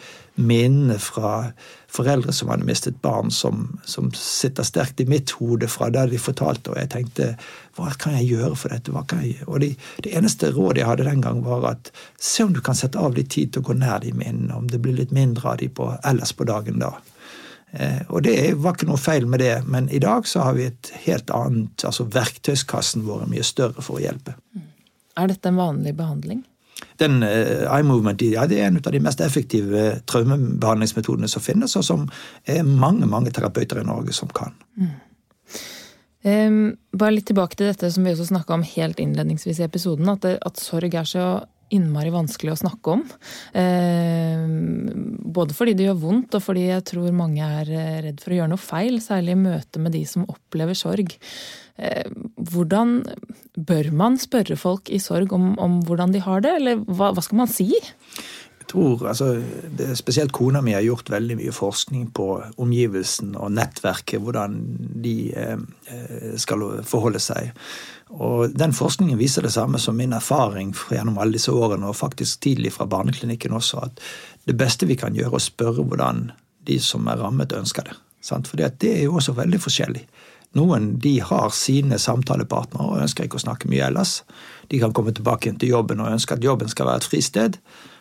minnene 0.42 0.98
fra 1.00 1.52
foreldre 1.94 2.34
som 2.34 2.50
hadde 2.50 2.66
mistet 2.68 2.98
barn, 3.06 3.30
som, 3.32 3.68
som 3.86 4.10
sitter 4.18 4.66
sterkt 4.66 5.04
i 5.04 5.08
mitt 5.10 5.36
hode 5.38 5.70
fra 5.72 5.92
da 5.94 6.08
de 6.10 6.20
fortalte, 6.20 6.74
og 6.74 6.82
jeg 6.82 6.92
tenkte 6.96 7.30
hva 7.78 7.94
kan 8.00 8.18
jeg 8.18 8.32
gjøre 8.34 8.58
for 8.58 8.74
dette? 8.74 8.92
Hva 8.96 9.06
kan 9.08 9.22
jeg? 9.24 9.38
Og 9.46 9.62
de, 9.62 9.74
Det 10.04 10.16
eneste 10.18 10.50
rådet 10.56 10.82
jeg 10.82 10.90
hadde 10.90 11.08
den 11.08 11.22
gang, 11.22 11.44
var 11.46 11.70
at 11.76 11.92
se 12.18 12.44
om 12.44 12.58
du 12.58 12.62
kan 12.66 12.78
sette 12.78 13.00
av 13.00 13.14
litt 13.16 13.30
tid 13.36 13.54
til 13.54 13.62
å 13.62 13.70
gå 13.70 13.78
nær 13.78 14.02
de 14.04 14.16
minnene, 14.18 14.56
om 14.58 14.70
det 14.72 14.82
blir 14.82 14.98
litt 14.98 15.14
mindre 15.16 15.54
av 15.54 15.62
de 15.62 15.70
på, 15.70 15.94
ellers 16.04 16.34
på 16.34 16.48
dagen 16.50 16.82
da. 16.82 16.96
Eh, 17.76 18.02
og 18.08 18.24
det 18.24 18.56
var 18.64 18.76
ikke 18.76 18.88
noe 18.90 19.02
feil 19.02 19.28
med 19.28 19.44
det, 19.44 19.54
men 19.68 19.90
i 19.92 20.00
dag 20.04 20.28
så 20.28 20.48
har 20.48 20.58
vi 20.58 20.70
et 20.70 20.92
helt 21.06 21.32
annet 21.36 21.86
altså 21.88 22.08
Verktøyskassen 22.12 23.06
vår 23.08 23.26
er 23.26 23.32
mye 23.36 23.46
større 23.46 23.84
for 23.84 24.00
å 24.00 24.04
hjelpe. 24.04 24.38
Mm. 24.56 24.68
Er 25.20 25.32
dette 25.32 25.52
en 25.52 25.60
vanlig 25.60 25.96
behandling? 25.98 26.44
Den 27.00 27.22
eye 27.24 27.84
movement 27.88 28.20
ja, 28.24 28.44
det 28.52 28.60
er 28.60 28.68
en 28.68 28.82
av 28.82 28.92
de 28.92 29.00
mest 29.04 29.22
effektive 29.24 29.86
traumebehandlingsmetodene 30.12 31.28
som 31.32 31.44
finnes, 31.44 31.76
og 31.80 31.86
som 31.88 32.04
er 32.52 32.68
mange 32.68 33.08
mange 33.08 33.32
terapeuter 33.36 33.80
i 33.80 33.88
Norge 33.88 34.16
som 34.16 34.32
kan. 34.36 34.56
Mm. 34.76 34.94
Um, 36.26 36.62
bare 36.98 37.14
litt 37.14 37.28
tilbake 37.30 37.54
til 37.54 37.70
dette 37.70 37.92
som 37.94 38.06
vi 38.08 38.12
også 38.16 38.32
snakka 38.32 38.56
om 38.56 38.64
helt 38.66 39.00
innledningsvis 39.04 39.60
i 39.62 39.68
episoden, 39.68 40.10
at, 40.10 40.24
det, 40.26 40.40
at 40.42 40.58
sorg 40.58 40.96
er 40.98 41.06
så 41.06 41.26
innmari 41.74 42.12
vanskelig 42.14 42.54
å 42.54 42.60
snakke 42.60 42.96
om. 42.96 43.04
Eh, 43.58 44.46
både 45.36 45.58
fordi 45.58 45.76
det 45.78 45.90
gjør 45.90 46.02
vondt, 46.04 46.38
og 46.38 46.46
fordi 46.46 46.68
jeg 46.70 46.86
tror 46.92 47.16
mange 47.16 47.46
er 47.62 47.72
eh, 47.74 48.00
redd 48.08 48.24
for 48.24 48.34
å 48.34 48.40
gjøre 48.40 48.54
noe 48.54 48.62
feil, 48.62 49.00
særlig 49.04 49.36
i 49.36 49.44
møte 49.46 49.82
med 49.82 49.96
de 49.98 50.04
som 50.10 50.28
opplever 50.30 50.78
sorg. 50.78 51.18
Eh, 51.76 52.08
hvordan 52.54 52.98
bør 53.58 53.92
man 53.96 54.20
spørre 54.22 54.58
folk 54.60 54.92
i 54.94 55.02
sorg 55.04 55.34
om, 55.36 55.54
om 55.60 55.82
hvordan 55.88 56.16
de 56.16 56.24
har 56.24 56.46
det, 56.46 56.58
eller 56.62 56.84
hva, 56.86 57.12
hva 57.16 57.24
skal 57.26 57.42
man 57.44 57.52
si? 57.52 57.72
Jeg 58.66 58.72
tror, 58.72 59.04
altså, 59.12 59.28
det, 59.78 59.92
Spesielt 60.00 60.34
kona 60.34 60.62
mi 60.66 60.74
har 60.74 60.82
gjort 60.82 61.12
veldig 61.14 61.36
mye 61.38 61.54
forskning 61.54 62.08
på 62.18 62.30
omgivelsen 62.62 63.36
og 63.38 63.54
nettverket, 63.54 64.24
hvordan 64.24 64.56
de 65.04 65.18
eh, 65.38 66.34
skal 66.42 66.64
forholde 66.88 67.22
seg. 67.22 67.52
Og 68.16 68.54
Den 68.56 68.74
forskningen 68.74 69.20
viser 69.20 69.44
det 69.44 69.54
samme 69.56 69.80
som 69.82 69.98
min 69.98 70.14
erfaring 70.14 70.72
gjennom 70.74 71.18
alle 71.20 71.36
disse 71.36 71.52
årene, 71.52 71.90
og 71.90 72.00
faktisk 72.00 72.42
tidlig 72.46 72.74
fra 72.74 72.88
barneklinikken 72.88 73.54
også, 73.54 73.84
at 73.90 74.00
det 74.48 74.56
beste 74.58 74.88
vi 74.88 74.96
kan 74.96 75.16
gjøre, 75.16 75.34
er 75.36 75.42
å 75.42 75.44
spørre 75.44 75.84
hvordan 75.84 76.30
de 76.66 76.80
som 76.80 77.08
er 77.12 77.20
rammet, 77.20 77.54
ønsker 77.54 77.90
det. 77.90 77.98
For 78.26 78.58
det 78.58 78.90
er 78.90 79.04
jo 79.04 79.20
også 79.20 79.36
veldig 79.38 79.60
forskjellig. 79.62 80.06
Noen 80.56 80.94
de 81.04 81.18
har 81.20 81.52
sine 81.52 81.98
samtalepartnere 82.00 82.88
og 82.88 83.02
ønsker 83.04 83.28
ikke 83.28 83.38
å 83.38 83.44
snakke 83.44 83.70
mye 83.70 83.90
ellers. 83.90 84.22
De 84.72 84.80
kan 84.80 84.94
komme 84.96 85.12
tilbake 85.14 85.52
til 85.60 85.74
jobben 85.76 86.00
og 86.00 86.14
ønske 86.16 86.38
at 86.38 86.46
jobben 86.46 86.72
skal 86.72 86.88
være 86.88 87.04
et 87.04 87.10
fristed. 87.12 87.58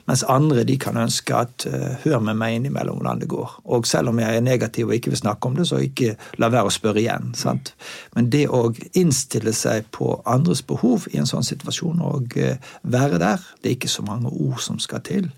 Mens 0.06 0.24
andre 0.28 0.64
de 0.68 0.76
kan 0.80 0.96
ønske 1.00 1.36
at 1.36 1.66
uh, 1.70 1.96
hør 2.04 2.20
med 2.24 2.38
meg 2.40 2.58
innimellom 2.58 3.00
hvordan 3.00 3.22
det 3.22 3.30
går. 3.32 3.58
Og 3.64 3.86
selv 3.88 4.12
om 4.12 4.20
jeg 4.20 4.36
er 4.36 4.44
negativ 4.44 4.88
og 4.88 4.96
ikke 4.96 5.14
vil 5.14 5.22
snakke 5.22 5.48
om 5.48 5.58
det, 5.58 5.68
så 5.68 5.80
ikke 5.80 6.14
la 6.42 6.50
være 6.52 6.68
å 6.68 6.74
spørre 6.74 7.00
igjen. 7.00 7.32
Sant? 7.38 7.72
Men 8.16 8.30
det 8.32 8.46
å 8.48 8.66
innstille 8.92 9.54
seg 9.56 9.88
på 9.96 10.18
andres 10.28 10.64
behov 10.66 11.08
i 11.12 11.20
en 11.22 11.30
sånn 11.30 11.46
situasjon 11.46 12.02
og 12.04 12.36
uh, 12.40 12.74
være 12.82 13.22
der, 13.22 13.46
det 13.62 13.70
er 13.70 13.78
ikke 13.78 13.94
så 13.96 14.04
mange 14.06 14.32
ord 14.32 14.60
som 14.64 14.82
skal 14.82 15.04
til. 15.06 15.30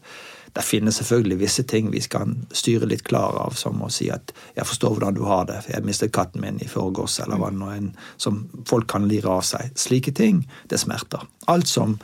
Det 0.57 0.65
finnes 0.65 0.97
selvfølgelig 0.97 1.37
visse 1.39 1.63
ting 1.69 1.91
vi 1.93 2.01
skal 2.01 2.31
styre 2.57 2.87
litt 2.89 3.03
klar 3.05 3.37
av, 3.43 3.53
som 3.61 3.83
å 3.85 3.91
si 3.93 4.09
at 4.11 4.33
'jeg 4.57 4.67
forstår 4.67 4.95
hvordan 4.95 5.15
du 5.15 5.25
har 5.25 5.45
det, 5.45 5.59
jeg 5.69 5.85
mistet 5.85 6.13
katten 6.13 6.41
min 6.41 6.61
i 6.63 6.69
forgårs', 6.69 7.21
eller 7.25 7.37
hva 7.37 7.51
nå 7.53 7.69
enn 7.77 7.91
som 8.17 8.49
folk 8.65 8.87
kan 8.89 9.09
lire 9.09 9.29
av 9.29 9.43
seg. 9.43 9.71
Slike 9.77 10.15
ting, 10.15 10.47
det 10.71 10.81
smerter. 10.81 11.21
Alt 11.47 11.69
som 11.69 11.99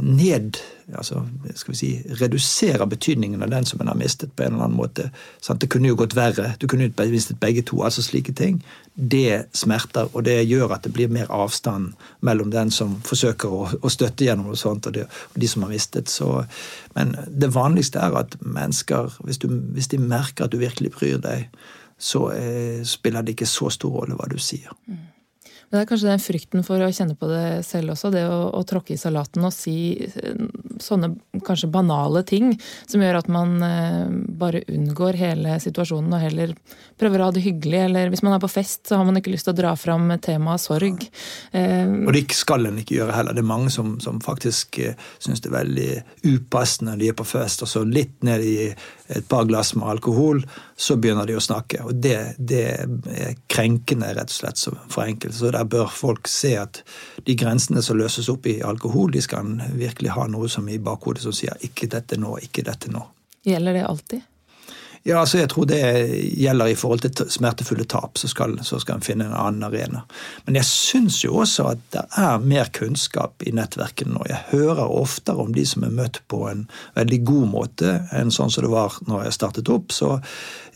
ned 0.00 0.56
altså, 0.96 1.20
skal 1.54 1.72
vi 1.72 1.76
si, 1.76 1.90
Reduserer 2.20 2.86
betydningen 2.86 3.42
av 3.42 3.50
den 3.50 3.66
som 3.66 3.80
en 3.80 3.88
har 3.88 3.98
mistet, 3.98 4.32
på 4.36 4.42
en 4.42 4.54
eller 4.54 4.64
annen 4.64 4.76
måte. 4.76 5.10
Sant? 5.40 5.60
Det 5.60 5.68
kunne 5.70 5.90
jo 5.90 5.98
gått 5.98 6.16
verre. 6.16 6.54
Du 6.58 6.66
kunne 6.68 6.88
jo 6.88 7.08
mistet 7.10 7.40
begge 7.40 7.62
to. 7.66 7.82
altså 7.84 8.02
Slike 8.02 8.32
ting. 8.32 8.62
Det 8.94 9.44
smerter, 9.52 10.08
og 10.12 10.24
det 10.24 10.38
gjør 10.48 10.74
at 10.74 10.84
det 10.84 10.92
blir 10.96 11.12
mer 11.12 11.30
avstand 11.30 11.92
mellom 12.20 12.50
den 12.50 12.70
som 12.70 12.98
forsøker 13.06 13.52
å, 13.52 13.68
å 13.80 13.92
støtte 13.92 14.24
gjennom 14.24 14.50
noe 14.50 14.60
sånt, 14.60 14.86
og, 14.86 14.96
det, 14.96 15.06
og, 15.06 15.40
de 15.40 15.48
som 15.48 15.66
har 15.66 15.72
mistet. 15.72 16.10
Så, 16.10 16.44
men 16.96 17.14
det 17.28 17.52
vanligste 17.54 18.02
er 18.02 18.16
at 18.24 18.36
mennesker, 18.40 19.14
hvis, 19.24 19.38
du, 19.38 19.48
hvis 19.76 19.92
de 19.92 20.00
merker 20.02 20.46
at 20.46 20.54
du 20.54 20.60
virkelig 20.60 20.94
bryr 20.96 21.22
deg, 21.22 21.48
så 22.00 22.30
eh, 22.32 22.80
spiller 22.88 23.22
det 23.22 23.36
ikke 23.36 23.48
så 23.48 23.68
stor 23.72 23.92
rolle 24.00 24.16
hva 24.16 24.28
du 24.30 24.38
sier. 24.40 24.72
Mm. 24.88 25.19
Men 25.70 25.78
det 25.78 25.84
er 25.84 25.88
kanskje 25.92 26.10
den 26.10 26.22
frykten 26.22 26.64
for 26.66 26.82
å 26.82 26.90
kjenne 26.90 27.14
på 27.14 27.28
det 27.30 27.62
selv 27.62 27.92
også, 27.94 28.10
det 28.10 28.24
å, 28.26 28.38
å 28.58 28.62
tråkke 28.66 28.96
i 28.96 28.98
salaten 28.98 29.44
og 29.46 29.52
si 29.54 29.74
eh, 30.02 30.40
sånne 30.82 31.12
kanskje 31.46 31.70
banale 31.70 32.24
ting 32.26 32.56
som 32.90 33.04
gjør 33.04 33.20
at 33.20 33.30
man 33.30 33.54
eh, 33.62 34.08
bare 34.40 34.64
unngår 34.66 35.20
hele 35.20 35.54
situasjonen 35.62 36.16
og 36.16 36.24
heller 36.24 36.56
prøver 36.98 37.22
å 37.22 37.28
ha 37.28 37.36
det 37.36 37.44
hyggelig. 37.44 37.84
Eller 37.86 38.10
hvis 38.10 38.24
man 38.26 38.34
er 38.34 38.42
på 38.42 38.50
fest, 38.50 38.82
så 38.90 38.98
har 38.98 39.06
man 39.06 39.20
ikke 39.20 39.30
lyst 39.30 39.46
til 39.46 39.54
å 39.54 39.60
dra 39.60 39.76
fram 39.78 40.10
temaet 40.18 40.64
sorg. 40.66 41.06
Eh, 41.54 41.86
og 41.86 42.10
det 42.18 42.26
skal 42.34 42.66
en 42.66 42.82
ikke 42.82 42.98
gjøre 42.98 43.20
heller. 43.20 43.38
Det 43.38 43.44
er 43.44 43.52
mange 43.52 43.70
som, 43.70 43.94
som 44.02 44.18
faktisk 44.24 44.80
syns 45.22 45.44
det 45.44 45.52
er 45.52 45.58
veldig 45.60 45.90
upassende 46.32 46.96
når 46.96 47.04
de 47.04 47.12
er 47.12 47.20
på 47.22 47.30
fest, 47.30 47.62
og 47.62 47.70
så 47.70 47.86
litt 47.86 48.24
ned 48.26 48.42
i 48.42 48.56
et 49.16 49.28
par 49.28 49.44
glass 49.44 49.74
med 49.74 49.88
alkohol, 49.88 50.42
så 50.76 50.96
begynner 50.96 51.26
de 51.26 51.36
å 51.36 51.42
snakke. 51.42 51.82
Og 51.84 51.98
det, 52.02 52.16
det 52.38 52.62
er 52.70 53.34
krenkende, 53.50 54.12
rett 54.16 54.30
og 54.30 54.36
slett, 54.36 54.62
for 54.88 55.04
enkelte. 55.04 55.36
Så 55.36 55.52
der 55.54 55.66
bør 55.68 55.90
folk 55.92 56.30
se 56.30 56.54
at 56.60 56.82
de 57.26 57.36
grensene 57.38 57.82
som 57.82 57.98
løses 57.98 58.30
opp 58.32 58.46
i 58.50 58.60
alkohol, 58.66 59.10
de 59.14 59.22
skal 59.24 59.56
virkelig 59.74 60.14
ha 60.14 60.26
noe 60.30 60.50
som 60.52 60.68
i 60.70 60.78
bakhodet 60.78 61.24
som 61.26 61.34
sier 61.36 61.58
'ikke 61.60 61.90
dette 61.90 62.20
nå, 62.20 62.38
ikke 62.46 62.64
dette 62.66 62.92
nå'. 62.92 63.06
Gjelder 63.44 63.72
det 63.72 63.86
alltid? 63.88 64.29
Ja, 65.02 65.22
altså 65.22 65.38
jeg 65.38 65.48
tror 65.48 65.64
det 65.64 65.80
gjelder 66.36 66.68
i 66.68 66.76
forhold 66.76 67.00
til 67.00 67.30
smertefulle 67.32 67.86
tap. 67.88 68.18
Så 68.20 68.28
skal, 68.28 68.58
så 68.66 68.76
skal 68.82 68.98
en 68.98 69.04
finne 69.04 69.30
en 69.30 69.36
annen 69.36 69.64
arena. 69.64 70.02
Men 70.44 70.58
jeg 70.58 70.68
syns 70.68 71.22
jo 71.24 71.38
også 71.40 71.70
at 71.70 71.86
det 71.94 72.02
er 72.20 72.44
mer 72.44 72.68
kunnskap 72.76 73.40
i 73.48 73.54
nettverkene 73.56 74.12
nå. 74.12 74.26
Jeg 74.28 74.44
hører 74.50 74.84
oftere 74.84 75.40
om 75.40 75.54
de 75.56 75.64
som 75.68 75.86
er 75.88 75.94
møtt 75.96 76.20
på 76.28 76.42
en 76.50 76.66
veldig 76.98 77.20
god 77.32 77.48
måte 77.54 77.94
enn 78.12 78.32
sånn 78.34 78.52
som 78.52 78.66
det 78.66 78.72
var 78.74 79.00
når 79.08 79.24
jeg 79.24 79.38
startet 79.38 79.72
opp. 79.72 79.96
Så 79.96 80.12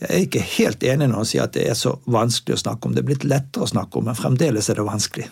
jeg 0.01 0.09
er 0.09 0.25
ikke 0.25 0.45
helt 0.55 0.89
enig 0.89 1.11
når 1.11 1.21
han 1.21 1.31
sier 1.35 1.45
at 1.45 1.53
det 1.53 1.69
er 1.69 1.77
så 1.77 1.93
vanskelig 2.09 2.57
å 2.57 2.63
snakke 2.65 2.89
om. 2.89 2.97
Det 2.97 3.05
er 3.05 3.09
blitt 3.11 3.29
lettere 3.29 3.67
å 3.67 3.73
snakke 3.75 4.01
om, 4.01 4.09
men 4.09 4.17
fremdeles 4.17 4.71
er 4.73 4.81
det 4.81 4.89
vanskelig. 4.89 5.29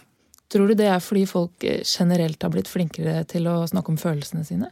Tror 0.53 0.69
du 0.69 0.77
det 0.77 0.85
er 0.93 1.01
fordi 1.01 1.25
folk 1.25 1.65
generelt 1.65 2.45
har 2.45 2.53
blitt 2.53 2.69
flinkere 2.69 3.23
til 3.25 3.49
å 3.49 3.63
snakke 3.65 3.89
om 3.89 3.97
følelsene 3.97 4.45
sine? 4.45 4.69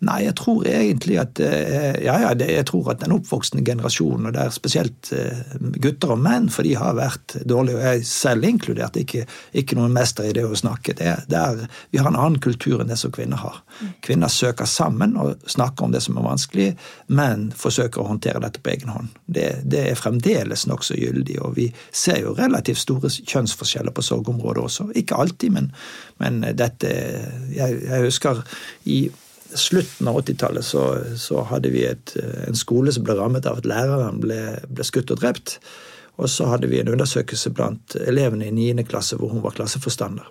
Nei, 0.00 0.22
jeg 0.24 0.32
tror 0.38 0.64
egentlig 0.64 1.18
at 1.20 1.40
eh, 1.44 1.98
ja, 2.00 2.14
ja, 2.22 2.30
jeg 2.32 2.64
tror 2.70 2.86
at 2.94 3.02
den 3.02 3.12
oppvoksende 3.12 3.64
generasjonen, 3.66 4.30
og 4.30 4.32
det 4.32 4.46
er 4.46 4.54
spesielt 4.54 5.10
eh, 5.12 5.42
gutter 5.76 6.14
og 6.14 6.22
menn, 6.24 6.48
for 6.52 6.64
de 6.64 6.72
har 6.80 6.96
vært 6.96 7.36
dårlige, 7.44 7.76
og 7.76 7.84
jeg 7.84 8.06
selv 8.08 8.48
inkludert, 8.48 8.96
ikke, 8.96 9.26
ikke 9.60 9.76
noen 9.76 9.92
mester 9.92 10.24
i 10.24 10.32
det 10.36 10.46
å 10.48 10.56
snakke. 10.56 10.96
Det, 10.96 11.12
det 11.28 11.36
er, 11.42 11.62
vi 11.92 12.00
har 12.00 12.08
en 12.08 12.16
annen 12.16 12.40
kultur 12.40 12.80
enn 12.80 12.88
det 12.88 12.96
som 13.00 13.12
kvinner 13.12 13.44
har. 13.44 13.60
Kvinner 14.00 14.32
søker 14.32 14.68
sammen 14.70 15.18
og 15.20 15.44
snakker 15.44 15.84
om 15.84 15.92
det 15.92 16.00
som 16.06 16.16
er 16.16 16.28
vanskelig, 16.30 16.70
men 17.12 17.50
forsøker 17.52 18.00
å 18.00 18.08
håndtere 18.14 18.40
dette 18.40 18.64
på 18.64 18.72
egen 18.72 18.96
hånd. 18.96 19.14
Det, 19.28 19.50
det 19.68 19.84
er 19.90 20.00
fremdeles 20.00 20.64
nokså 20.70 20.96
gyldig, 20.96 21.42
og 21.44 21.58
vi 21.60 21.68
ser 21.92 22.24
jo 22.24 22.36
relativt 22.40 22.86
store 22.86 23.12
kjønnsforskjeller 23.12 23.92
på 23.92 24.08
sorgområdet 24.08 24.64
også. 24.64 24.92
Ikke 24.96 25.20
alltid, 25.20 25.52
men, 25.60 25.74
men 26.24 26.46
dette 26.56 26.88
jeg, 27.52 27.82
jeg 27.84 28.06
husker 28.08 28.40
i 28.88 29.02
slutten 29.54 30.08
av 30.08 30.20
80-tallet 30.20 30.64
så, 30.64 30.84
så, 31.16 31.44
hadde 31.50 31.72
vi 31.74 31.84
et, 31.88 32.14
en 32.46 32.58
skole 32.58 32.92
som 32.94 33.06
ble 33.06 33.16
rammet 33.18 33.48
av 33.48 33.60
at 33.60 33.68
læreren 33.68 34.20
ble, 34.22 34.40
ble, 34.68 34.86
skutt 34.86 35.12
og 35.14 35.22
drept. 35.22 35.58
Og 36.20 36.28
så 36.30 36.50
hadde 36.50 36.68
vi 36.70 36.80
en 36.80 36.90
undersøkelse 36.92 37.52
blant 37.56 37.96
elevene 38.04 38.50
i 38.50 38.74
9. 38.74 38.84
klasse 38.88 39.16
hvor 39.16 39.32
hun 39.32 39.44
var 39.44 39.56
klasseforstander. 39.56 40.26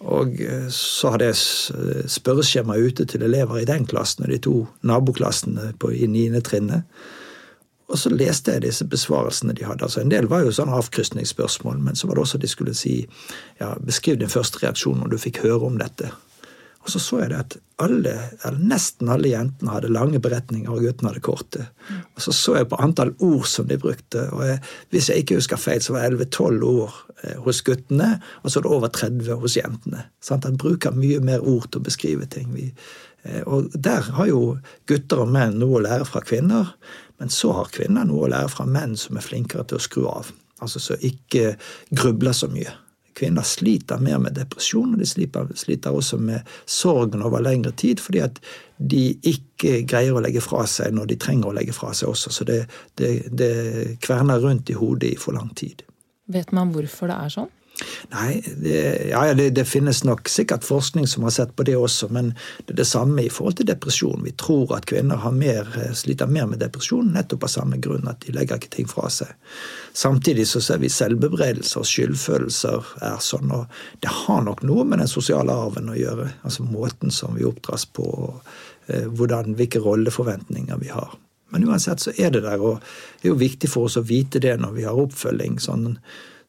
Og 0.00 0.38
eh, 0.40 0.68
så 0.72 1.14
hadde 1.14 1.32
jeg 1.32 2.06
spørreskjema 2.08 2.78
ute 2.80 3.04
til 3.08 3.24
elever 3.26 3.60
i 3.60 3.68
den 3.68 3.88
klassen 3.88 4.24
og 4.24 4.32
de 4.32 4.38
to 4.40 4.54
naboklassene 4.86 5.74
på, 5.80 5.92
i 5.92 6.08
9. 6.08 6.40
trinnet. 6.46 6.86
Og 7.90 7.98
så 7.98 8.10
leste 8.14 8.54
jeg 8.54 8.62
disse 8.62 8.86
besvarelsene 8.86 9.54
de 9.58 9.66
hadde. 9.66 9.82
Altså 9.82 10.00
En 10.00 10.12
del 10.12 10.28
var 10.30 10.44
jo 10.44 10.54
sånn 10.54 10.70
avkrysningsspørsmål, 10.72 11.80
men 11.82 11.98
så 11.98 12.06
var 12.06 12.16
det 12.16 12.22
også 12.22 12.38
de 12.38 12.50
skulle 12.50 12.74
si 12.78 13.00
ja, 13.58 13.74
beskriv 13.82 14.20
din 14.20 14.30
første 14.30 14.62
reaksjon 14.62 15.02
når 15.02 15.10
du 15.10 15.18
fikk 15.18 15.42
høre 15.42 15.66
om 15.66 15.78
dette. 15.80 16.12
Og 16.80 16.88
så 16.88 17.00
så 17.02 17.18
jeg 17.20 17.30
det 17.32 17.38
at 17.38 17.56
alle, 17.80 18.12
eller 18.44 18.60
nesten 18.70 19.10
alle 19.12 19.30
jentene 19.32 19.72
hadde 19.72 19.90
lange 19.92 20.20
beretninger, 20.22 20.70
og 20.72 20.84
guttene 20.84 21.10
hadde 21.10 21.22
korte. 21.24 21.66
Og 22.16 22.24
så 22.24 22.32
så 22.36 22.56
jeg 22.56 22.70
på 22.70 22.78
antall 22.80 23.12
ord 23.24 23.44
som 23.48 23.68
de 23.68 23.76
brukte, 23.80 24.24
og 24.32 24.46
jeg, 24.46 24.62
hvis 24.92 25.10
jeg 25.10 25.24
ikke 25.24 25.36
husker 25.40 25.60
feil, 25.60 25.82
så 25.84 25.96
var 25.96 26.08
det 26.08 26.30
11-12 26.30 26.66
ord 26.70 26.96
eh, 27.22 27.36
hos 27.44 27.62
guttene, 27.66 28.10
og 28.42 28.48
så 28.48 28.60
er 28.60 28.66
det 28.66 28.74
over 28.78 28.92
30 28.96 29.44
hos 29.44 29.58
jentene. 29.60 30.06
Sant? 30.24 30.48
Han 30.48 30.60
bruker 30.60 30.96
mye 30.96 31.20
mer 31.24 31.44
ord 31.44 31.68
til 31.68 31.82
å 31.82 31.88
beskrive 31.88 32.28
ting. 32.32 32.52
Vi, 32.56 32.70
eh, 33.28 33.42
og 33.44 33.72
der 33.76 34.12
har 34.16 34.32
jo 34.32 34.42
gutter 34.88 35.24
og 35.26 35.32
menn 35.36 35.60
noe 35.60 35.80
å 35.80 35.84
lære 35.84 36.08
fra 36.08 36.24
kvinner, 36.24 36.74
men 37.20 37.32
så 37.32 37.52
har 37.60 37.72
kvinner 37.76 38.08
noe 38.08 38.24
å 38.24 38.32
lære 38.32 38.52
fra 38.56 38.68
menn 38.68 38.96
som 38.96 39.20
er 39.20 39.26
flinkere 39.26 39.68
til 39.68 39.80
å 39.80 39.84
skru 39.84 40.06
av. 40.08 40.32
Altså 40.64 40.80
så 40.80 40.96
ikke 41.04 41.58
grubler 41.92 42.36
så 42.36 42.48
mye 42.52 42.72
kvinner 43.20 43.46
sliter 43.46 44.00
mer 44.02 44.18
med 44.22 44.36
depresjon, 44.38 44.94
og 44.94 45.02
de 45.02 45.08
sliter, 45.08 45.52
sliter 45.58 45.96
også 45.96 46.18
med 46.20 46.48
sorgen 46.66 47.22
over 47.26 47.44
lengre 47.44 47.72
tid, 47.76 48.00
fordi 48.00 48.24
at 48.24 48.40
de 48.80 49.04
ikke 49.28 49.82
greier 49.88 50.16
å 50.16 50.24
legge 50.24 50.42
fra 50.44 50.64
seg 50.68 50.96
når 50.96 51.12
de 51.12 51.20
trenger 51.20 51.50
å 51.50 51.56
legge 51.56 51.76
fra 51.76 51.92
seg 51.96 52.10
også. 52.12 52.32
Så 52.32 52.48
det, 52.48 52.62
det, 53.00 53.12
det 53.36 53.52
kverner 54.04 54.40
rundt 54.40 54.72
i 54.72 54.78
hodet 54.78 55.14
i 55.14 55.20
for 55.20 55.36
lang 55.36 55.52
tid. 55.56 55.84
Vet 56.30 56.54
man 56.56 56.72
hvorfor 56.74 57.10
det 57.10 57.18
er 57.18 57.34
sånn? 57.34 57.50
Nei, 58.10 58.42
det, 58.56 59.08
ja, 59.10 59.34
det, 59.34 59.50
det, 59.50 59.64
finnes 59.64 60.02
nok 60.04 60.28
sikkert 60.28 60.64
forskning 60.66 61.06
som 61.06 61.24
har 61.26 61.34
sett 61.34 61.52
på 61.56 61.64
det 61.66 61.76
også, 61.78 62.08
men 62.12 62.32
det 62.66 62.74
er 62.74 62.80
det 62.82 62.88
samme 62.90 63.22
i 63.24 63.30
forhold 63.32 63.60
til 63.60 63.68
depresjon. 63.70 64.24
Vi 64.26 64.34
tror 64.40 64.74
at 64.76 64.88
kvinner 64.90 65.22
mer, 65.34 65.68
eh, 65.78 65.92
sliter 65.96 66.30
mer 66.30 66.48
med 66.50 66.60
depresjon 66.62 67.12
nettopp 67.14 67.46
av 67.46 67.52
samme 67.54 67.78
grunn, 67.82 68.08
at 68.10 68.24
de 68.26 68.34
legger 68.36 68.60
ikke 68.60 68.72
ting 68.74 68.90
fra 68.90 69.08
seg. 69.12 69.30
Samtidig 69.96 70.48
så 70.50 70.62
ser 70.64 70.82
vi 70.82 70.90
selvbebreidelser 70.92 71.82
og 71.82 71.88
skyldfølelser 71.88 72.92
er 73.06 73.22
sånn, 73.24 73.54
og 73.54 73.82
det 74.02 74.12
har 74.24 74.44
nok 74.46 74.64
noe 74.66 74.84
med 74.84 75.02
den 75.02 75.10
sosiale 75.10 75.54
arven 75.54 75.92
å 75.92 75.98
gjøre. 75.98 76.30
Altså 76.44 76.66
måten 76.66 77.14
som 77.14 77.38
vi 77.38 77.48
oppdras 77.48 77.86
på, 77.86 78.06
og 78.06 78.90
eh, 78.90 79.06
hvordan, 79.06 79.56
hvilke 79.58 79.82
rolleforventninger 79.84 80.82
vi 80.82 80.92
har. 80.94 81.14
Men 81.50 81.66
uansett 81.66 82.02
så 82.02 82.12
er 82.14 82.30
det 82.30 82.44
der, 82.44 82.62
og 82.62 82.82
det 83.20 83.28
er 83.28 83.32
jo 83.32 83.40
viktig 83.40 83.70
for 83.70 83.88
oss 83.88 83.98
å 83.98 84.06
vite 84.06 84.42
det 84.42 84.54
når 84.60 84.76
vi 84.76 84.84
har 84.86 84.98
oppfølging. 84.98 85.58
sånn 85.58 85.96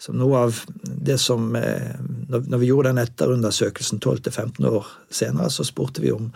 som 0.02 0.18
noe 0.18 0.40
av 0.48 0.64
det 0.82 1.20
som 1.22 1.56
eh, 1.56 1.94
Når 2.32 2.58
vi 2.58 2.70
gjorde 2.72 2.90
den 2.90 3.04
etterundersøkelsen 3.04 4.00
12-15 4.00 4.66
år 4.66 4.88
senere, 5.14 5.50
så 5.52 5.66
spurte 5.68 6.02
vi 6.02 6.14
om 6.16 6.32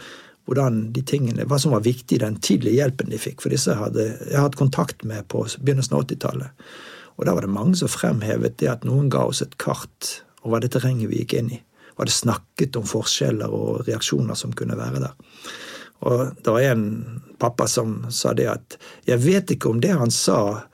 hvordan 0.46 0.92
de 0.94 1.02
tingene, 1.02 1.48
hva 1.50 1.58
som 1.58 1.74
var 1.74 1.86
viktig 1.86 2.18
i 2.18 2.22
den 2.22 2.36
tidlige 2.38 2.78
hjelpen 2.78 3.10
de 3.10 3.18
fikk. 3.18 3.40
For 3.42 3.54
disse 3.54 3.74
hadde 3.80 4.04
jeg 4.04 4.38
hatt 4.38 4.58
kontakt 4.60 5.02
med 5.08 5.26
på 5.32 5.42
begynnelsen 5.58 5.96
av 5.98 6.04
80-tallet. 6.06 6.68
Og 7.16 7.26
da 7.26 7.34
var 7.34 7.48
det 7.48 7.56
mange 7.56 7.80
som 7.80 7.90
fremhevet 7.90 8.60
det 8.62 8.70
at 8.70 8.86
noen 8.86 9.10
ga 9.10 9.24
oss 9.26 9.42
et 9.42 9.58
kart 9.62 10.12
over 10.46 10.62
det 10.62 10.76
terrenget 10.76 11.10
vi 11.10 11.24
gikk 11.24 11.38
inn 11.40 11.54
i. 11.56 11.60
Og 11.96 12.04
hadde 12.04 12.18
snakket 12.20 12.78
om 12.78 12.86
forskjeller 12.86 13.56
og 13.56 13.88
reaksjoner 13.88 14.38
som 14.38 14.54
kunne 14.54 14.78
være 14.78 15.02
der. 15.08 15.18
Og 16.06 16.36
det 16.44 16.54
var 16.54 16.70
en 16.70 16.88
pappa 17.42 17.66
som 17.72 18.04
sa 18.14 18.36
det 18.38 18.52
at 18.52 18.78
jeg 19.10 19.24
vet 19.26 19.56
ikke 19.56 19.72
om 19.72 19.82
det 19.82 19.96
han 19.96 20.14
sa 20.14 20.68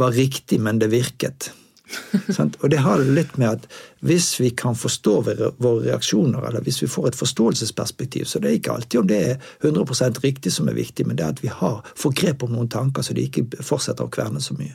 var 0.00 0.16
riktig, 0.16 0.58
men 0.58 0.80
det 0.80 0.90
virket. 0.90 1.52
og 2.62 2.68
det 2.70 2.80
har 2.82 3.02
litt 3.04 3.34
med 3.40 3.58
at 3.58 3.66
hvis 4.02 4.34
vi 4.40 4.50
kan 4.50 4.76
forstå 4.78 5.14
våre 5.26 5.80
reaksjoner, 5.86 6.48
eller 6.48 6.64
hvis 6.66 6.82
vi 6.82 6.90
får 6.90 7.12
et 7.12 7.18
forståelsesperspektiv, 7.18 8.24
så 8.28 8.42
det 8.42 8.50
er 8.50 8.60
ikke 8.60 8.76
alltid 8.76 9.00
om 9.00 9.10
det 9.10 9.20
er 9.32 9.50
100% 9.62 10.22
riktig 10.24 10.54
som 10.54 10.70
er 10.70 10.78
viktig, 10.78 11.06
men 11.06 11.18
det 11.18 11.26
er 11.26 11.36
at 11.36 11.44
vi 11.44 11.52
har, 11.52 11.82
får 11.98 12.16
grep 12.22 12.46
om 12.46 12.56
noen 12.56 12.72
tanker, 12.72 13.04
så 13.04 13.16
de 13.16 13.26
ikke 13.28 13.62
fortsetter 13.62 14.06
å 14.06 14.12
kverne 14.12 14.42
så 14.42 14.56
mye. 14.58 14.74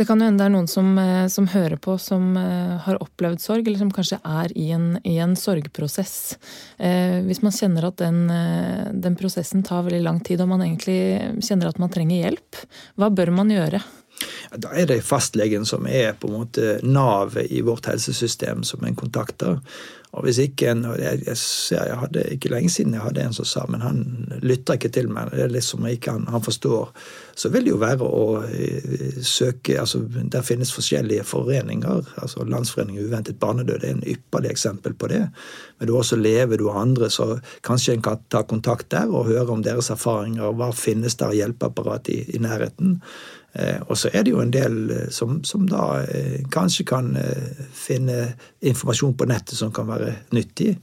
Det 0.00 0.06
kan 0.08 0.16
jo 0.16 0.24
hende 0.24 0.40
det 0.40 0.46
er 0.48 0.52
noen 0.54 0.68
som, 0.70 0.94
eh, 0.96 1.26
som, 1.28 1.44
hører 1.52 1.76
på 1.76 1.98
som 2.00 2.30
eh, 2.40 2.76
har 2.86 2.96
opplevd 3.04 3.42
sorg, 3.42 3.66
eller 3.66 3.82
som 3.82 3.90
kanskje 3.92 4.16
er 4.24 4.54
i 4.56 4.70
en, 4.72 4.94
i 5.04 5.18
en 5.20 5.34
sorgprosess. 5.36 6.38
Eh, 6.80 7.18
hvis 7.26 7.42
man 7.44 7.52
kjenner 7.52 7.90
at 7.90 7.98
den, 8.00 8.22
eh, 8.32 8.86
den, 8.96 9.18
prosessen 9.20 9.60
tar 9.60 9.84
veldig 9.84 10.00
lang 10.06 10.22
tid, 10.24 10.40
og 10.40 10.48
man 10.54 10.64
egentlig 10.64 10.96
kjenner 11.44 11.68
at 11.68 11.82
man 11.82 11.92
trenger 11.92 12.16
hjelp, 12.16 12.62
hva 12.96 13.10
bør 13.12 13.34
man 13.42 13.52
gjøre? 13.52 13.82
Da 14.60 14.72
er 14.74 14.88
det 14.90 15.00
fastlegen 15.06 15.64
som 15.68 15.86
er 15.86 16.12
på 16.18 16.28
en 16.28 16.40
måte 16.42 16.76
navet 16.82 17.50
i 17.50 17.62
vårt 17.66 17.86
helsesystem 17.90 18.64
som 18.66 18.84
en 18.84 18.98
kontakter. 18.98 19.60
Og 20.10 20.24
hvis 20.26 20.40
ikke 20.42 20.72
en, 20.72 20.82
jeg, 20.98 21.20
jeg, 21.22 21.36
jeg, 21.70 21.98
hadde 22.00 22.24
ikke 22.34 22.50
lenge 22.50 22.70
siden 22.74 22.96
jeg 22.96 23.04
hadde 23.04 23.22
en 23.22 23.36
som 23.36 23.46
sa 23.46 23.62
men 23.70 23.84
han 23.84 24.00
lytter 24.42 24.74
ikke 24.74 24.90
til 24.90 25.06
meg, 25.12 25.30
det 25.30 25.44
er 25.44 25.52
liksom 25.54 25.86
ikke 25.86 26.16
han, 26.16 26.24
han 26.32 26.42
forstår, 26.42 26.90
så 27.38 27.50
vil 27.54 27.68
det 27.68 27.70
jo 27.70 27.78
være 27.78 28.08
å 28.08 28.24
uh, 28.42 29.20
søke 29.22 29.78
altså 29.78 30.02
Der 30.10 30.42
finnes 30.44 30.72
forskjellige 30.74 31.24
foreninger. 31.28 32.10
altså 32.22 32.42
Landsforeningen 32.44 33.06
uventet 33.06 33.38
barnedød 33.38 33.84
er 33.84 33.94
en 33.94 34.02
ypperlig 34.02 34.50
eksempel 34.50 34.98
på 34.98 35.12
det. 35.12 35.22
Men 35.78 35.88
du 35.88 35.94
også 35.96 36.18
lever 36.18 36.58
du 36.58 36.66
og 36.66 36.80
andre, 36.80 37.10
så 37.10 37.38
kanskje 37.66 37.94
en 37.94 38.04
kan 38.04 38.18
ta 38.28 38.42
kontakt 38.42 38.90
der 38.90 39.10
og 39.14 39.30
høre 39.30 39.46
om 39.54 39.62
deres 39.62 39.92
erfaringer. 39.94 40.50
Hva 40.58 40.72
finnes 40.74 41.14
der 41.20 41.30
av 41.30 41.38
hjelpeapparat 41.38 42.10
i, 42.10 42.24
i 42.34 42.42
nærheten? 42.42 42.98
Eh, 43.52 43.80
og 43.88 43.98
så 43.98 44.10
er 44.14 44.24
det 44.24 44.30
jo 44.30 44.42
en 44.42 44.52
del 44.54 44.76
eh, 44.94 45.06
som, 45.10 45.40
som 45.44 45.66
da 45.66 46.04
eh, 46.04 46.42
kanskje 46.54 46.86
kan 46.86 47.10
finne 47.74 48.34
informasjon 48.60 49.16
på 49.18 49.26
nettet 49.30 49.58
som 49.58 49.72
kan 49.74 49.88
være 49.90 50.12
nyttig. 50.36 50.76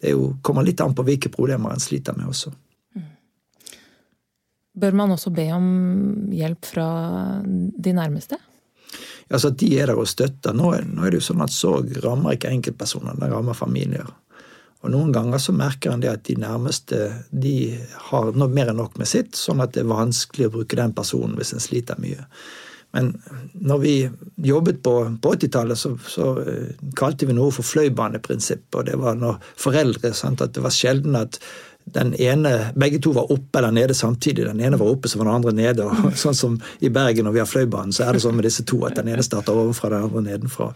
Det 0.00 0.12
jo, 0.12 0.34
kommer 0.44 0.66
litt 0.66 0.80
an 0.84 0.94
på 0.96 1.04
hvilke 1.06 1.32
problemer 1.32 1.72
en 1.72 1.80
sliter 1.80 2.16
med 2.16 2.28
også. 2.32 2.52
Mm. 2.96 3.08
Bør 4.84 5.00
man 5.00 5.16
også 5.16 5.32
be 5.32 5.48
om 5.56 5.66
hjelp 6.32 6.68
fra 6.68 6.88
de 7.44 7.96
nærmeste? 7.96 8.40
Altså 9.30 9.52
de 9.54 9.70
er 9.78 9.92
der 9.92 10.00
og 10.00 10.08
støtter. 10.10 10.56
Nå, 10.56 10.72
nå 10.90 11.04
er 11.04 11.12
det 11.12 11.20
jo 11.20 11.28
sånn 11.30 11.44
at 11.44 11.54
sorg 11.54 11.92
rammer 12.04 12.36
ikke 12.36 12.50
enkeltpersoner, 12.52 13.16
det 13.20 13.30
rammer 13.32 13.56
familier. 13.56 14.08
Og 14.80 14.92
Noen 14.94 15.12
ganger 15.12 15.42
så 15.42 15.52
merker 15.52 15.92
en 15.92 16.00
det 16.00 16.08
at 16.12 16.24
de 16.24 16.38
nærmeste 16.40 17.02
de 17.30 17.54
har 18.08 18.32
mer 18.40 18.72
enn 18.72 18.80
nok 18.80 18.96
med 19.00 19.10
sitt, 19.10 19.36
sånn 19.36 19.60
at 19.60 19.74
det 19.74 19.84
er 19.84 19.92
vanskelig 19.92 20.48
å 20.48 20.54
bruke 20.56 20.78
den 20.78 20.94
personen 20.96 21.36
hvis 21.36 21.52
en 21.52 21.62
sliter 21.62 22.00
mye. 22.00 22.24
Men 22.96 23.12
når 23.54 23.78
vi 23.78 23.94
jobbet 24.42 24.80
på, 24.82 24.94
på 25.22 25.32
80-tallet, 25.36 25.78
så, 25.78 25.92
så, 26.10 26.30
eh, 26.42 26.72
kalte 26.98 27.28
vi 27.28 27.36
noe 27.36 27.52
for 27.54 27.66
fløibaneprinsippet. 27.66 28.78
Og 28.80 28.88
det 28.88 28.96
var 28.98 29.18
når 29.20 29.38
foreldre 29.54 30.10
sant, 30.16 30.42
at 30.42 30.56
Det 30.56 30.64
var 30.64 30.74
sjelden 30.74 31.18
at 31.18 31.38
den 31.94 32.14
ene, 32.14 32.70
begge 32.78 33.00
to 33.02 33.12
var 33.16 33.30
oppe 33.32 33.58
eller 33.58 33.74
nede 33.74 33.94
samtidig. 33.94 34.44
Den 34.46 34.60
ene 34.60 34.78
var 34.80 34.92
oppe, 34.92 35.08
så 35.08 35.18
var 35.18 35.28
den 35.28 35.34
andre 35.34 35.52
nede. 35.56 35.86
og 35.86 36.16
sånn 36.18 36.36
som 36.36 36.56
I 36.80 36.90
Bergen 36.92 37.28
når 37.28 37.36
vi 37.36 37.42
har 37.42 37.50
Fløibanen, 37.50 37.94
så 37.96 38.06
er 38.06 38.16
det 38.16 38.24
sånn 38.24 38.38
med 38.38 38.48
disse 38.48 38.64
to 38.68 38.80
at 38.88 38.98
den 38.98 39.10
ene 39.12 39.24
starter 39.26 39.56
ovenfra, 39.56 39.92
den 39.94 40.08
andre 40.08 40.24
nedenfra. 40.28 40.70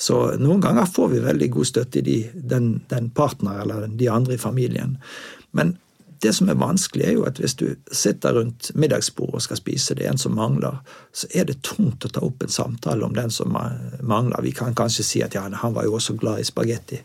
Så 0.00 0.24
noen 0.40 0.64
ganger 0.64 0.90
får 0.90 1.14
vi 1.14 1.24
veldig 1.24 1.50
god 1.54 1.70
støtte 1.70 2.00
i 2.00 2.06
de, 2.08 2.18
den, 2.34 2.74
den 2.92 3.10
partner 3.14 3.62
eller 3.64 3.88
de 3.88 4.10
andre 4.10 4.38
i 4.38 4.42
familien. 4.42 4.98
Men 5.54 5.76
det 6.24 6.32
som 6.32 6.48
er 6.48 6.56
vanskelig, 6.56 7.04
er 7.04 7.16
jo 7.18 7.24
at 7.28 7.38
hvis 7.40 7.56
du 7.60 7.66
sitter 7.92 8.32
rundt 8.38 8.70
middagsbordet 8.78 9.38
og 9.38 9.44
skal 9.44 9.58
spise, 9.60 9.96
det 9.96 10.06
er 10.06 10.14
en 10.14 10.20
som 10.20 10.36
mangler, 10.38 10.78
så 11.12 11.28
er 11.36 11.48
det 11.50 11.60
tungt 11.66 12.06
å 12.06 12.10
ta 12.12 12.22
opp 12.24 12.44
en 12.44 12.52
samtale 12.52 13.04
om 13.04 13.12
den 13.16 13.32
som 13.34 13.52
mangler. 13.52 14.40
Vi 14.46 14.54
kan 14.56 14.76
kanskje 14.76 15.04
si 15.04 15.22
at 15.24 15.36
ja, 15.36 15.44
han 15.44 15.76
var 15.76 15.84
jo 15.84 15.98
også 15.98 16.16
glad 16.16 16.40
i 16.40 16.48
spagetti. 16.48 17.02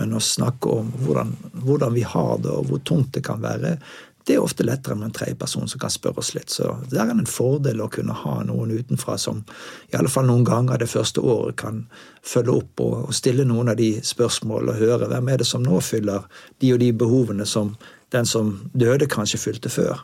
Men 0.00 0.16
å 0.16 0.22
snakke 0.24 0.72
om 0.80 0.92
hvordan, 1.04 1.34
hvordan, 1.60 1.92
vi 1.94 2.06
har 2.08 2.38
det, 2.40 2.52
og 2.54 2.70
hvor 2.70 2.80
tungt 2.88 3.12
det 3.12 3.24
kan 3.26 3.42
være, 3.44 3.76
det 4.24 4.36
er 4.36 4.44
ofte 4.44 4.64
lettere 4.64 4.94
med 4.96 5.08
en 5.08 5.14
tredjeperson 5.16 5.68
som 5.68 5.80
kan 5.80 5.92
spørre 5.92 6.22
oss 6.22 6.32
litt. 6.36 6.52
Så 6.52 6.70
det 6.90 7.00
er 7.00 7.12
en 7.12 7.28
fordel 7.28 7.80
å 7.82 7.88
kunne 7.92 8.16
ha 8.16 8.34
noen 8.46 8.72
utenfra 8.72 9.16
som 9.18 9.42
i 9.90 9.96
alle 9.98 10.12
fall 10.12 10.28
noen 10.28 10.44
ganger 10.46 10.80
det 10.80 10.90
første 10.92 11.20
året 11.24 11.58
kan 11.60 11.82
følge 12.26 12.60
opp 12.60 12.84
og, 12.84 12.94
og 13.08 13.16
stille 13.16 13.44
noen 13.48 13.72
av 13.72 13.80
de 13.80 13.94
spørsmål 14.04 14.72
og 14.72 14.80
høre 14.80 15.08
hvem 15.10 15.32
er 15.32 15.40
det 15.40 15.48
som 15.48 15.64
nå 15.64 15.80
fyller 15.84 16.28
de 16.62 16.74
og 16.76 16.82
de 16.84 16.92
behovene 17.04 17.48
som 17.48 17.74
den 18.10 18.26
som 18.26 18.56
døde, 18.74 19.06
kanskje 19.06 19.38
fylte 19.38 19.70
før. 19.70 20.00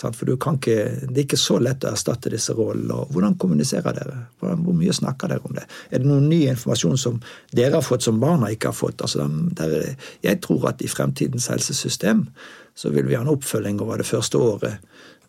For 0.00 0.32
ikke, 0.32 0.76
Det 1.08 1.16
er 1.18 1.24
ikke 1.24 1.36
så 1.36 1.58
lett 1.60 1.84
å 1.84 1.92
erstatte 1.92 2.32
disse 2.32 2.54
rollene. 2.56 3.06
Hvordan 3.12 3.36
kommuniserer 3.38 3.96
dere? 3.96 4.16
Hvor 4.40 4.74
mye 4.76 4.94
snakker 4.96 5.28
dere 5.28 5.44
om 5.44 5.54
det? 5.54 5.66
Er 5.90 6.00
det 6.00 6.08
noen 6.08 6.28
ny 6.28 6.46
informasjon 6.48 6.98
som 6.98 7.20
dere 7.52 7.76
har 7.78 7.84
fått 7.86 8.06
som 8.06 8.20
barna 8.20 8.50
ikke 8.50 8.72
har 8.72 8.78
fått? 8.78 9.02
Altså, 9.02 9.28
der, 9.58 9.94
jeg 10.22 10.40
tror 10.40 10.70
at 10.72 10.82
i 10.82 10.88
fremtidens 10.88 11.50
helsesystem 11.52 12.26
så 12.74 12.90
vil 12.94 13.08
vi 13.08 13.16
ha 13.18 13.24
en 13.24 13.34
oppfølging 13.34 13.80
over 13.82 14.00
det 14.00 14.08
første 14.08 14.38
året 14.38 14.78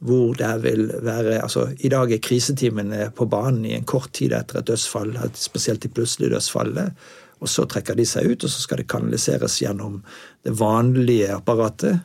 hvor 0.01 0.33
det 0.33 0.51
vil 0.63 0.87
være 1.05 1.41
altså 1.43 1.67
I 1.85 1.89
dag 1.93 2.11
er 2.11 2.21
kriseteamene 2.25 3.11
på 3.13 3.27
banen 3.29 3.65
i 3.69 3.75
en 3.77 3.85
kort 3.85 4.09
tid 4.17 4.33
etter 4.33 4.57
et 4.59 4.69
dødsfall, 4.71 5.13
spesielt 5.37 5.85
i 5.85 5.91
plutselig 5.93 6.31
dødsfallet. 6.33 6.95
Og 7.41 7.49
så 7.49 7.65
trekker 7.65 7.97
de 7.97 8.05
seg 8.05 8.27
ut, 8.29 8.43
og 8.45 8.53
så 8.53 8.61
skal 8.61 8.81
det 8.81 8.89
kanaliseres 8.91 9.55
gjennom 9.63 9.97
det 10.45 10.53
vanlige 10.59 11.31
apparatet. 11.33 12.03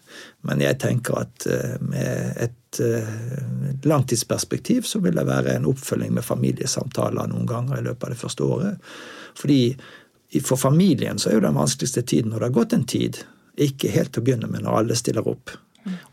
Men 0.48 0.62
jeg 0.64 0.78
tenker 0.80 1.20
at 1.20 1.46
eh, 1.50 1.76
med 1.84 2.40
et 2.46 2.80
eh, 2.80 3.84
langtidsperspektiv 3.84 4.88
så 4.88 5.02
vil 5.04 5.18
det 5.18 5.26
være 5.28 5.58
en 5.58 5.68
oppfølging 5.68 6.14
med 6.16 6.24
familiesamtaler 6.24 7.28
noen 7.32 7.48
ganger 7.48 7.82
i 7.82 7.84
løpet 7.84 8.08
av 8.08 8.14
det 8.14 8.20
første 8.22 8.48
året. 8.48 8.90
Fordi 9.36 10.40
for 10.40 10.56
familien 10.60 11.20
så 11.20 11.30
er 11.30 11.38
jo 11.38 11.44
den 11.44 11.60
vanskeligste 11.60 12.02
tiden 12.02 12.32
når 12.32 12.40
det 12.40 12.48
har 12.48 12.56
gått 12.56 12.76
en 12.76 12.88
tid, 12.88 13.20
ikke 13.60 13.92
helt 13.92 14.12
til 14.12 14.24
å 14.24 14.26
begynne 14.26 14.50
med 14.50 14.64
når 14.64 14.80
alle 14.80 14.96
stiller 14.98 15.28
opp. 15.28 15.52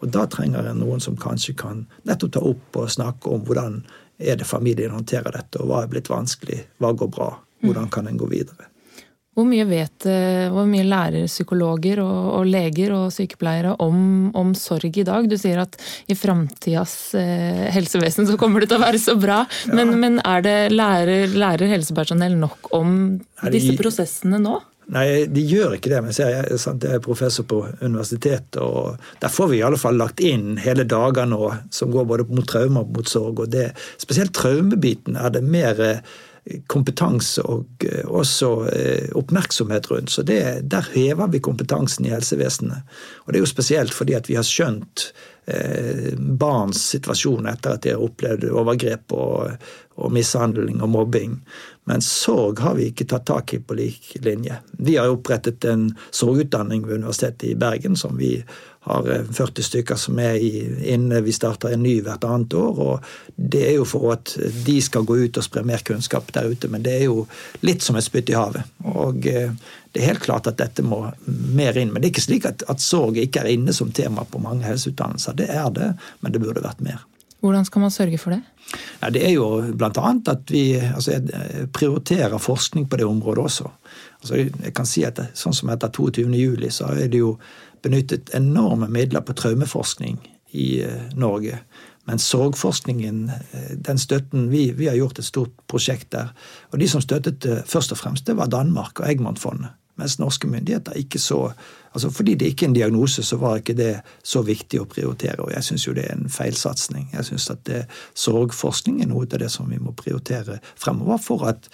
Og 0.04 0.12
da 0.14 0.28
trenger 0.30 0.68
en 0.70 0.84
noen 0.84 1.02
som 1.02 1.16
kanskje 1.18 1.56
kan 1.58 1.86
nettopp 2.08 2.36
ta 2.36 2.44
opp 2.46 2.78
og 2.78 2.92
snakke 2.94 3.32
om 3.32 3.48
hvordan 3.48 3.82
er 4.22 4.38
det 4.38 4.48
familien 4.48 4.94
håndterer 4.94 5.34
dette, 5.34 5.60
og 5.60 5.72
hva 5.72 5.84
er 5.84 5.90
blitt 5.92 6.12
vanskelig, 6.12 6.60
hva 6.84 6.94
går 6.94 7.10
bra, 7.12 7.32
hvordan 7.64 7.90
kan 7.92 8.08
en 8.08 8.20
gå 8.20 8.30
videre. 8.30 8.70
Hvor 9.34 9.48
mye 9.50 9.66
vet 9.66 10.06
eh, 10.10 10.46
hvor 10.54 10.68
mye 10.70 10.86
lærer 10.86 11.26
psykologer 11.26 12.04
og, 12.04 12.18
og 12.38 12.50
leger 12.50 12.94
og 12.94 13.08
sykepleiere 13.14 13.74
om, 13.82 14.30
om, 14.38 14.52
sorg 14.58 15.00
i 15.02 15.06
dag? 15.08 15.26
Du 15.30 15.34
sier 15.42 15.64
at 15.64 15.78
i 16.06 16.18
framtidas 16.18 17.16
eh, 17.18 17.64
helsevesen 17.74 18.30
så 18.30 18.38
kommer 18.38 18.62
det 18.62 18.70
til 18.70 18.78
å 18.78 18.84
være 18.84 19.02
så 19.02 19.18
bra. 19.18 19.42
Ja. 19.66 19.78
Men, 19.80 19.96
men, 20.02 20.20
er 20.22 20.46
det 20.46 20.58
lærer, 20.76 21.34
lærer 21.34 21.72
helsepersonell 21.74 22.38
nok 22.38 22.70
om 22.78 22.94
disse 23.50 23.74
prosessene 23.80 24.38
nå? 24.44 24.60
Nei, 24.94 25.26
de 25.32 25.44
gjør 25.48 25.78
ikke 25.78 25.92
det. 25.94 26.02
Men 26.04 26.14
jeg, 26.14 26.44
jeg 26.54 26.92
er 26.92 27.02
professor 27.04 27.48
på 27.50 27.62
universitetet, 27.82 28.60
og 28.62 29.00
der 29.24 29.32
får 29.34 29.50
vi 29.50 29.62
i 29.62 29.64
alle 29.66 29.80
fall 29.82 29.98
lagt 29.98 30.22
inn 30.24 30.60
hele 30.62 30.86
dager 30.86 31.26
nå 31.30 31.48
som 31.74 31.94
går 31.94 32.06
både 32.10 32.28
mot 32.30 32.46
traumer 32.50 32.86
og 32.86 32.94
mot 33.00 33.10
sorg. 33.10 33.46
og 33.46 33.50
det, 33.54 33.72
Spesielt 34.02 34.36
traumebiten 34.38 35.18
er 35.18 35.34
det 35.34 35.42
mer 35.42 35.82
kompetanse 36.68 37.44
og 37.48 37.86
eh, 37.88 38.04
også 38.08 38.50
eh, 38.68 39.12
oppmerksomhet 39.16 39.90
rundt. 39.92 40.12
Så 40.12 40.26
det, 40.28 40.70
der 40.72 40.88
hever 40.94 41.32
vi 41.32 41.40
kompetansen 41.44 42.06
i 42.06 42.12
helsevesenet. 42.12 42.84
Og 43.24 43.32
det 43.32 43.40
er 43.40 43.46
jo 43.46 43.54
spesielt 43.54 43.96
fordi 43.96 44.18
at 44.18 44.28
vi 44.30 44.36
har 44.36 44.48
skjønt 44.48 45.08
eh, 45.48 46.12
barns 46.18 46.84
situasjon 46.92 47.48
etter 47.52 47.78
at 47.78 47.86
de 47.86 47.96
har 47.96 48.04
opplevd 48.04 48.50
overgrep 48.52 49.16
og, 49.16 49.70
og 49.96 50.12
mishandling 50.16 50.84
og 50.84 50.92
mobbing. 50.98 51.40
Men 51.88 52.04
sorg 52.04 52.60
har 52.64 52.76
vi 52.76 52.90
ikke 52.92 53.08
tatt 53.12 53.28
tak 53.28 53.56
i 53.56 53.62
på 53.64 53.80
lik 53.80 54.14
linje. 54.24 54.60
Vi 54.84 54.98
har 55.00 55.12
opprettet 55.12 55.64
en 55.68 55.90
sorgutdanning 56.12 56.84
ved 56.88 57.04
Universitetet 57.04 57.54
i 57.54 57.60
Bergen 57.60 57.96
som 58.00 58.20
vi 58.20 58.38
har 58.84 59.08
40 59.32 59.44
eh, 59.44 59.64
stykker 59.64 60.00
som 60.00 60.20
er 60.20 60.40
inne. 60.40 61.22
Vi 61.24 61.34
starter 61.36 61.74
en 61.74 61.84
ny 61.84 61.96
hvert 62.04 62.24
annet 62.28 62.54
år. 62.60 62.80
og 62.80 63.06
Det 63.36 63.64
er 63.70 63.78
jo 63.78 63.86
for 63.88 64.12
at 64.16 64.36
de 64.66 64.76
skal 64.84 65.08
gå 65.08 65.18
ut 65.26 65.40
og 65.40 65.46
spre 65.46 65.64
mer 65.68 65.84
kunnskap 65.86 66.34
der 66.36 66.52
ute. 66.52 66.68
Men 66.72 66.84
det 66.84 66.98
er 66.98 67.06
jo 67.08 67.26
litt 67.64 67.86
som 67.86 67.96
et 68.00 68.08
spytt 68.08 68.34
i 68.34 68.38
havet. 68.38 68.68
Og 68.92 69.28
eh, 69.30 69.56
det 69.94 70.02
er 70.02 70.12
helt 70.12 70.26
klart 70.26 70.50
at 70.50 70.60
dette 70.60 70.84
må 70.84 71.06
mer 71.28 71.78
inn. 71.80 71.94
Men 71.94 72.02
det 72.02 72.10
er 72.10 72.16
ikke 72.16 72.28
slik 72.28 72.50
at, 72.50 72.66
at 72.68 72.84
sorg 72.84 73.20
ikke 73.22 73.44
er 73.44 73.54
inne 73.54 73.76
som 73.76 73.92
tema 73.96 74.26
på 74.28 74.42
mange 74.44 74.68
helseutdannelser. 74.68 75.38
Det 75.40 75.50
er 75.54 75.70
det, 75.76 75.94
men 76.22 76.36
det 76.36 76.44
burde 76.44 76.66
vært 76.66 76.84
mer. 76.84 77.04
Hvordan 77.44 77.66
skal 77.68 77.84
man 77.84 77.92
sørge 77.92 78.18
for 78.18 78.32
det? 78.32 78.42
Ja, 79.02 79.10
det 79.12 79.26
er 79.28 79.34
jo 79.36 79.48
bl.a. 79.76 79.90
at 80.32 80.52
vi 80.52 80.64
altså, 80.80 81.20
prioriterer 81.76 82.40
forskning 82.40 82.88
på 82.90 83.00
det 83.00 83.06
området 83.06 83.44
også. 83.44 83.72
Altså, 84.22 84.40
jeg 84.40 84.74
kan 84.76 84.88
si 84.88 85.04
at 85.04 85.20
Sånn 85.36 85.56
som 85.56 85.72
etter 85.74 85.92
22.07, 85.92 86.70
så 86.72 86.94
er 86.96 87.12
det 87.12 87.20
jo 87.20 87.36
benyttet 87.84 88.34
enorme 88.36 88.88
midler 88.92 89.24
på 89.26 89.36
traumeforskning 89.38 90.20
i 90.58 90.68
eh, 90.86 91.10
Norge. 91.20 91.60
Men 92.08 92.20
sorgforskningen, 92.20 93.30
eh, 93.30 93.72
den 93.76 94.02
støtten 94.02 94.50
vi, 94.52 94.70
vi, 94.72 94.90
har 94.92 95.00
gjort 95.00 95.20
et 95.20 95.30
stort 95.30 95.56
prosjekt 95.72 96.12
der. 96.16 96.34
Og 96.72 96.80
de 96.80 96.90
som 96.90 97.04
støttet 97.04 97.48
først 97.68 97.96
og 97.96 98.02
fremst, 98.02 98.28
det 98.28 98.38
var 98.40 98.52
Danmark 98.52 99.00
og 99.00 99.10
Eggmannfondet. 99.10 99.76
Mens 99.96 100.18
norske 100.18 100.48
myndigheter 100.50 100.98
ikke 100.98 101.20
så 101.20 101.52
altså 101.94 102.10
Fordi 102.10 102.34
det 102.36 102.46
ikke 102.46 102.66
er 102.66 102.70
en 102.70 102.76
diagnose, 102.76 103.24
så 103.24 103.38
var 103.38 103.56
ikke 103.56 103.76
det 103.78 104.00
så 104.24 104.42
viktig 104.42 104.80
å 104.82 104.88
prioritere. 104.90 105.44
Og 105.46 105.52
jeg 105.54 105.64
syns 105.64 105.84
jo 105.86 105.94
det 105.94 106.08
er 106.10 106.16
en 106.16 106.30
feilsatsing. 106.30 107.12
Jeg 107.14 107.28
syns 107.28 107.46
at 107.54 107.62
det, 107.70 107.84
sorgforskning 108.18 109.04
er 109.04 109.12
noe 109.12 109.28
av 109.30 109.38
det 109.44 109.52
som 109.54 109.70
vi 109.70 109.78
må 109.78 109.94
prioritere 109.94 110.58
fremover 110.74 111.22
for 111.22 111.46
at 111.46 111.70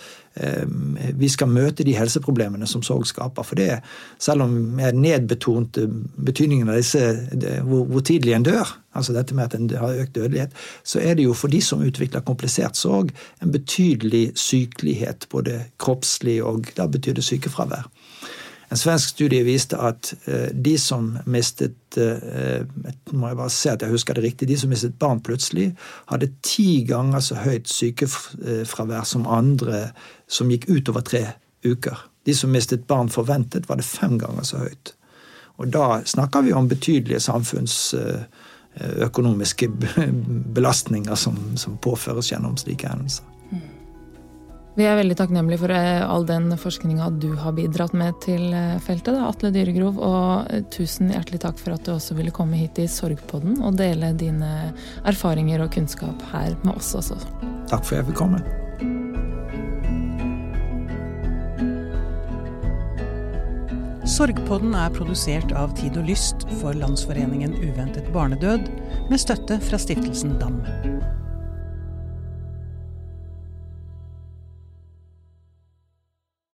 vi 1.19 1.29
skal 1.29 1.51
møte 1.51 1.83
de 1.83 1.95
helseproblemene 1.97 2.67
som 2.69 2.83
sorg 2.85 3.07
skaper. 3.09 3.45
For 3.45 3.59
det, 3.59 3.81
selv 4.21 4.45
om 4.45 4.79
jeg 4.79 4.95
nedbetonte 4.95 5.87
betydningen 6.15 6.69
av 6.69 6.79
disse, 6.79 7.01
hvor, 7.67 7.85
hvor 7.89 8.05
tidlig 8.05 8.35
en 8.37 8.47
dør, 8.47 8.73
altså 8.95 9.15
dette 9.15 9.35
med 9.35 9.49
at 9.49 9.57
en 9.57 9.69
har 9.81 10.01
økt 10.03 10.15
dødelighet, 10.15 10.55
så 10.83 11.03
er 11.03 11.17
det 11.19 11.27
jo 11.27 11.35
for 11.37 11.51
de 11.51 11.61
som 11.63 11.83
utvikler 11.85 12.25
komplisert 12.25 12.79
sorg, 12.79 13.11
en 13.43 13.51
betydelig 13.53 14.31
sykelighet, 14.39 15.27
både 15.31 15.63
kroppslig 15.79 16.39
og 16.43 16.71
da 16.77 16.87
betyr 16.87 17.19
det 17.19 17.27
sykefravær. 17.27 17.89
En 18.69 18.77
svensk 18.77 19.15
studie 19.15 19.41
viste 19.45 19.77
at 19.81 20.11
eh, 20.29 20.49
de 20.53 20.75
som 20.77 21.15
mistet 21.29 21.97
eh, 21.97 22.61
må 23.17 23.31
jeg 23.31 23.39
bare 23.39 23.53
se 23.53 23.71
at 23.71 23.81
jeg 23.81 23.93
husker 23.95 24.17
det 24.17 24.27
riktig, 24.27 24.49
de 24.51 24.57
som 24.61 24.69
mistet 24.69 24.99
barn 25.01 25.21
plutselig, 25.25 25.71
hadde 26.11 26.29
ti 26.45 26.83
ganger 26.89 27.23
så 27.25 27.39
høyt 27.41 27.69
sykefravær 27.71 29.07
som 29.09 29.25
andre 29.25 29.87
som 30.29 30.51
gikk 30.51 30.69
utover 30.69 31.01
tre 31.01 31.27
uker. 31.65 31.97
De 32.25 32.33
som 32.35 32.51
mistet 32.53 32.87
barn 32.87 33.09
forventet, 33.09 33.69
var 33.69 33.75
det 33.79 33.85
fem 33.87 34.17
ganger 34.21 34.43
så 34.45 34.57
høyt. 34.63 34.93
Og 35.59 35.67
da 35.73 36.01
snakker 36.07 36.41
vi 36.45 36.53
om 36.55 36.67
betydelige 36.71 37.19
samfunnsøkonomiske 37.19 39.67
belastninger 40.55 41.15
som, 41.15 41.57
som 41.59 41.77
påføres 41.83 42.31
gjennom 42.31 42.57
slike 42.57 42.87
hendelser. 42.87 43.25
Vi 44.79 44.85
er 44.87 44.95
veldig 44.95 45.17
takknemlige 45.19 45.59
for 45.59 45.73
eh, 45.75 46.05
all 46.07 46.23
den 46.27 46.53
forskninga 46.55 47.09
du 47.19 47.33
har 47.41 47.51
bidratt 47.57 47.93
med 47.97 48.13
til 48.23 48.53
eh, 48.55 48.79
feltet, 48.79 49.11
da, 49.11 49.27
Atle 49.27 49.51
Dyregrov. 49.51 49.99
Og 49.99 50.47
eh, 50.53 50.63
tusen 50.71 51.11
hjertelig 51.11 51.41
takk 51.43 51.59
for 51.59 51.75
at 51.75 51.83
du 51.83 51.91
også 51.97 52.15
ville 52.15 52.31
komme 52.31 52.55
hit 52.61 52.79
i 52.79 52.87
Sorgpodden 52.87 53.59
og 53.59 53.75
dele 53.81 54.13
dine 54.15 54.71
erfaringer 55.03 55.59
og 55.65 55.73
kunnskap 55.75 56.23
her 56.31 56.55
med 56.63 56.77
oss 56.77 56.95
også. 56.95 57.19
Takk 57.67 57.83
for 57.83 57.97
at 57.97 57.99
jeg 57.99 58.07
fikk 58.13 58.21
komme. 58.23 58.68
Sorgpodden 64.09 64.73
er 64.73 64.89
produsert 64.89 65.51
av 65.53 65.75
Tid 65.77 65.97
og 65.99 66.07
Lyst 66.09 66.47
for 66.57 66.73
Landsforeningen 66.73 67.53
uventet 67.61 68.07
barnedød, 68.15 68.65
med 69.11 69.21
støtte 69.21 69.59
fra 69.61 69.77
stiftelsen 69.77 70.33
DAM. 70.41 70.63